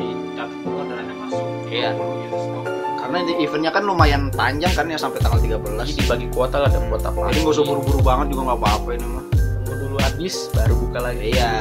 Iya. 1.69 1.89
20 1.93 2.23
gitu 2.23 2.35
stok. 2.35 2.63
karena 2.99 3.17
di 3.23 3.33
eventnya 3.39 3.71
kan 3.71 3.83
lumayan 3.83 4.23
panjang 4.29 4.69
kan 4.71 4.85
ya 4.85 4.97
sampai 4.97 5.19
tanggal 5.19 5.39
13 5.39 5.59
jadi 5.83 5.93
dibagi 5.95 6.27
kuota 6.29 6.57
lah 6.57 6.67
ada 6.67 6.79
kuota 6.83 7.07
apa 7.07 7.29
jadi 7.29 7.39
nggak 7.39 7.53
usah 7.53 7.63
buru-buru 7.63 7.99
banget 7.99 8.25
juga 8.29 8.41
nggak 8.43 8.59
apa-apa 8.59 8.89
ini 8.91 9.07
mah 9.07 9.23
tunggu 9.59 9.83
dulu 9.83 9.97
habis 9.99 10.35
baru 10.51 10.73
buka 10.75 10.99
lagi 10.99 11.21
iya 11.29 11.53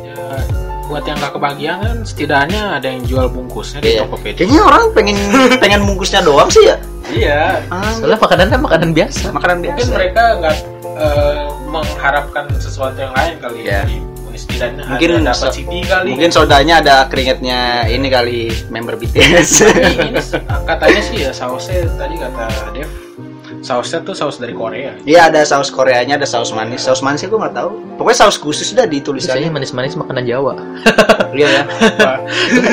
Ya, 0.00 0.38
buat 0.86 1.02
yang 1.02 1.18
nggak 1.18 1.32
kebagian 1.32 1.76
kan 1.76 1.96
setidaknya 2.00 2.62
ada 2.72 2.86
yang 2.86 3.02
jual 3.02 3.26
bungkusnya 3.26 3.78
di 3.80 3.90
Iya. 3.92 4.06
Tokopedia. 4.06 4.38
kayaknya 4.40 4.62
orang 4.62 4.82
pengen 4.92 5.16
pengen 5.58 5.80
bungkusnya 5.84 6.20
doang 6.22 6.46
sih 6.46 6.62
ya 6.64 6.76
Iya. 7.06 7.42
ah, 7.68 7.90
soalnya 7.92 8.16
makanannya 8.16 8.58
makanan 8.60 8.90
biasa 8.92 9.30
makanan 9.30 9.56
Mungkin 9.60 9.74
biasa 9.76 9.92
mereka 9.92 10.22
nggak 10.38 10.56
eh, 10.96 11.44
mengharapkan 11.66 12.44
sesuatu 12.56 12.96
yang 12.96 13.12
lain 13.12 13.34
kali 13.36 13.56
Iya. 13.60 13.66
ya 13.68 13.80
dari 13.84 13.98
setidaknya 14.46 14.82
Mungkin 14.86 15.08
ada 15.18 15.34
dapat 15.34 15.50
CD 15.50 15.74
kali 15.82 16.08
Mungkin 16.14 16.30
sodanya 16.30 16.74
ada 16.78 16.96
keringetnya 17.10 17.90
ini 17.90 18.06
kali 18.06 18.40
member 18.70 18.94
BTS. 18.94 19.66
Tapi 19.66 19.92
ini 20.14 20.22
katanya 20.70 21.00
sih 21.02 21.16
ya 21.26 21.30
sausnya 21.34 21.84
tadi 21.98 22.14
kata 22.16 22.46
Dev 22.72 23.05
sausnya 23.66 23.98
tuh 24.00 24.14
saus 24.14 24.38
dari 24.38 24.54
Korea 24.54 24.94
Iya 25.02 25.26
ada 25.26 25.42
saus 25.42 25.68
Koreanya, 25.68 26.14
ada 26.14 26.22
saus 26.24 26.54
manis. 26.54 26.80
Saus 26.80 27.02
manisnya 27.02 27.26
gue 27.26 27.34
nggak 27.36 27.50
tahu. 27.52 27.70
Pokoknya 27.96 28.18
saus 28.22 28.38
khusus 28.38 28.70
dah 28.70 28.86
di 28.86 29.02
Biasanya 29.02 29.06
tulisannya. 29.42 29.50
manis-manis 29.50 29.94
makanan 29.96 30.22
Jawa. 30.22 30.54
Iya 31.36 31.48
ya. 31.50 31.62
Apa? 31.68 32.12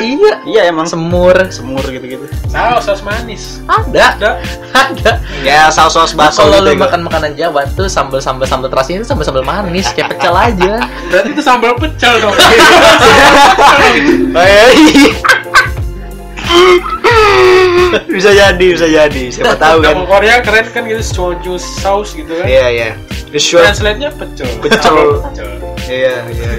iya. 0.00 0.32
Iya 0.46 0.62
emang 0.70 0.86
Semur. 0.86 1.34
semur 1.50 1.82
gitu-gitu. 1.84 2.24
saus 2.46 2.86
saus 2.86 3.02
manis 3.02 3.60
Ada. 3.66 4.14
ada 4.14 4.30
Ada. 4.72 5.10
Ya 5.42 5.68
saus-saus 5.68 6.14
Nah, 6.14 6.30
bakso 6.30 6.40
kalau 6.40 6.62
gitu. 6.62 6.64
lu 6.64 6.72
ya, 6.72 6.80
makan 6.80 7.00
makanan 7.02 7.32
Jawa 7.34 7.60
tuh 7.74 7.84
sambal 7.86 8.22
sambal 8.22 8.46
sambal 8.46 8.70
terasi 8.70 8.96
itu 8.96 9.04
sambal 9.04 9.26
sambal 9.26 9.42
manis 9.42 9.90
kayak 9.90 10.14
pecel 10.14 10.32
aja. 10.32 10.80
berarti 11.10 11.28
itu 11.30 11.42
sambal 11.42 11.74
pecel 11.76 12.14
dong 12.22 12.32
Oh, 14.38 14.70
iya. 14.72 15.12
Bisa 18.08 18.30
jadi, 18.30 18.66
bisa 18.70 18.86
jadi. 18.86 19.22
Siapa 19.30 19.54
tahu 19.54 19.78
kan. 19.80 19.94
nama 19.94 20.06
Korea 20.08 20.36
keren 20.40 20.66
kan 20.68 20.82
gitu 20.84 21.02
soju 21.02 21.54
saus 21.56 22.12
gitu 22.12 22.30
kan 22.32 22.46
Iya, 22.46 22.66
iya. 22.70 22.88
Sure. 23.34 23.66
translate-nya 23.66 24.14
pecel 24.14 24.46
Pecel. 24.60 24.96
Pecel 25.26 25.48
Iya, 25.84 26.14
iya. 26.24 26.50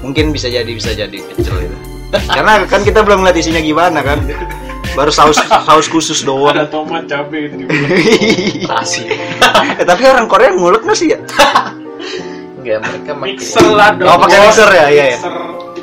Mungkin 0.00 0.30
bisa 0.30 0.46
jadi, 0.46 0.68
bisa 0.68 0.90
jadi 0.90 1.18
kecil 1.18 1.54
itu. 1.60 1.76
Karena 2.24 2.62
kan 2.64 2.80
kita 2.80 3.02
belum 3.02 3.20
ngeliat 3.20 3.34
isinya 3.34 3.58
gimana 3.58 4.00
kan. 4.00 4.22
Baru 4.94 5.10
saus 5.10 5.34
saus 5.34 5.90
khusus 5.90 6.22
ada 6.22 6.30
doang. 6.62 6.68
tomat 6.70 7.04
cabai 7.04 7.50
gitu 7.50 7.66
di 7.66 8.62
Terasi. 8.62 9.10
eh, 9.74 9.82
tapi 9.82 10.06
orang 10.06 10.24
Korea 10.24 10.54
ngulek 10.54 10.86
nggak 10.86 10.94
sih 10.94 11.10
ya? 11.10 11.18
Enggak, 12.54 12.78
mereka 12.80 13.12
makin 13.12 13.34
mixer 13.34 13.66
lah 13.66 13.90
dong 13.92 14.06
Oh, 14.06 14.16
pakai 14.16 14.38
mixer 14.40 14.68
ya? 14.70 14.86
Iya, 14.86 14.86
iya. 14.86 15.04
Mixer. 15.10 15.34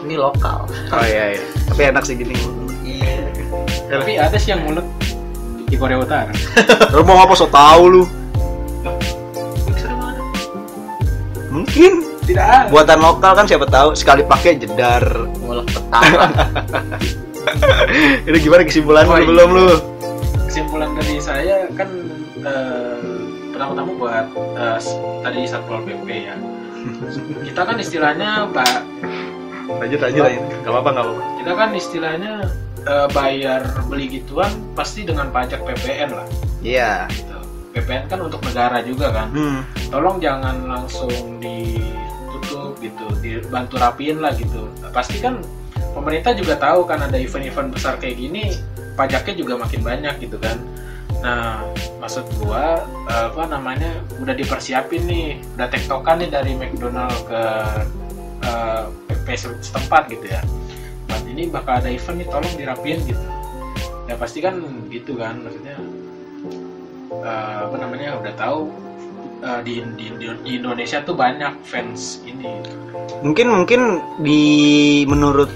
ini 0.02 0.16
lokal. 0.16 0.60
Oh 0.90 1.04
iya 1.04 1.36
iya. 1.36 1.44
Tapi 1.68 1.82
enak 1.92 2.04
sih 2.08 2.16
gini. 2.16 2.34
Tapi 3.94 4.16
ada 4.16 4.36
sih 4.36 4.50
yang 4.50 4.62
mulut 4.62 4.88
di 5.66 5.76
Korea 5.76 5.98
Utara 5.98 6.32
Lu 6.94 7.02
mau 7.02 7.20
apa 7.20 7.34
so 7.34 7.46
tau 7.46 7.84
lu? 7.86 8.04
Mungkin 11.50 11.92
tidak 12.24 12.46
ada 12.46 12.68
buatan 12.68 13.00
lokal 13.00 13.32
kan 13.34 13.46
siapa 13.46 13.66
tahu 13.66 13.92
sekali 13.94 14.24
pakai 14.24 14.56
jedar. 14.56 15.04
Ngulek 15.38 15.68
petara. 15.70 16.28
Itu 18.28 18.38
gimana 18.40 18.64
kesimpulan 18.64 19.04
Oh, 19.06 19.18
iya. 19.18 19.26
belum 19.26 19.50
lu? 19.52 19.70
kesimpulan 20.44 20.92
dari 20.94 21.16
saya 21.18 21.64
kan 21.72 21.88
eh, 22.38 23.00
pertama-tama 23.50 23.92
buat 23.94 24.26
s- 24.76 24.92
tadi 25.22 25.44
satpol 25.46 25.80
pp 25.82 26.04
ya 26.28 26.36
kita 27.48 27.62
kan 27.62 27.76
istilahnya 27.78 28.46
mbak 28.46 28.84
Lanjut 29.72 30.00
lanjut 30.02 30.22
lanjut. 30.22 30.44
Gak 30.60 30.68
apa-apa 30.70 30.90
gak 30.92 31.04
apa-apa. 31.08 31.24
kita 31.40 31.52
kan 31.56 31.70
istilahnya 31.72 32.34
eh, 32.84 33.08
bayar 33.10 33.62
beli 33.86 34.10
gituan 34.12 34.50
pasti 34.72 35.04
dengan 35.04 35.30
pajak 35.30 35.62
PPN 35.62 36.10
lah 36.12 36.28
Iya. 36.60 37.06
gitu. 37.10 37.38
PPN 37.72 38.04
kan 38.06 38.20
untuk 38.20 38.42
negara 38.42 38.82
juga 38.82 39.10
kan 39.12 39.28
Hmm. 39.30 39.62
tolong 39.88 40.20
jangan 40.20 40.66
langsung 40.66 41.10
ditutup 41.40 42.76
gitu 42.78 43.06
dibantu 43.20 43.76
rapiin 43.78 44.20
lah 44.20 44.34
gitu 44.34 44.68
pasti 44.90 45.18
kan 45.18 45.40
pemerintah 45.92 46.32
juga 46.32 46.56
tahu 46.58 46.84
kan 46.84 47.00
ada 47.02 47.16
event-event 47.16 47.72
besar 47.72 47.96
kayak 47.96 48.18
gini 48.18 48.56
pajaknya 48.94 49.34
juga 49.36 49.54
makin 49.58 49.82
banyak 49.82 50.16
gitu 50.20 50.36
kan 50.36 50.60
nah 51.22 51.64
maksud 51.98 52.26
gua 52.38 52.82
eh, 53.08 53.26
apa 53.30 53.46
namanya 53.48 53.88
udah 54.18 54.34
dipersiapin 54.34 55.06
nih 55.06 55.28
udah 55.56 55.68
tektokan 55.70 56.20
nih 56.20 56.30
dari 56.30 56.52
McDonald 56.54 57.16
ke 57.24 57.44
eh, 58.42 58.84
PP 59.08 59.28
setempat 59.62 60.10
gitu 60.10 60.28
ya 60.28 60.42
buat 61.12 61.28
ini 61.28 61.52
bakal 61.52 61.84
ada 61.84 61.92
event 61.92 62.24
nih 62.24 62.28
tolong 62.32 62.54
dirapiin 62.56 63.00
gitu. 63.04 63.26
Ya 64.08 64.16
pasti 64.16 64.40
kan 64.40 64.64
gitu 64.88 65.20
kan 65.20 65.44
maksudnya 65.44 65.76
eh, 67.20 67.58
apa 67.68 67.76
namanya 67.76 68.16
udah 68.24 68.34
tahu 68.40 68.72
eh, 69.44 69.60
di, 69.68 69.84
di, 70.00 70.08
di 70.16 70.52
Indonesia 70.56 71.04
tuh 71.04 71.20
banyak 71.20 71.52
fans 71.68 72.24
ini. 72.24 72.64
Mungkin 73.20 73.52
mungkin 73.52 74.00
di 74.24 74.42
menurut 75.04 75.52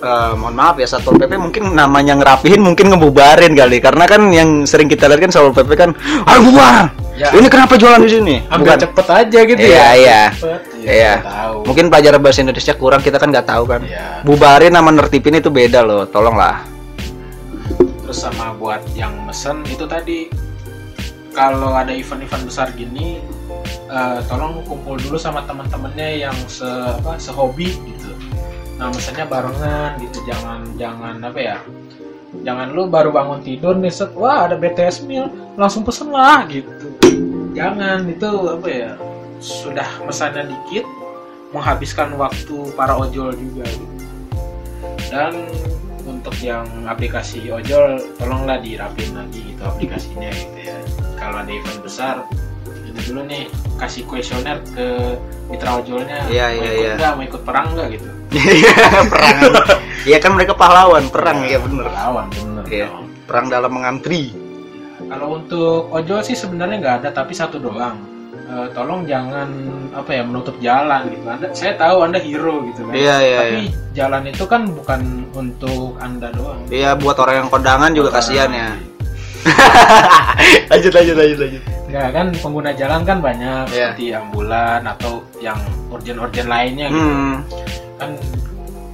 eh, 0.00 0.32
mohon 0.36 0.54
maaf 0.56 0.76
ya 0.80 0.88
satpol 0.88 1.16
pp 1.16 1.36
mungkin 1.36 1.76
namanya 1.76 2.16
ngerapihin 2.16 2.60
mungkin 2.64 2.90
ngebubarin 2.90 3.52
kali. 3.52 3.78
Karena 3.78 4.04
kan 4.08 4.32
yang 4.32 4.64
sering 4.64 4.88
kita 4.88 5.06
lihat 5.06 5.28
kan 5.28 5.32
satpol 5.32 5.52
pp 5.52 5.70
kan 5.76 5.90
ayo 6.26 6.40
bubar! 6.44 6.90
Ya. 7.20 7.36
ini 7.36 7.52
kenapa 7.52 7.76
jualan 7.76 8.00
di 8.00 8.08
sini? 8.16 8.36
Ambil 8.48 8.80
cepet 8.80 9.06
aja 9.12 9.38
gitu 9.44 9.60
Iya, 9.60 9.76
ya. 9.76 9.88
iya. 9.92 10.22
Cepet, 10.32 10.62
ya, 10.80 10.88
Iya. 10.88 11.14
tahu. 11.20 11.56
Mungkin 11.68 11.84
pelajaran 11.92 12.20
bahasa 12.24 12.40
Indonesia 12.40 12.72
kurang 12.72 13.00
kita 13.04 13.20
kan 13.20 13.28
nggak 13.28 13.44
tahu 13.44 13.64
kan. 13.68 13.80
Iya. 13.84 14.24
bubarin 14.24 14.72
sama 14.72 14.88
nertipin 14.88 15.36
itu 15.36 15.52
beda 15.52 15.84
loh 15.84 16.08
tolonglah. 16.08 16.64
Terus 17.76 18.16
sama 18.16 18.56
buat 18.56 18.80
yang 18.96 19.12
mesen 19.28 19.60
itu 19.68 19.84
tadi 19.84 20.32
kalau 21.30 21.76
ada 21.76 21.92
event-event 21.94 22.42
besar 22.48 22.72
gini 22.74 23.20
eh, 23.86 24.18
tolong 24.26 24.64
kumpul 24.66 24.96
dulu 24.98 25.20
sama 25.20 25.44
teman-temannya 25.46 26.24
yang 26.26 26.36
se 26.48 26.66
apa 26.66 27.20
sehobi 27.20 27.70
gitu 27.86 28.09
nah 28.80 28.88
mesennya 28.88 29.28
barengan 29.28 30.00
gitu. 30.00 30.24
Jangan 30.24 30.64
jangan 30.80 31.20
apa 31.20 31.36
ya? 31.36 31.58
Jangan 32.40 32.72
lu 32.72 32.88
baru 32.88 33.12
bangun 33.12 33.44
tidur 33.44 33.76
nih 33.76 33.92
set 33.92 34.16
wah 34.16 34.48
ada 34.48 34.56
BTS 34.56 35.04
meal 35.04 35.28
langsung 35.60 35.84
pesen 35.84 36.08
lah 36.08 36.48
gitu. 36.48 36.72
Jangan 37.52 38.08
itu 38.08 38.30
apa 38.48 38.68
ya 38.72 38.90
sudah 39.40 39.88
mesannya 40.08 40.48
dikit 40.48 40.88
menghabiskan 41.52 42.14
waktu 42.16 42.56
para 42.78 42.94
ojol 42.96 43.34
juga 43.34 43.66
gitu. 43.66 43.86
dan 45.10 45.34
untuk 46.06 46.30
yang 46.38 46.62
aplikasi 46.86 47.50
ojol 47.50 47.98
tolonglah 48.14 48.62
dirapin 48.62 49.10
lagi 49.10 49.42
gitu 49.42 49.62
aplikasinya 49.66 50.30
gitu 50.30 50.58
ya. 50.70 50.78
Kalau 51.18 51.42
ada 51.42 51.50
event 51.50 51.80
besar 51.82 52.16
itu 52.90 53.00
dulu 53.10 53.20
nih 53.24 53.46
kasih 53.78 54.02
kuesioner 54.04 54.58
ke 54.74 55.16
mitra 55.46 55.78
ojolnya 55.78 56.26
Iya, 56.26 56.46
mau 56.46 56.54
iya, 56.54 56.68
ikut 56.68 56.82
iya. 56.82 56.94
nggak? 56.96 57.12
Mau 57.14 57.24
ikut 57.24 57.42
perang 57.42 57.66
nggak? 57.72 57.88
gitu. 57.94 58.08
Perang. 59.10 59.40
Iya 60.00 60.16
kan 60.16 60.30
mereka 60.32 60.52
pahlawan 60.54 61.04
perang. 61.08 61.38
Ya 61.44 61.58
bener. 61.58 61.86
lawan 61.86 62.26
bener 62.30 62.64
Iya. 62.66 62.86
dong. 62.88 63.06
perang 63.24 63.46
dalam 63.46 63.70
mengantri. 63.70 64.34
Kalau 65.00 65.38
untuk 65.38 65.86
ojol 65.90 66.20
sih 66.20 66.34
sebenarnya 66.34 66.76
nggak 66.78 66.96
ada 67.02 67.08
tapi 67.12 67.30
satu 67.30 67.58
doang. 67.58 67.94
Eh, 68.50 68.66
tolong 68.74 69.06
jangan 69.06 69.46
apa 69.94 70.10
ya 70.10 70.22
menutup 70.26 70.58
jalan 70.58 71.06
gitu. 71.06 71.22
Anda 71.24 71.46
saya 71.54 71.78
tahu 71.78 72.02
anda 72.02 72.18
hero 72.18 72.66
gitu 72.66 72.82
kan. 72.82 72.94
Iya, 72.94 73.16
iya, 73.22 73.38
tapi 73.38 73.62
jalan 73.94 74.22
itu 74.26 74.44
kan 74.44 74.66
bukan 74.66 75.00
untuk 75.30 75.94
anda 75.98 76.34
doang. 76.34 76.58
Iya 76.66 76.98
buat 76.98 77.14
orang 77.18 77.46
yang 77.46 77.48
kondangan 77.48 77.90
juga 77.94 78.10
kasihan 78.18 78.50
ya 78.50 78.74
lanjut 80.70 80.92
lanjut 80.92 81.16
lanjut 81.16 81.38
lanjut 81.38 81.62
Enggak 81.90 82.08
kan 82.12 82.26
pengguna 82.38 82.70
jalan 82.72 83.02
kan 83.02 83.18
banyak 83.18 83.64
Iya. 83.66 83.90
seperti 83.90 84.04
ambulan 84.14 84.82
atau 84.86 85.12
yang 85.38 85.58
urgent-urgent 85.90 86.46
lainnya 86.46 86.86
gitu. 86.86 87.02
hmm. 87.10 87.36
Kan 87.96 88.10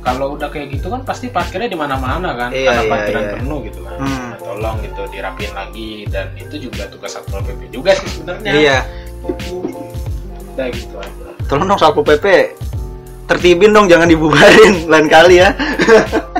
kalau 0.00 0.32
udah 0.32 0.48
kayak 0.48 0.72
gitu 0.72 0.86
kan 0.86 1.02
pasti 1.02 1.28
parkirnya 1.28 1.66
di 1.66 1.76
mana-mana 1.76 2.32
kan 2.32 2.48
Iya, 2.48 2.64
karena 2.66 2.82
iya, 2.82 2.90
parkiran 2.90 3.22
iya. 3.22 3.32
penuh 3.36 3.58
gitu 3.62 3.80
kan. 3.82 3.96
Hmm. 3.98 4.08
Nah, 4.08 4.36
tolong 4.38 4.76
gitu 4.80 5.02
dirapin 5.10 5.50
lagi 5.52 5.90
dan 6.06 6.26
itu 6.34 6.56
juga 6.62 6.88
tugas 6.88 7.12
satpol 7.12 7.42
pp 7.42 7.60
juga 7.68 7.90
sih 7.92 8.08
sebenarnya. 8.10 8.52
iya 8.54 8.78
Udah 9.20 10.66
gitu 10.70 10.94
aja. 10.96 11.24
tolong 11.46 11.66
dong 11.66 11.76
satpol 11.76 12.00
pp 12.02 12.56
tertibin 13.26 13.70
dong 13.70 13.86
jangan 13.86 14.06
dibubarin 14.06 14.72
lain 14.90 15.06
kali 15.06 15.42
ya 15.42 15.52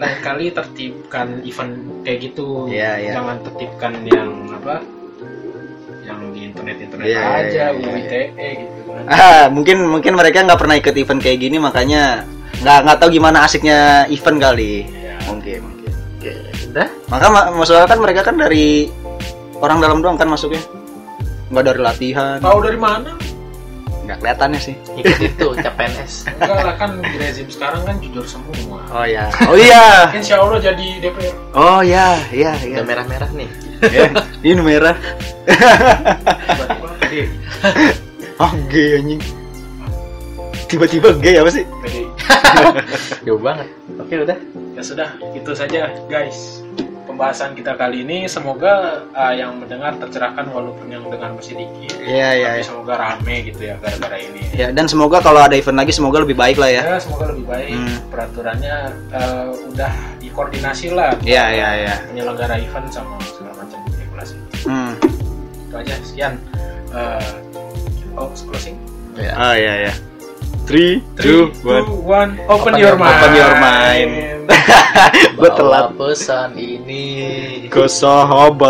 lain 0.00 0.18
kali 0.18 0.44
tertibkan 0.48 1.44
event 1.44 1.72
kayak 2.00 2.18
gitu. 2.22 2.64
Iya, 2.66 2.90
iya. 2.98 3.12
Jangan 3.14 3.36
tertibkan 3.44 3.92
yang 4.02 4.30
apa? 4.50 4.80
Yang 6.00 6.20
di 6.32 6.40
internet-internet 6.42 7.04
Iya, 7.04 7.20
iya, 7.20 7.28
aja, 7.28 7.44
iya, 7.44 7.66
iya. 7.70 7.86
UITE 7.86 8.20
gitu 8.56 8.80
kan. 8.82 9.02
ah, 9.06 9.44
mungkin 9.48 9.78
mungkin 9.84 10.12
mereka 10.14 10.42
nggak 10.42 10.58
pernah 10.58 10.74
ikut 10.74 10.94
event 10.94 11.20
kayak 11.20 11.38
gini 11.38 11.56
makanya 11.56 12.24
nggak 12.58 12.78
nggak 12.82 12.98
tahu 12.98 13.10
gimana 13.10 13.38
asiknya 13.42 13.78
event 14.08 14.38
kali 14.38 14.84
Iya. 14.84 15.16
mungkin 15.24 15.58
mungkin 15.62 15.92
udah. 16.70 16.88
maka 17.06 17.26
ma- 17.28 17.50
maksudnya 17.54 17.86
kan 17.86 17.98
mereka 17.98 18.20
kan 18.22 18.36
dari 18.36 18.90
orang 19.56 19.78
dalam 19.78 19.98
doang 20.00 20.16
kan 20.16 20.26
masuknya 20.26 20.60
nggak 21.48 21.64
dari 21.64 21.80
latihan 21.80 22.36
Tahu 22.38 22.58
dari 22.60 22.76
mana? 22.76 23.10
Nggak 24.10 24.18
kelihatannya 24.26 24.58
sih 24.58 24.74
Ikut 24.98 25.18
itu 25.22 25.46
CPNS. 25.54 26.12
Enggak 26.34 26.58
lah 26.66 26.74
kan 26.74 26.90
di 26.98 27.14
rezim 27.14 27.46
sekarang 27.46 27.86
kan 27.86 27.94
jujur 28.02 28.26
semua. 28.26 28.82
oh 28.90 29.06
ya 29.06 29.30
oh 29.46 29.54
iya 29.54 30.10
Insya 30.10 30.42
Allah 30.42 30.58
jadi 30.58 30.98
DPR. 30.98 31.34
oh 31.54 31.78
ya 31.86 32.18
iya 32.34 32.58
iya 32.58 32.82
Udah 32.82 32.86
merah-merah 32.90 33.30
nih. 33.30 33.46
Ya, 33.86 34.10
ini 34.42 34.60
merah 34.60 34.98
oh 38.42 38.52
gay 38.68 38.98
anjing 38.98 39.22
tiba-tiba 40.66 41.14
gay 41.18 41.38
apa 41.38 41.50
sih 41.50 41.64
PDI. 41.82 42.06
Jauh 43.26 43.42
banget. 43.42 43.66
Oke, 43.98 44.22
udah. 44.22 44.38
Ya 44.78 44.82
sudah, 44.86 45.08
itu 45.34 45.50
saja 45.50 45.90
guys. 46.06 46.62
Pembahasan 47.20 47.52
kita 47.52 47.76
kali 47.76 48.00
ini. 48.00 48.24
Semoga 48.24 49.04
uh, 49.12 49.32
yang 49.36 49.60
mendengar 49.60 49.92
tercerahkan 50.00 50.48
walaupun 50.48 50.88
yang 50.88 51.04
dengar 51.04 51.36
masih 51.36 51.52
dikit. 51.52 52.00
Iya 52.00 52.28
iya. 52.32 52.48
Tapi 52.48 52.60
iya. 52.64 52.64
semoga 52.64 52.94
rame 52.96 53.34
gitu 53.44 53.60
ya 53.60 53.76
gara-gara 53.76 54.16
ini. 54.16 54.40
Ya 54.56 54.72
dan 54.72 54.88
semoga 54.88 55.20
kalau 55.20 55.44
ada 55.44 55.52
event 55.52 55.76
lagi 55.76 55.92
semoga 55.92 56.24
lebih 56.24 56.32
baik 56.32 56.56
lah 56.56 56.72
ya. 56.72 56.80
Ya, 56.80 56.96
semoga 56.96 57.28
lebih 57.36 57.44
baik. 57.44 57.76
Hmm. 57.76 57.96
Peraturannya 58.08 58.76
uh, 59.12 59.52
udah 59.68 59.92
dikoordinasi 60.24 60.96
lah. 60.96 61.12
Iya 61.20 61.44
iya 61.52 61.68
iya. 61.84 61.94
Penyelenggara 62.08 62.56
event 62.56 62.88
sama 62.88 63.20
segala 63.28 63.52
macam 63.52 63.78
regulasi. 64.00 64.34
Hmm. 64.64 64.96
Itu 65.68 65.74
aja. 65.76 65.94
Sekian. 66.00 66.40
Uh, 66.88 67.20
oh, 68.16 68.32
closing. 68.48 68.80
Ya. 69.20 69.36
Oh 69.36 69.52
iya 69.52 69.74
iya. 69.84 69.94
Three, 70.70 71.02
Three, 71.18 71.50
two, 71.50 71.50
one. 72.06 72.38
Open, 72.46 72.46
Open 72.46 72.72
your 72.78 72.94
mind. 72.94 73.10
open 73.10 73.30
your 73.34 73.54
mind. 73.58 74.10
Gue 75.34 75.50
Bawa 75.50 75.58
telat. 75.58 75.86
pesan 75.98 76.54
ini 76.54 77.06
Ke 77.66 77.90
sahabat. 77.90 78.68